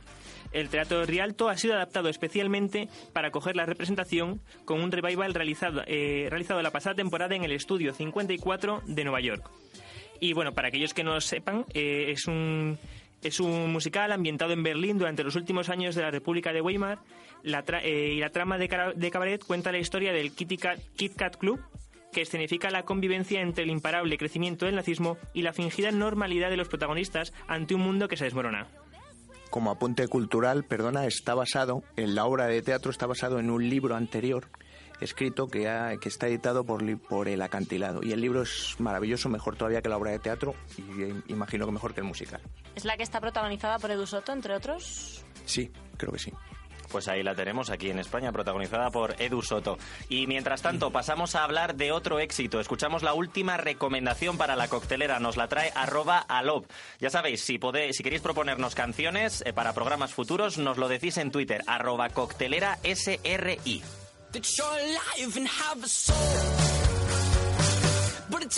El 0.52 0.68
Teatro 0.68 1.04
Rialto 1.04 1.48
ha 1.48 1.56
sido 1.56 1.74
adaptado 1.74 2.08
especialmente 2.08 2.88
para 3.12 3.28
acoger 3.28 3.56
la 3.56 3.66
representación 3.66 4.40
con 4.64 4.80
un 4.80 4.90
revival 4.90 5.34
realizado, 5.34 5.82
eh, 5.86 6.28
realizado 6.30 6.62
la 6.62 6.70
pasada 6.70 6.96
temporada 6.96 7.34
en 7.34 7.44
el 7.44 7.52
Estudio 7.52 7.92
54 7.92 8.82
de 8.86 9.04
Nueva 9.04 9.20
York. 9.20 9.50
Y 10.18 10.32
bueno, 10.32 10.52
para 10.52 10.68
aquellos 10.68 10.94
que 10.94 11.04
no 11.04 11.14
lo 11.14 11.20
sepan, 11.20 11.64
es 11.72 12.26
un 12.26 12.78
es 13.22 13.38
un 13.40 13.70
musical 13.72 14.12
ambientado 14.12 14.52
en 14.52 14.62
Berlín 14.62 14.98
durante 14.98 15.24
los 15.24 15.36
últimos 15.36 15.68
años 15.68 15.94
de 15.94 16.02
la 16.02 16.10
República 16.10 16.52
de 16.52 16.60
Weimar. 16.60 16.98
Y 17.42 17.50
la 18.20 18.30
trama 18.30 18.58
de 18.58 19.10
cabaret 19.10 19.44
cuenta 19.44 19.72
la 19.72 19.78
historia 19.78 20.12
del 20.12 20.32
Kitty 20.32 20.56
Cat, 20.58 20.78
Kit 20.96 21.16
Kat 21.16 21.36
Club, 21.36 21.60
que 22.12 22.22
escenifica 22.22 22.70
la 22.70 22.84
convivencia 22.84 23.40
entre 23.40 23.64
el 23.64 23.70
imparable 23.70 24.18
crecimiento 24.18 24.66
del 24.66 24.76
nazismo 24.76 25.16
y 25.32 25.42
la 25.42 25.52
fingida 25.52 25.90
normalidad 25.90 26.50
de 26.50 26.56
los 26.56 26.68
protagonistas 26.68 27.32
ante 27.48 27.74
un 27.74 27.80
mundo 27.82 28.08
que 28.08 28.16
se 28.16 28.24
desmorona. 28.24 28.66
Como 29.50 29.70
apunte 29.72 30.06
cultural, 30.06 30.64
perdona, 30.64 31.06
está 31.06 31.34
basado, 31.34 31.82
en 31.96 32.14
la 32.14 32.24
obra 32.24 32.46
de 32.46 32.62
teatro 32.62 32.90
está 32.92 33.06
basado 33.06 33.40
en 33.40 33.50
un 33.50 33.68
libro 33.68 33.96
anterior 33.96 34.48
escrito 35.00 35.48
que, 35.48 35.66
ha- 35.68 35.96
que 35.96 36.08
está 36.08 36.28
editado 36.28 36.64
por, 36.64 36.84
por 37.00 37.26
El 37.26 37.40
Acantilado. 37.42 38.00
Y 38.02 38.12
el 38.12 38.20
libro 38.20 38.42
es 38.42 38.76
maravilloso, 38.78 39.28
mejor 39.28 39.56
todavía 39.56 39.80
que 39.82 39.88
la 39.88 39.96
obra 39.96 40.10
de 40.10 40.18
teatro 40.18 40.54
y 40.76 41.02
eh, 41.02 41.14
imagino 41.28 41.64
que 41.66 41.72
mejor 41.72 41.94
que 41.94 42.00
el 42.00 42.06
musical. 42.06 42.40
Es 42.76 42.84
la 42.84 42.96
que 42.96 43.02
está 43.02 43.20
protagonizada 43.20 43.78
por 43.78 43.90
Edu 43.90 44.06
Soto, 44.06 44.32
entre 44.32 44.54
otros. 44.54 45.24
Sí, 45.46 45.70
creo 45.96 46.12
que 46.12 46.18
sí. 46.18 46.32
Pues 46.90 47.08
ahí 47.08 47.22
la 47.22 47.34
tenemos 47.34 47.70
aquí 47.70 47.90
en 47.90 47.98
España, 47.98 48.32
protagonizada 48.32 48.90
por 48.90 49.20
Edu 49.20 49.42
Soto. 49.42 49.78
Y 50.08 50.26
mientras 50.26 50.62
tanto, 50.62 50.90
pasamos 50.90 51.34
a 51.34 51.44
hablar 51.44 51.76
de 51.76 51.92
otro 51.92 52.18
éxito. 52.18 52.60
Escuchamos 52.60 53.02
la 53.02 53.14
última 53.14 53.56
recomendación 53.56 54.36
para 54.36 54.56
la 54.56 54.68
coctelera. 54.68 55.20
Nos 55.20 55.36
la 55.36 55.48
trae 55.48 55.72
arroba 55.74 56.18
alop. 56.18 56.66
Ya 56.98 57.10
sabéis, 57.10 57.42
si, 57.42 57.58
si 57.92 58.02
queréis 58.02 58.22
proponernos 58.22 58.74
canciones 58.74 59.42
eh, 59.46 59.52
para 59.52 59.72
programas 59.72 60.12
futuros, 60.12 60.58
nos 60.58 60.78
lo 60.78 60.88
decís 60.88 61.16
en 61.16 61.30
Twitter, 61.30 61.62
arroba 61.66 62.08
coctelera 62.10 62.78
SRI. 62.82 63.82
But 68.30 68.42
it 68.42 68.52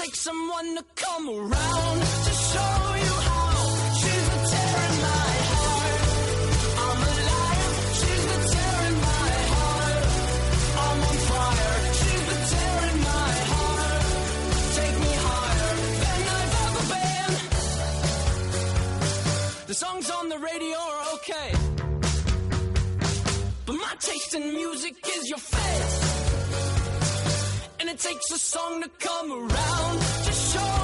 The 19.73 19.79
songs 19.79 20.11
on 20.11 20.29
the 20.29 20.37
radio 20.37 20.77
are 20.77 21.15
okay. 21.15 21.51
But 23.65 23.77
my 23.77 23.95
taste 24.01 24.35
in 24.35 24.53
music 24.53 24.97
is 25.17 25.31
your 25.31 25.39
face. 25.39 25.95
And 27.81 27.89
it 27.89 27.99
takes 27.99 28.31
a 28.33 28.39
song 28.39 28.83
to 28.83 28.91
come 28.99 29.33
around 29.33 29.99
to 30.27 30.33
show 30.33 30.82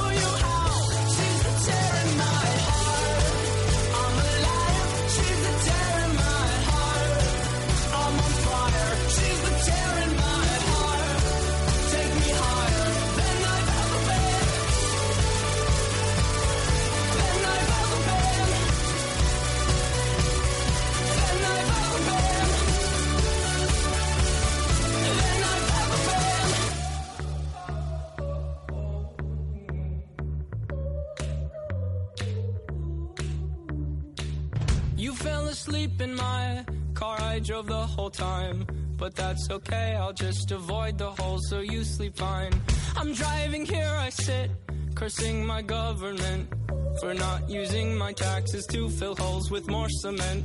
drove 37.48 37.66
the 37.66 37.86
whole 37.96 38.10
time. 38.10 38.66
But 38.98 39.14
that's 39.14 39.48
okay, 39.50 39.96
I'll 39.98 40.12
just 40.12 40.50
avoid 40.50 40.98
the 40.98 41.10
hole 41.10 41.38
so 41.38 41.60
you 41.60 41.82
sleep 41.82 42.14
fine. 42.16 42.52
I'm 42.94 43.14
driving 43.14 43.64
here, 43.64 43.94
I 44.06 44.10
sit, 44.10 44.50
cursing 44.94 45.46
my 45.46 45.62
government 45.62 46.52
for 47.00 47.14
not 47.14 47.48
using 47.48 47.96
my 47.96 48.12
taxes 48.12 48.66
to 48.66 48.90
fill 48.90 49.14
holes 49.14 49.50
with 49.50 49.66
more 49.66 49.88
cement. 49.88 50.44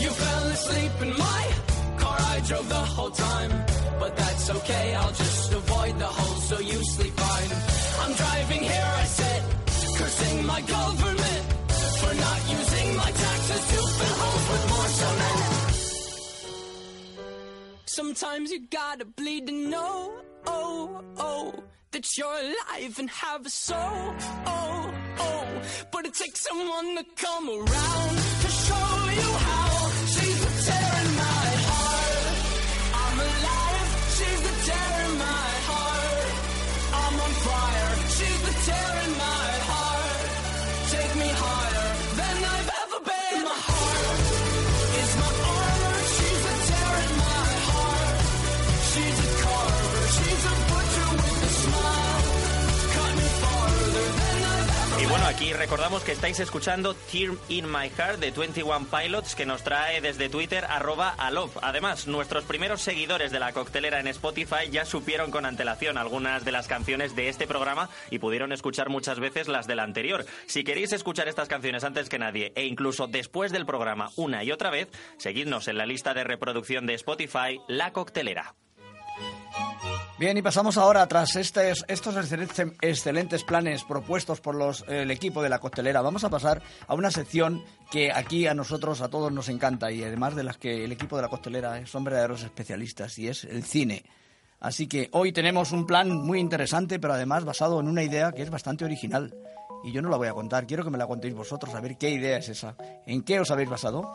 You 0.00 0.08
fell 0.08 0.44
asleep 0.56 0.92
in 1.02 1.10
my 1.18 1.42
car, 1.98 2.16
I 2.18 2.40
drove 2.48 2.68
the 2.68 2.84
whole 2.96 3.10
time. 3.10 3.52
But 4.00 4.16
that's 4.16 4.48
okay, 4.48 4.94
I'll 4.94 5.16
just 5.24 5.52
avoid 5.52 5.98
the 5.98 6.10
hole 6.18 6.40
so 6.48 6.60
you 6.60 6.78
sleep 6.94 7.14
fine. 7.26 7.50
I'm 8.02 8.14
driving 8.22 8.62
here, 8.72 8.90
I 9.02 9.04
sit, 9.04 9.42
cursing 9.98 10.46
my 10.46 10.60
government 10.62 11.44
for 12.00 12.12
not 12.14 12.40
using 12.58 12.96
my 12.96 13.10
taxes 13.24 13.62
to 13.70 13.78
fill 13.96 14.16
holes 14.22 14.46
with 14.52 14.64
more 14.70 14.88
cement. 14.96 15.07
Sometimes 17.98 18.52
you 18.52 18.60
gotta 18.60 19.04
bleed 19.04 19.48
to 19.48 19.52
know, 19.52 20.12
oh, 20.46 21.02
oh, 21.16 21.52
that 21.90 22.16
you're 22.16 22.32
alive 22.32 22.96
and 23.00 23.10
have 23.10 23.44
a 23.44 23.50
soul, 23.50 24.14
oh, 24.46 24.94
oh. 25.18 25.62
But 25.90 26.06
it 26.06 26.14
takes 26.14 26.46
someone 26.48 26.94
to 26.94 27.04
come 27.16 27.48
around 27.48 28.16
to 28.42 28.48
show 28.48 29.10
you 29.20 29.32
how. 29.38 29.57
Aquí 55.28 55.52
recordamos 55.52 56.02
que 56.04 56.12
estáis 56.12 56.40
escuchando 56.40 56.94
Tear 56.94 57.32
in 57.50 57.70
My 57.70 57.90
Heart 57.90 58.18
de 58.18 58.30
21 58.30 58.86
Pilots 58.86 59.34
que 59.34 59.44
nos 59.44 59.62
trae 59.62 60.00
desde 60.00 60.30
Twitter 60.30 60.64
arroba 60.64 61.10
alop. 61.10 61.54
Además, 61.60 62.06
nuestros 62.06 62.44
primeros 62.44 62.80
seguidores 62.80 63.30
de 63.30 63.38
la 63.38 63.52
coctelera 63.52 64.00
en 64.00 64.06
Spotify 64.06 64.70
ya 64.70 64.86
supieron 64.86 65.30
con 65.30 65.44
antelación 65.44 65.98
algunas 65.98 66.46
de 66.46 66.52
las 66.52 66.66
canciones 66.66 67.14
de 67.14 67.28
este 67.28 67.46
programa 67.46 67.90
y 68.10 68.20
pudieron 68.20 68.52
escuchar 68.52 68.88
muchas 68.88 69.20
veces 69.20 69.48
las 69.48 69.66
del 69.66 69.80
anterior. 69.80 70.24
Si 70.46 70.64
queréis 70.64 70.92
escuchar 70.94 71.28
estas 71.28 71.48
canciones 71.48 71.84
antes 71.84 72.08
que 72.08 72.18
nadie 72.18 72.52
e 72.54 72.64
incluso 72.64 73.06
después 73.06 73.52
del 73.52 73.66
programa 73.66 74.10
una 74.16 74.44
y 74.44 74.50
otra 74.50 74.70
vez, 74.70 74.88
seguidnos 75.18 75.68
en 75.68 75.76
la 75.76 75.84
lista 75.84 76.14
de 76.14 76.24
reproducción 76.24 76.86
de 76.86 76.94
Spotify 76.94 77.60
La 77.68 77.92
Coctelera. 77.92 78.54
Bien, 80.18 80.36
y 80.36 80.42
pasamos 80.42 80.76
ahora, 80.76 81.06
tras 81.06 81.36
estos 81.36 82.16
excelentes, 82.80 83.44
planes 83.44 83.84
propuestos 83.84 84.40
por 84.40 84.56
el 84.88 85.12
equipo 85.12 85.42
de 85.42 85.48
la 85.48 85.60
costelera, 85.60 86.02
vamos 86.02 86.24
a 86.24 86.28
pasar 86.28 86.60
a 86.88 86.94
una 86.94 87.12
sección 87.12 87.62
que 87.88 88.10
aquí 88.10 88.48
a 88.48 88.54
nosotros, 88.54 89.00
a 89.00 89.08
todos 89.08 89.30
nos 89.30 89.48
encanta 89.48 89.92
y 89.92 90.02
además 90.02 90.34
de 90.34 90.42
las 90.42 90.58
que 90.58 90.84
el 90.84 90.90
equipo 90.90 91.14
de 91.14 91.22
la 91.22 91.28
costelera 91.28 91.86
son 91.86 92.02
verdaderos 92.02 92.42
especialistas 92.42 93.16
y 93.20 93.28
es 93.28 93.44
el 93.44 93.62
cine. 93.62 94.04
Así 94.58 94.88
que 94.88 95.08
hoy 95.12 95.30
tenemos 95.30 95.70
un 95.70 95.86
plan 95.86 96.10
muy 96.10 96.40
interesante, 96.40 96.98
pero 96.98 97.14
además 97.14 97.44
basado 97.44 97.78
en 97.78 97.86
una 97.86 98.02
idea 98.02 98.32
que 98.32 98.42
es 98.42 98.50
bastante 98.50 98.84
original. 98.84 99.32
Y 99.84 99.92
yo 99.92 100.02
no 100.02 100.08
la 100.08 100.16
voy 100.16 100.26
a 100.26 100.32
contar, 100.32 100.66
quiero 100.66 100.82
que 100.82 100.90
me 100.90 100.98
la 100.98 101.06
contéis 101.06 101.34
vosotros, 101.34 101.72
a 101.76 101.80
ver 101.80 101.96
qué 101.96 102.10
idea 102.10 102.38
es 102.38 102.48
esa. 102.48 102.74
¿En 103.06 103.22
qué 103.22 103.38
os 103.38 103.52
habéis 103.52 103.70
basado? 103.70 104.12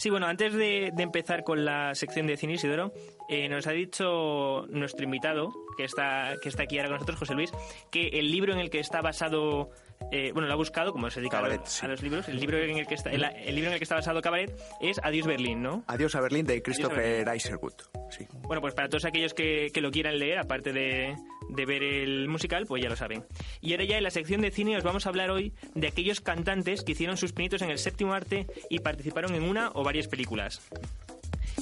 Sí, 0.00 0.08
bueno, 0.08 0.28
antes 0.28 0.54
de, 0.54 0.94
empezar 0.96 1.44
con 1.44 1.66
la 1.66 1.94
sección 1.94 2.26
de 2.26 2.38
Cine 2.38 2.54
Isidoro, 2.54 2.90
eh, 3.28 3.50
nos 3.50 3.66
ha 3.66 3.72
dicho 3.72 4.64
nuestro 4.70 5.04
invitado, 5.04 5.52
que 5.76 5.84
está, 5.84 6.36
que 6.42 6.48
está 6.48 6.62
aquí 6.62 6.78
ahora 6.78 6.88
con 6.88 6.94
nosotros, 6.94 7.18
José 7.18 7.34
Luis, 7.34 7.52
que 7.90 8.08
el 8.08 8.30
libro 8.30 8.54
en 8.54 8.60
el 8.60 8.70
que 8.70 8.78
está 8.78 9.02
basado, 9.02 9.68
eh, 10.12 10.30
bueno, 10.32 10.48
lo 10.48 10.54
ha 10.54 10.56
buscado, 10.56 10.92
como 10.92 11.10
se 11.10 11.20
dedica 11.20 11.38
a, 11.38 11.42
Cabaret, 11.42 11.60
los- 11.60 11.68
sí. 11.70 11.84
a 11.86 11.88
los 11.88 12.02
libros, 12.02 12.28
el 12.28 12.40
libro, 12.40 12.58
en 12.58 12.76
el, 12.78 12.86
que 12.86 12.94
está, 12.94 13.10
el, 13.10 13.22
el 13.24 13.54
libro 13.54 13.68
en 13.68 13.74
el 13.74 13.78
que 13.78 13.84
está 13.84 13.94
basado 13.94 14.20
Cabaret 14.20 14.52
es 14.80 15.00
Adiós 15.02 15.26
Berlín, 15.26 15.62
¿no? 15.62 15.84
Adiós 15.86 16.14
a 16.14 16.20
Berlín 16.20 16.46
de. 16.46 16.62
Christopher 16.62 17.26
Iserwood. 17.34 17.74
Sí. 18.10 18.26
Bueno, 18.42 18.60
pues 18.60 18.74
para 18.74 18.88
todos 18.88 19.04
aquellos 19.04 19.34
que, 19.34 19.70
que 19.72 19.80
lo 19.80 19.90
quieran 19.90 20.18
leer, 20.18 20.38
aparte 20.38 20.72
de, 20.72 21.14
de 21.48 21.66
ver 21.66 21.82
el 21.82 22.28
musical, 22.28 22.66
pues 22.66 22.82
ya 22.82 22.88
lo 22.88 22.96
saben. 22.96 23.24
Y 23.60 23.72
ahora 23.72 23.84
ya 23.84 23.98
en 23.98 24.02
la 24.04 24.10
sección 24.10 24.40
de 24.40 24.50
cine 24.50 24.76
os 24.76 24.82
vamos 24.82 25.06
a 25.06 25.10
hablar 25.10 25.30
hoy 25.30 25.52
de 25.74 25.86
aquellos 25.86 26.20
cantantes 26.20 26.82
que 26.82 26.92
hicieron 26.92 27.16
sus 27.16 27.32
pinitos 27.32 27.62
en 27.62 27.70
el 27.70 27.78
séptimo 27.78 28.12
arte 28.14 28.46
y 28.68 28.80
participaron 28.80 29.34
en 29.34 29.42
una 29.44 29.70
o 29.74 29.84
varias 29.84 30.08
películas. 30.08 30.60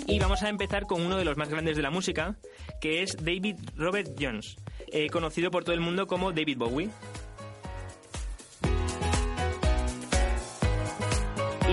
Y 0.07 0.19
vamos 0.21 0.43
a 0.43 0.49
empezar 0.49 0.87
con 0.87 1.03
uno 1.03 1.17
de 1.17 1.25
los 1.25 1.37
más 1.37 1.49
grandes 1.49 1.77
de 1.77 1.83
la 1.83 1.91
música, 1.91 2.37
que 2.81 3.03
es 3.03 3.17
David 3.23 3.57
Robert 3.77 4.11
Jones. 4.19 4.57
eh, 4.91 5.09
conocido 5.11 5.51
por 5.51 5.65
todo 5.65 5.75
el 5.75 5.81
mundo 5.81 6.07
como 6.07 6.33
David 6.33 6.57
Bowie. 6.57 6.89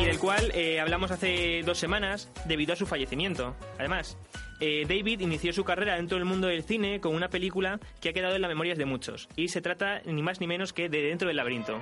Y 0.05 0.07
del 0.07 0.19
cual 0.19 0.51
eh, 0.53 0.79
hablamos 0.79 1.09
hace 1.09 1.63
dos 1.65 1.79
semanas 1.79 2.29
debido 2.45 2.73
a 2.73 2.75
su 2.75 2.85
fallecimiento. 2.85 3.55
Además, 3.79 4.17
eh, 4.59 4.85
David 4.87 5.21
inició 5.21 5.51
su 5.51 5.63
carrera 5.63 5.95
dentro 5.95 6.17
del 6.17 6.25
mundo 6.25 6.47
del 6.47 6.63
cine 6.63 6.99
con 6.99 7.15
una 7.15 7.29
película 7.29 7.79
que 8.01 8.09
ha 8.09 8.13
quedado 8.13 8.35
en 8.35 8.41
las 8.41 8.49
memorias 8.49 8.77
de 8.77 8.85
muchos, 8.85 9.27
y 9.35 9.47
se 9.47 9.61
trata 9.61 10.01
ni 10.05 10.21
más 10.21 10.39
ni 10.39 10.47
menos 10.47 10.73
que 10.73 10.89
de 10.89 11.01
Dentro 11.01 11.27
del 11.27 11.37
laberinto. 11.37 11.81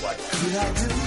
Bueno, 0.00 1.03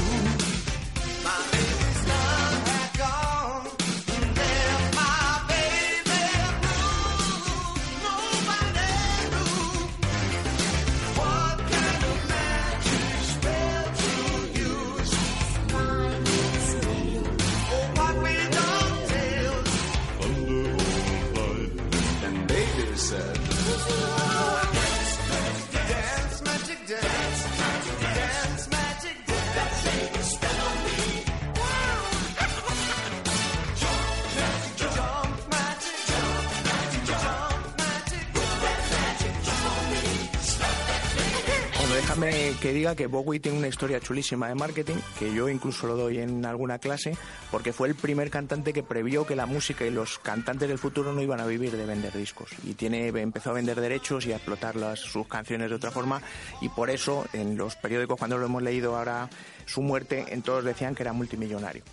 que 42.68 42.74
diga 42.74 42.96
que 42.98 43.08
Bowie 43.08 43.40
tiene 43.40 43.60
una 43.60 43.70
historia 43.70 44.02
chulísima 44.02 44.50
de 44.50 44.56
marketing, 44.56 44.98
que 45.18 45.34
yo 45.34 45.48
incluso 45.48 45.88
lo 45.88 45.96
doy 45.96 46.18
en 46.18 46.46
alguna 46.46 46.80
clase, 46.80 47.16
porque 47.50 47.72
fue 47.72 47.88
el 47.88 47.96
primer 47.96 48.30
cantante 48.30 48.74
que 48.74 48.84
previó 48.84 49.26
que 49.26 49.38
la 49.38 49.46
música 49.46 49.86
y 49.86 49.90
los 49.90 50.20
cantantes 50.20 50.68
del 50.68 50.78
futuro 50.78 51.14
no 51.14 51.22
iban 51.22 51.40
a 51.40 51.46
vivir 51.46 51.78
de 51.78 51.86
vender 51.86 52.12
discos. 52.12 52.50
Y 52.66 52.74
tiene, 52.74 53.08
empezó 53.08 53.52
a 53.52 53.54
vender 53.54 53.80
derechos 53.80 54.26
y 54.26 54.34
a 54.34 54.36
explotar 54.36 54.76
las, 54.76 55.00
sus 55.00 55.30
canciones 55.30 55.70
de 55.70 55.78
otra 55.78 55.92
forma, 55.92 56.22
y 56.60 56.68
por 56.68 56.90
eso 56.90 57.26
en 57.32 57.56
los 57.56 57.78
periódicos, 57.78 58.18
cuando 58.18 58.38
lo 58.38 58.48
hemos 58.48 58.62
leído 58.62 58.98
ahora 58.98 59.30
su 59.66 59.82
muerte, 59.82 60.26
en 60.28 60.42
todos 60.42 60.66
decían 60.66 60.94
que 60.94 61.04
era 61.04 61.14
multimillonario. 61.14 61.84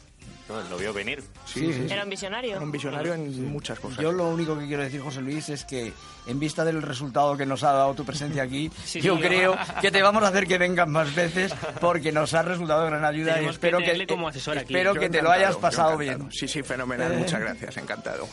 No, 0.48 0.60
lo 0.68 0.76
vio 0.76 0.92
venir. 0.92 1.22
Sí, 1.46 1.72
sí, 1.72 1.72
sí. 1.72 1.92
Era 1.92 2.04
un 2.04 2.10
visionario. 2.10 2.56
Era 2.56 2.64
un 2.64 2.70
visionario 2.70 3.14
en 3.14 3.50
muchas 3.50 3.80
cosas. 3.80 3.98
Yo 3.98 4.12
lo 4.12 4.28
único 4.28 4.58
que 4.58 4.66
quiero 4.66 4.82
decir, 4.82 5.00
José 5.00 5.22
Luis, 5.22 5.48
es 5.48 5.64
que 5.64 5.92
en 6.26 6.38
vista 6.38 6.64
del 6.64 6.82
resultado 6.82 7.36
que 7.36 7.46
nos 7.46 7.62
ha 7.64 7.72
dado 7.72 7.94
tu 7.94 8.04
presencia 8.04 8.42
aquí, 8.42 8.70
Sí, 8.84 9.00
yo 9.00 9.16
sí, 9.16 9.22
creo 9.22 9.56
que 9.80 9.90
te 9.90 10.02
vamos 10.02 10.22
a 10.22 10.28
hacer 10.28 10.46
que 10.46 10.58
vengas 10.58 10.86
más 10.86 11.14
veces 11.14 11.54
porque 11.80 12.12
nos 12.12 12.34
ha 12.34 12.42
resultado 12.42 12.84
de 12.84 12.90
gran 12.90 13.04
ayuda 13.04 13.40
y 13.40 13.46
espero 13.46 13.78
que 13.78 13.84
que, 13.84 13.90
tenerle 13.92 14.06
como 14.06 14.28
asesor 14.28 14.58
aquí. 14.58 14.74
espero 14.74 14.94
Yo 14.94 15.00
que 15.00 15.08
te 15.08 15.22
lo 15.22 15.30
hayas 15.30 15.56
pasado 15.56 15.96
bien. 15.96 16.30
Sí, 16.30 16.46
sí, 16.46 16.62
fenomenal. 16.62 17.16
Muchas 17.16 17.40
gracias, 17.40 17.76
encantado. 17.78 18.28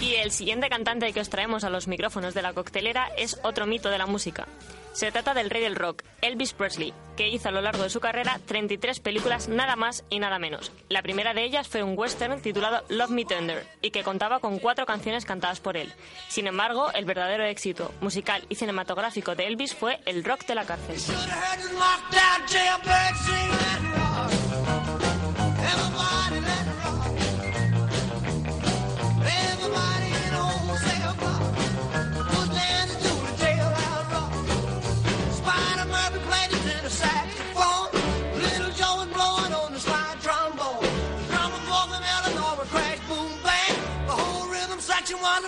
Y 0.00 0.14
el 0.14 0.30
siguiente 0.30 0.68
cantante 0.68 1.12
que 1.12 1.20
os 1.20 1.30
traemos 1.30 1.64
a 1.64 1.70
los 1.70 1.88
micrófonos 1.88 2.34
de 2.34 2.42
la 2.42 2.52
coctelera 2.52 3.08
es 3.16 3.38
otro 3.42 3.66
mito 3.66 3.88
de 3.88 3.98
la 3.98 4.06
música. 4.06 4.46
Se 4.92 5.12
trata 5.12 5.34
del 5.34 5.50
rey 5.50 5.62
del 5.62 5.76
rock, 5.76 6.02
Elvis 6.22 6.52
Presley, 6.52 6.92
que 7.16 7.28
hizo 7.28 7.48
a 7.48 7.52
lo 7.52 7.60
largo 7.60 7.82
de 7.82 7.90
su 7.90 8.00
carrera 8.00 8.40
33 8.46 9.00
películas 9.00 9.48
nada 9.48 9.76
más 9.76 10.04
y 10.10 10.18
nada 10.18 10.38
menos. 10.38 10.72
La 10.88 11.02
primera 11.02 11.34
de 11.34 11.44
ellas 11.44 11.68
fue 11.68 11.82
un 11.82 11.96
western 11.96 12.42
titulado 12.42 12.84
Love 12.88 13.10
Me 13.10 13.24
Tender 13.24 13.66
y 13.80 13.90
que 13.90 14.02
contaba 14.02 14.40
con 14.40 14.58
cuatro 14.58 14.86
canciones 14.86 15.24
cantadas 15.24 15.60
por 15.60 15.76
él. 15.76 15.92
Sin 16.28 16.46
embargo, 16.46 16.90
el 16.92 17.04
verdadero 17.04 17.44
éxito 17.44 17.92
musical 18.00 18.44
y 18.48 18.56
cinematográfico 18.56 19.34
de 19.34 19.46
Elvis 19.46 19.74
fue 19.74 20.00
el 20.04 20.24
rock 20.24 20.46
de 20.46 20.54
la 20.54 20.64
cárcel. 20.64 20.96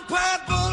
purple 0.08 0.69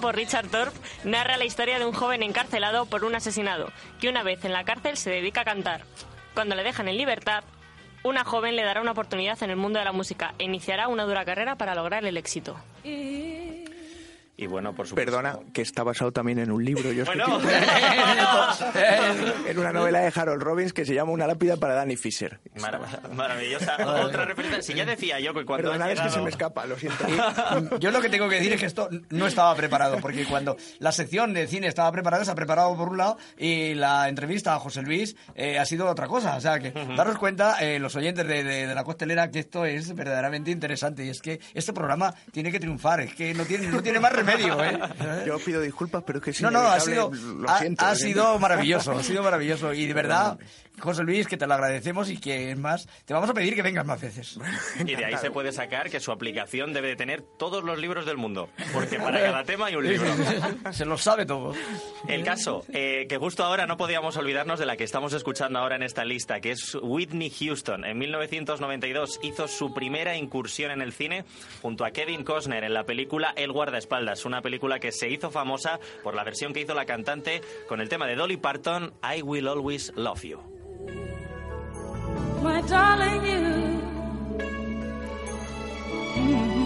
por 0.00 0.16
Richard 0.16 0.48
Thorpe, 0.48 0.78
narra 1.04 1.36
la 1.36 1.44
historia 1.44 1.78
de 1.78 1.84
un 1.84 1.92
joven 1.92 2.22
encarcelado 2.22 2.86
por 2.86 3.04
un 3.04 3.14
asesinado, 3.14 3.70
que 4.00 4.08
una 4.08 4.22
vez 4.22 4.44
en 4.44 4.52
la 4.52 4.64
cárcel 4.64 4.96
se 4.96 5.10
dedica 5.10 5.42
a 5.42 5.44
cantar. 5.44 5.82
Cuando 6.32 6.54
le 6.54 6.64
dejan 6.64 6.88
en 6.88 6.96
libertad, 6.96 7.44
una 8.02 8.24
joven 8.24 8.56
le 8.56 8.64
dará 8.64 8.80
una 8.80 8.92
oportunidad 8.92 9.42
en 9.42 9.50
el 9.50 9.56
mundo 9.56 9.78
de 9.78 9.84
la 9.84 9.92
música 9.92 10.34
e 10.38 10.44
iniciará 10.44 10.88
una 10.88 11.04
dura 11.04 11.24
carrera 11.24 11.56
para 11.56 11.74
lograr 11.74 12.04
el 12.04 12.16
éxito. 12.16 12.56
Bueno, 14.48 14.74
por 14.74 14.86
supuesto. 14.86 15.10
Perdona, 15.12 15.38
que 15.52 15.62
está 15.62 15.82
basado 15.82 16.12
también 16.12 16.38
en 16.38 16.50
un 16.50 16.64
libro. 16.64 16.92
Yo 16.92 17.04
Bueno. 17.04 17.40
en 19.46 19.58
una 19.58 19.72
novela 19.72 20.00
de 20.00 20.12
Harold 20.14 20.42
Robbins 20.42 20.72
que 20.72 20.84
se 20.84 20.94
llama 20.94 21.12
Una 21.12 21.26
lápida 21.26 21.56
para 21.56 21.74
Danny 21.74 21.96
Fisher. 21.96 22.40
Marav- 22.56 23.08
maravillosa. 23.12 23.76
Otra 24.04 24.24
referencia. 24.24 24.62
Si 24.62 24.74
ya 24.74 24.84
decía 24.84 25.20
yo 25.20 25.34
que 25.34 25.44
cuando 25.44 25.70
Perdona, 25.70 25.86
has 25.86 25.92
es 25.92 26.00
que 26.00 26.04
se 26.04 26.08
llegado- 26.10 26.24
me 26.24 26.30
escapa, 26.30 26.66
lo 26.66 26.78
siento. 26.78 27.04
Yo 27.78 27.90
lo 27.90 28.00
que 28.00 28.08
tengo 28.08 28.28
que 28.28 28.36
decir 28.36 28.52
es 28.54 28.60
que 28.60 28.66
esto 28.66 28.88
no 29.10 29.26
estaba 29.26 29.54
preparado, 29.54 29.98
porque 30.00 30.24
cuando 30.24 30.56
la 30.78 30.92
sección 30.92 31.32
de 31.32 31.46
cine 31.46 31.66
estaba 31.66 31.90
preparada, 31.92 32.24
se 32.24 32.30
ha 32.30 32.34
preparado 32.34 32.76
por 32.76 32.88
un 32.88 32.98
lado, 32.98 33.18
y 33.38 33.74
la 33.74 34.08
entrevista 34.08 34.54
a 34.54 34.58
José 34.58 34.82
Luis 34.82 35.16
eh, 35.34 35.58
ha 35.58 35.64
sido 35.64 35.86
otra 35.88 36.06
cosa. 36.08 36.36
O 36.36 36.40
sea, 36.40 36.58
que 36.58 36.72
daros 36.96 37.18
cuenta, 37.18 37.56
eh, 37.60 37.78
los 37.78 37.94
oyentes 37.96 38.26
de, 38.26 38.44
de- 38.44 38.66
de 38.66 38.74
la 38.74 38.84
costelera, 38.84 39.30
que 39.30 39.40
esto 39.40 39.64
es 39.64 39.94
verdaderamente 39.94 40.50
interesante. 40.50 41.04
Y 41.04 41.08
es 41.10 41.20
que 41.20 41.40
este 41.54 41.72
programa 41.72 42.14
tiene 42.32 42.50
que 42.50 42.60
triunfar, 42.60 43.00
es 43.00 43.14
que 43.14 43.34
no 43.34 43.44
tiene, 43.44 43.66
no 43.68 43.82
tiene 43.82 44.00
más 44.00 44.12
remedio, 44.26 44.64
¿eh? 44.64 44.78
Yo 45.26 45.38
pido 45.38 45.60
disculpas, 45.60 46.02
pero 46.06 46.18
es 46.18 46.24
que 46.24 46.30
es 46.30 46.42
No, 46.42 46.50
no, 46.50 46.60
ha 46.60 46.80
sido, 46.80 47.10
ha, 47.48 47.58
siento. 47.58 47.94
sido 47.96 48.38
maravilloso, 48.38 48.92
ha 48.92 49.02
sido 49.02 49.22
maravilloso. 49.22 49.72
Y 49.72 49.86
de 49.86 49.94
verdad, 49.94 50.38
José 50.80 51.02
Luis, 51.04 51.26
que 51.28 51.36
te 51.36 51.46
lo 51.46 51.54
agradecemos 51.54 52.10
y 52.10 52.18
que 52.18 52.50
es 52.50 52.58
más, 52.58 52.88
te 53.04 53.14
vamos 53.14 53.30
a 53.30 53.34
pedir 53.34 53.54
que 53.54 53.62
vengas 53.62 53.86
más 53.86 54.00
veces. 54.00 54.38
Y 54.84 54.94
de 54.96 55.04
ahí 55.04 55.16
se 55.16 55.30
puede 55.30 55.52
sacar 55.52 55.88
que 55.88 56.00
su 56.00 56.12
aplicación 56.12 56.72
debe 56.72 56.88
de 56.88 56.96
tener 56.96 57.22
todos 57.22 57.62
los 57.62 57.78
libros 57.78 58.06
del 58.06 58.16
mundo. 58.16 58.48
Porque 58.72 58.98
para 58.98 59.20
cada 59.22 59.44
tema 59.44 59.66
hay 59.66 59.76
un 59.76 59.86
libro. 59.86 60.06
Se 60.72 60.84
lo 60.84 60.98
sabe 60.98 61.26
todo. 61.26 61.54
El 62.08 62.24
caso, 62.24 62.64
eh, 62.72 63.06
que 63.08 63.16
justo 63.18 63.44
ahora 63.44 63.66
no 63.66 63.76
podíamos 63.76 64.16
olvidarnos 64.16 64.58
de 64.58 64.66
la 64.66 64.76
que 64.76 64.84
estamos 64.84 65.12
escuchando 65.12 65.58
ahora 65.58 65.76
en 65.76 65.82
esta 65.82 66.04
lista, 66.04 66.40
que 66.40 66.50
es 66.50 66.76
Whitney 66.80 67.30
Houston. 67.30 67.84
En 67.84 67.98
1992 67.98 69.20
hizo 69.22 69.48
su 69.48 69.72
primera 69.72 70.16
incursión 70.16 70.70
en 70.70 70.82
el 70.82 70.92
cine 70.92 71.24
junto 71.62 71.84
a 71.84 71.92
Kevin 71.92 72.24
Costner 72.24 72.64
en 72.64 72.74
la 72.74 72.84
película 72.84 73.32
El 73.36 73.52
guardaespaldas, 73.52 74.24
una 74.24 74.42
película 74.42 74.80
que 74.80 74.92
se 74.92 75.08
hizo 75.08 75.30
famosa 75.30 75.78
por 76.02 76.14
la 76.14 76.24
versión 76.24 76.52
que 76.52 76.60
hizo 76.60 76.74
la 76.74 76.84
cantante 76.84 77.40
con 77.68 77.80
el 77.80 77.88
tema 77.88 78.06
de 78.06 78.16
Dolly 78.16 78.36
Parton, 78.36 78.92
I 79.02 79.22
Will 79.22 79.48
Always 79.48 79.92
Love 79.94 80.22
You. 80.22 80.63
My 82.42 82.60
darling, 82.62 83.22
you. 83.30 83.44
Mhm. 86.16 86.64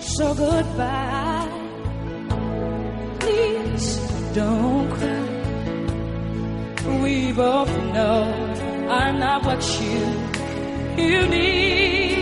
So 0.00 0.34
goodbye. 0.34 1.48
Please 3.18 3.88
don't 4.34 4.88
cry. 4.90 5.19
We 6.86 7.32
both 7.32 7.68
know 7.92 8.22
I'm 8.88 9.18
not 9.18 9.44
what 9.44 9.62
you 9.80 10.00
you 10.96 11.26
need. 11.28 12.19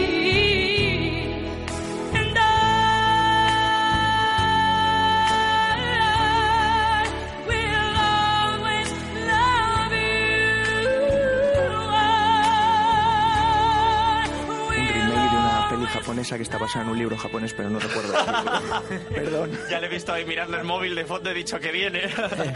Japonesa 16.18 16.36
que 16.36 16.42
está 16.42 16.58
basada 16.58 16.84
en 16.84 16.90
un 16.90 16.98
libro 16.98 17.16
japonés, 17.16 17.54
pero 17.54 17.70
no 17.70 17.78
recuerdo. 17.78 18.12
Perdón. 19.14 19.50
Ya 19.70 19.78
le 19.78 19.86
he 19.86 19.90
visto 19.90 20.12
ahí 20.12 20.24
mirando 20.24 20.56
el 20.56 20.64
móvil 20.64 20.96
de 20.96 21.04
fondo, 21.04 21.30
he 21.30 21.34
dicho 21.34 21.60
que 21.60 21.70
viene. 21.70 22.02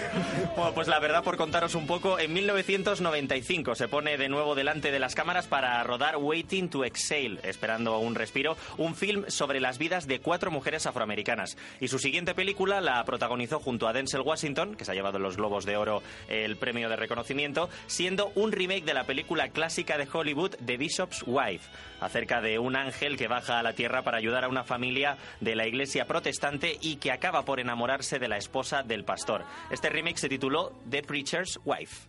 bueno, 0.56 0.72
pues 0.74 0.88
la 0.88 0.98
verdad, 0.98 1.22
por 1.22 1.36
contaros 1.36 1.76
un 1.76 1.86
poco, 1.86 2.18
en 2.18 2.32
1995 2.32 3.76
se 3.76 3.86
pone 3.86 4.18
de 4.18 4.28
nuevo 4.28 4.56
delante 4.56 4.90
de 4.90 4.98
las 4.98 5.14
cámaras 5.14 5.46
para 5.46 5.80
rodar 5.84 6.16
Waiting 6.16 6.70
to 6.70 6.84
Exhale, 6.84 7.38
esperando 7.44 7.98
un 7.98 8.16
respiro, 8.16 8.56
un 8.78 8.96
film 8.96 9.26
sobre 9.28 9.60
las 9.60 9.78
vidas 9.78 10.08
de 10.08 10.18
cuatro 10.18 10.50
mujeres 10.50 10.86
afroamericanas. 10.86 11.56
Y 11.80 11.86
su 11.86 12.00
siguiente 12.00 12.34
película 12.34 12.80
la 12.80 13.04
protagonizó 13.04 13.60
junto 13.60 13.86
a 13.86 13.92
Denzel 13.92 14.22
Washington, 14.22 14.74
que 14.74 14.84
se 14.84 14.90
ha 14.90 14.94
llevado 14.94 15.18
en 15.18 15.22
los 15.22 15.36
Globos 15.36 15.64
de 15.64 15.76
Oro 15.76 16.02
el 16.28 16.56
premio 16.56 16.88
de 16.88 16.96
reconocimiento, 16.96 17.70
siendo 17.86 18.32
un 18.34 18.50
remake 18.50 18.84
de 18.84 18.94
la 18.94 19.04
película 19.04 19.50
clásica 19.50 19.98
de 19.98 20.08
Hollywood 20.12 20.56
The 20.64 20.76
Bishop's 20.76 21.22
Wife, 21.26 21.70
acerca 22.00 22.40
de 22.40 22.58
un 22.58 22.74
ángel 22.74 23.16
que 23.16 23.28
baja 23.28 23.51
a 23.58 23.62
la 23.62 23.74
tierra 23.74 24.02
para 24.02 24.18
ayudar 24.18 24.44
a 24.44 24.48
una 24.48 24.64
familia 24.64 25.16
de 25.40 25.54
la 25.54 25.66
iglesia 25.66 26.06
protestante 26.06 26.76
y 26.80 26.96
que 26.96 27.12
acaba 27.12 27.44
por 27.44 27.60
enamorarse 27.60 28.18
de 28.18 28.28
la 28.28 28.36
esposa 28.36 28.82
del 28.82 29.04
pastor. 29.04 29.44
Este 29.70 29.88
remake 29.88 30.18
se 30.18 30.28
tituló 30.28 30.72
The 30.88 31.02
Preacher's 31.02 31.58
Wife. 31.64 32.08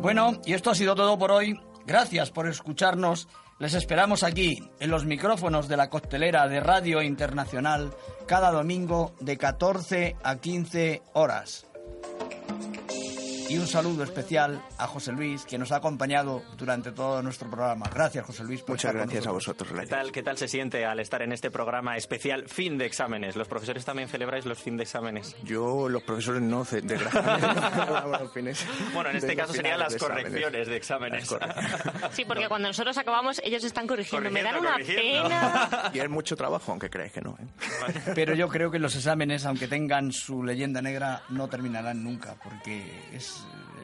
Bueno, 0.00 0.40
y 0.44 0.54
esto 0.54 0.70
ha 0.70 0.74
sido 0.74 0.94
todo 0.94 1.18
por 1.18 1.32
hoy. 1.32 1.60
Gracias 1.84 2.30
por 2.30 2.48
escucharnos. 2.48 3.28
Les 3.58 3.74
esperamos 3.74 4.22
aquí, 4.22 4.70
en 4.78 4.90
los 4.90 5.04
micrófonos 5.04 5.66
de 5.66 5.76
la 5.76 5.90
costelera 5.90 6.46
de 6.46 6.60
Radio 6.60 7.02
Internacional, 7.02 7.92
cada 8.26 8.52
domingo 8.52 9.14
de 9.18 9.36
14 9.36 10.16
a 10.22 10.36
15 10.36 11.02
horas. 11.14 11.66
Y 13.48 13.56
un 13.56 13.66
saludo 13.66 14.04
especial 14.04 14.62
a 14.76 14.86
José 14.86 15.10
Luis, 15.12 15.46
que 15.46 15.56
nos 15.56 15.72
ha 15.72 15.76
acompañado 15.76 16.42
durante 16.58 16.92
todo 16.92 17.22
nuestro 17.22 17.48
programa. 17.48 17.88
Gracias, 17.92 18.26
José 18.26 18.44
Luis. 18.44 18.60
Por 18.60 18.70
Muchas 18.70 18.90
estar 18.90 19.00
con 19.00 19.08
gracias 19.08 19.26
a 19.26 19.32
nosotros. 19.32 19.68
vosotros, 19.70 19.88
¿Qué 19.88 19.94
tal, 19.94 20.12
¿Qué 20.12 20.22
tal 20.22 20.36
se 20.36 20.48
siente 20.48 20.84
al 20.84 21.00
estar 21.00 21.22
en 21.22 21.32
este 21.32 21.50
programa 21.50 21.96
especial 21.96 22.46
fin 22.46 22.76
de 22.76 22.84
exámenes? 22.84 23.36
¿Los 23.36 23.48
profesores 23.48 23.86
también 23.86 24.08
celebráis 24.08 24.44
los 24.44 24.58
fin 24.58 24.76
de 24.76 24.82
exámenes? 24.82 25.34
Yo, 25.44 25.88
los 25.88 26.02
profesores 26.02 26.42
no, 26.42 26.64
fines 28.34 28.66
Bueno, 28.92 29.08
en 29.10 29.14
de 29.14 29.18
este 29.18 29.34
caso 29.34 29.54
serían 29.54 29.78
las 29.78 29.94
de 29.94 29.98
correcciones 29.98 30.68
de 30.68 30.76
exámenes. 30.76 31.28
Sí, 32.12 32.24
porque 32.24 32.48
cuando 32.48 32.68
nosotros 32.68 32.96
acabamos, 32.98 33.40
ellos 33.44 33.62
están 33.64 33.86
corrigiendo. 33.86 34.30
Me 34.30 34.42
dan 34.42 34.58
una 34.58 34.76
pena. 34.76 35.90
Y 35.92 35.98
es 36.00 36.08
mucho 36.08 36.36
trabajo, 36.36 36.72
aunque 36.72 36.90
creáis 36.90 37.12
que 37.12 37.20
no. 37.20 37.36
¿eh? 37.40 38.12
Pero 38.14 38.34
yo 38.34 38.48
creo 38.48 38.70
que 38.70 38.78
los 38.78 38.94
exámenes, 38.96 39.46
aunque 39.46 39.68
tengan 39.68 40.12
su 40.12 40.42
leyenda 40.42 40.82
negra, 40.82 41.22
no 41.30 41.48
terminarán 41.48 42.02
nunca, 42.02 42.34
porque 42.42 42.84
es 43.12 43.37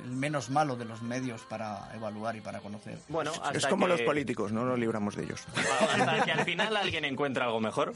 el 0.04 0.10
menos 0.10 0.50
malo 0.50 0.76
de 0.76 0.84
los 0.84 1.00
medios 1.00 1.42
para 1.42 1.88
evaluar 1.94 2.36
y 2.36 2.40
para 2.42 2.60
conocer. 2.60 2.98
Bueno, 3.08 3.32
hasta 3.42 3.56
Es 3.56 3.66
como 3.66 3.86
que- 3.86 3.92
los 3.92 4.02
políticos, 4.02 4.52
no 4.52 4.64
nos 4.66 4.78
libramos 4.78 5.16
de 5.16 5.24
ellos. 5.24 5.42
Hasta 5.56 6.24
que 6.24 6.30
al 6.32 6.44
final 6.44 6.76
alguien 6.76 7.06
encuentra 7.06 7.46
algo 7.46 7.58
mejor. 7.58 7.94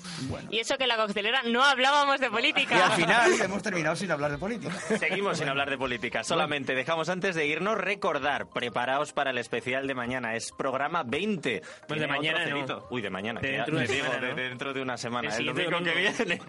Y 0.51 0.59
eso 0.59 0.79
que 0.79 0.85
en 0.85 0.89
la 0.89 0.97
coctelera 0.97 1.43
no 1.43 1.63
hablábamos 1.63 2.19
de 2.19 2.31
política. 2.31 2.79
Y 2.79 2.81
al 2.81 2.93
final 2.93 3.41
hemos 3.43 3.63
terminado 3.63 3.95
sin 3.95 4.11
hablar 4.11 4.31
de 4.31 4.39
política. 4.39 4.73
Seguimos 4.99 5.37
sin 5.37 5.49
hablar 5.51 5.69
de 5.69 5.77
política. 5.77 6.25
Solamente 6.25 6.75
dejamos 6.75 7.11
antes 7.11 7.35
de 7.35 7.47
irnos 7.47 7.77
recordar, 7.77 8.49
preparaos 8.49 9.13
para 9.13 9.31
el 9.31 9.37
especial 9.39 9.87
de 9.87 9.95
mañana. 9.95 10.35
Es 10.35 10.51
programa 10.53 11.03
20. 11.03 11.61
Pues 11.87 12.01
de 12.01 12.07
mañana 12.07 12.47
no. 12.47 12.87
Uy, 12.91 13.03
de 13.03 13.11
mañana. 13.11 13.41
De 13.43 13.53
ya- 13.53 13.57
dentro 13.59 13.79
de 13.81 13.87
digo, 13.87 14.07
semana, 14.07 14.29
¿no? 14.29 14.35
de 14.35 14.49
dentro 14.49 14.73
de 14.73 14.81
una 14.81 14.97
semana. 14.97 15.37
El 15.37 15.41
El 15.49 15.55
domingo 15.55 15.79
que 15.83 15.93
viene. 15.93 16.41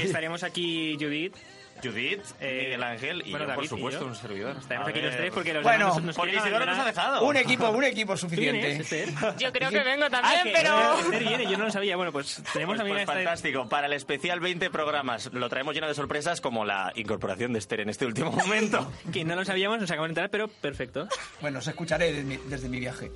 Estaremos 0.00 0.44
aquí, 0.44 0.96
Judith. 1.00 1.34
Judith, 1.82 2.20
Eh, 2.40 2.60
Miguel 2.64 2.82
Ángel 2.82 3.22
y 3.26 3.30
bueno, 3.30 3.46
yo, 3.46 3.46
por 3.46 3.48
David 3.56 3.64
y 3.64 3.68
supuesto, 3.68 4.00
yo. 4.02 4.06
un 4.08 4.14
servidor. 4.14 4.56
Estaremos 4.58 4.86
A 4.86 4.90
aquí 4.90 5.00
los 5.00 5.16
tres 5.16 5.32
porque 5.32 5.52
los 5.54 5.62
Bueno, 5.62 5.86
demás 5.88 6.02
nos 6.04 6.16
Porque 6.16 6.36
Isidoro 6.36 6.66
nos 6.66 6.78
ha 6.78 6.84
dejado. 6.84 7.24
Un 7.26 7.36
equipo, 7.36 7.68
un 7.70 7.84
equipo 7.84 8.12
¿Tú 8.12 8.18
suficiente. 8.18 8.72
Esther? 8.76 9.08
Yo 9.38 9.52
creo 9.52 9.70
que 9.70 9.82
vengo 9.82 10.06
Ah, 10.06 10.10
también, 10.10 10.54
pero... 10.54 10.98
Esther 11.00 11.24
viene, 11.28 11.50
yo 11.50 11.56
no 11.58 11.64
lo 11.64 11.70
sabía. 11.70 11.96
Bueno, 11.96 12.12
pues 12.12 12.42
tenemos 12.52 12.76
Pues, 12.76 12.78
también 12.78 12.96
pues 12.96 13.00
a 13.00 13.02
esta... 13.02 13.12
fantástico. 13.14 13.68
Para 13.68 13.86
el 13.86 13.92
especial 13.92 14.40
20 14.40 14.70
programas 14.70 15.32
lo 15.32 15.48
traemos 15.48 15.74
lleno 15.74 15.86
de 15.88 15.94
sorpresas 15.94 16.40
como 16.40 16.64
la 16.64 16.92
incorporación 16.96 17.52
de 17.52 17.58
Esther 17.58 17.80
en 17.80 17.88
este 17.90 18.06
último 18.06 18.30
momento. 18.32 18.90
Que 19.12 19.24
no 19.24 19.34
lo 19.36 19.44
sabíamos, 19.44 19.80
nos 19.80 19.90
acabamos 19.90 20.08
de 20.08 20.10
enterar, 20.12 20.30
pero 20.30 20.48
perfecto. 20.48 21.08
Bueno, 21.40 21.58
os 21.60 21.66
escucharé 21.68 22.12
desde 22.12 22.24
mi, 22.24 22.36
desde 22.36 22.68
mi 22.68 22.80
viaje. 22.80 23.10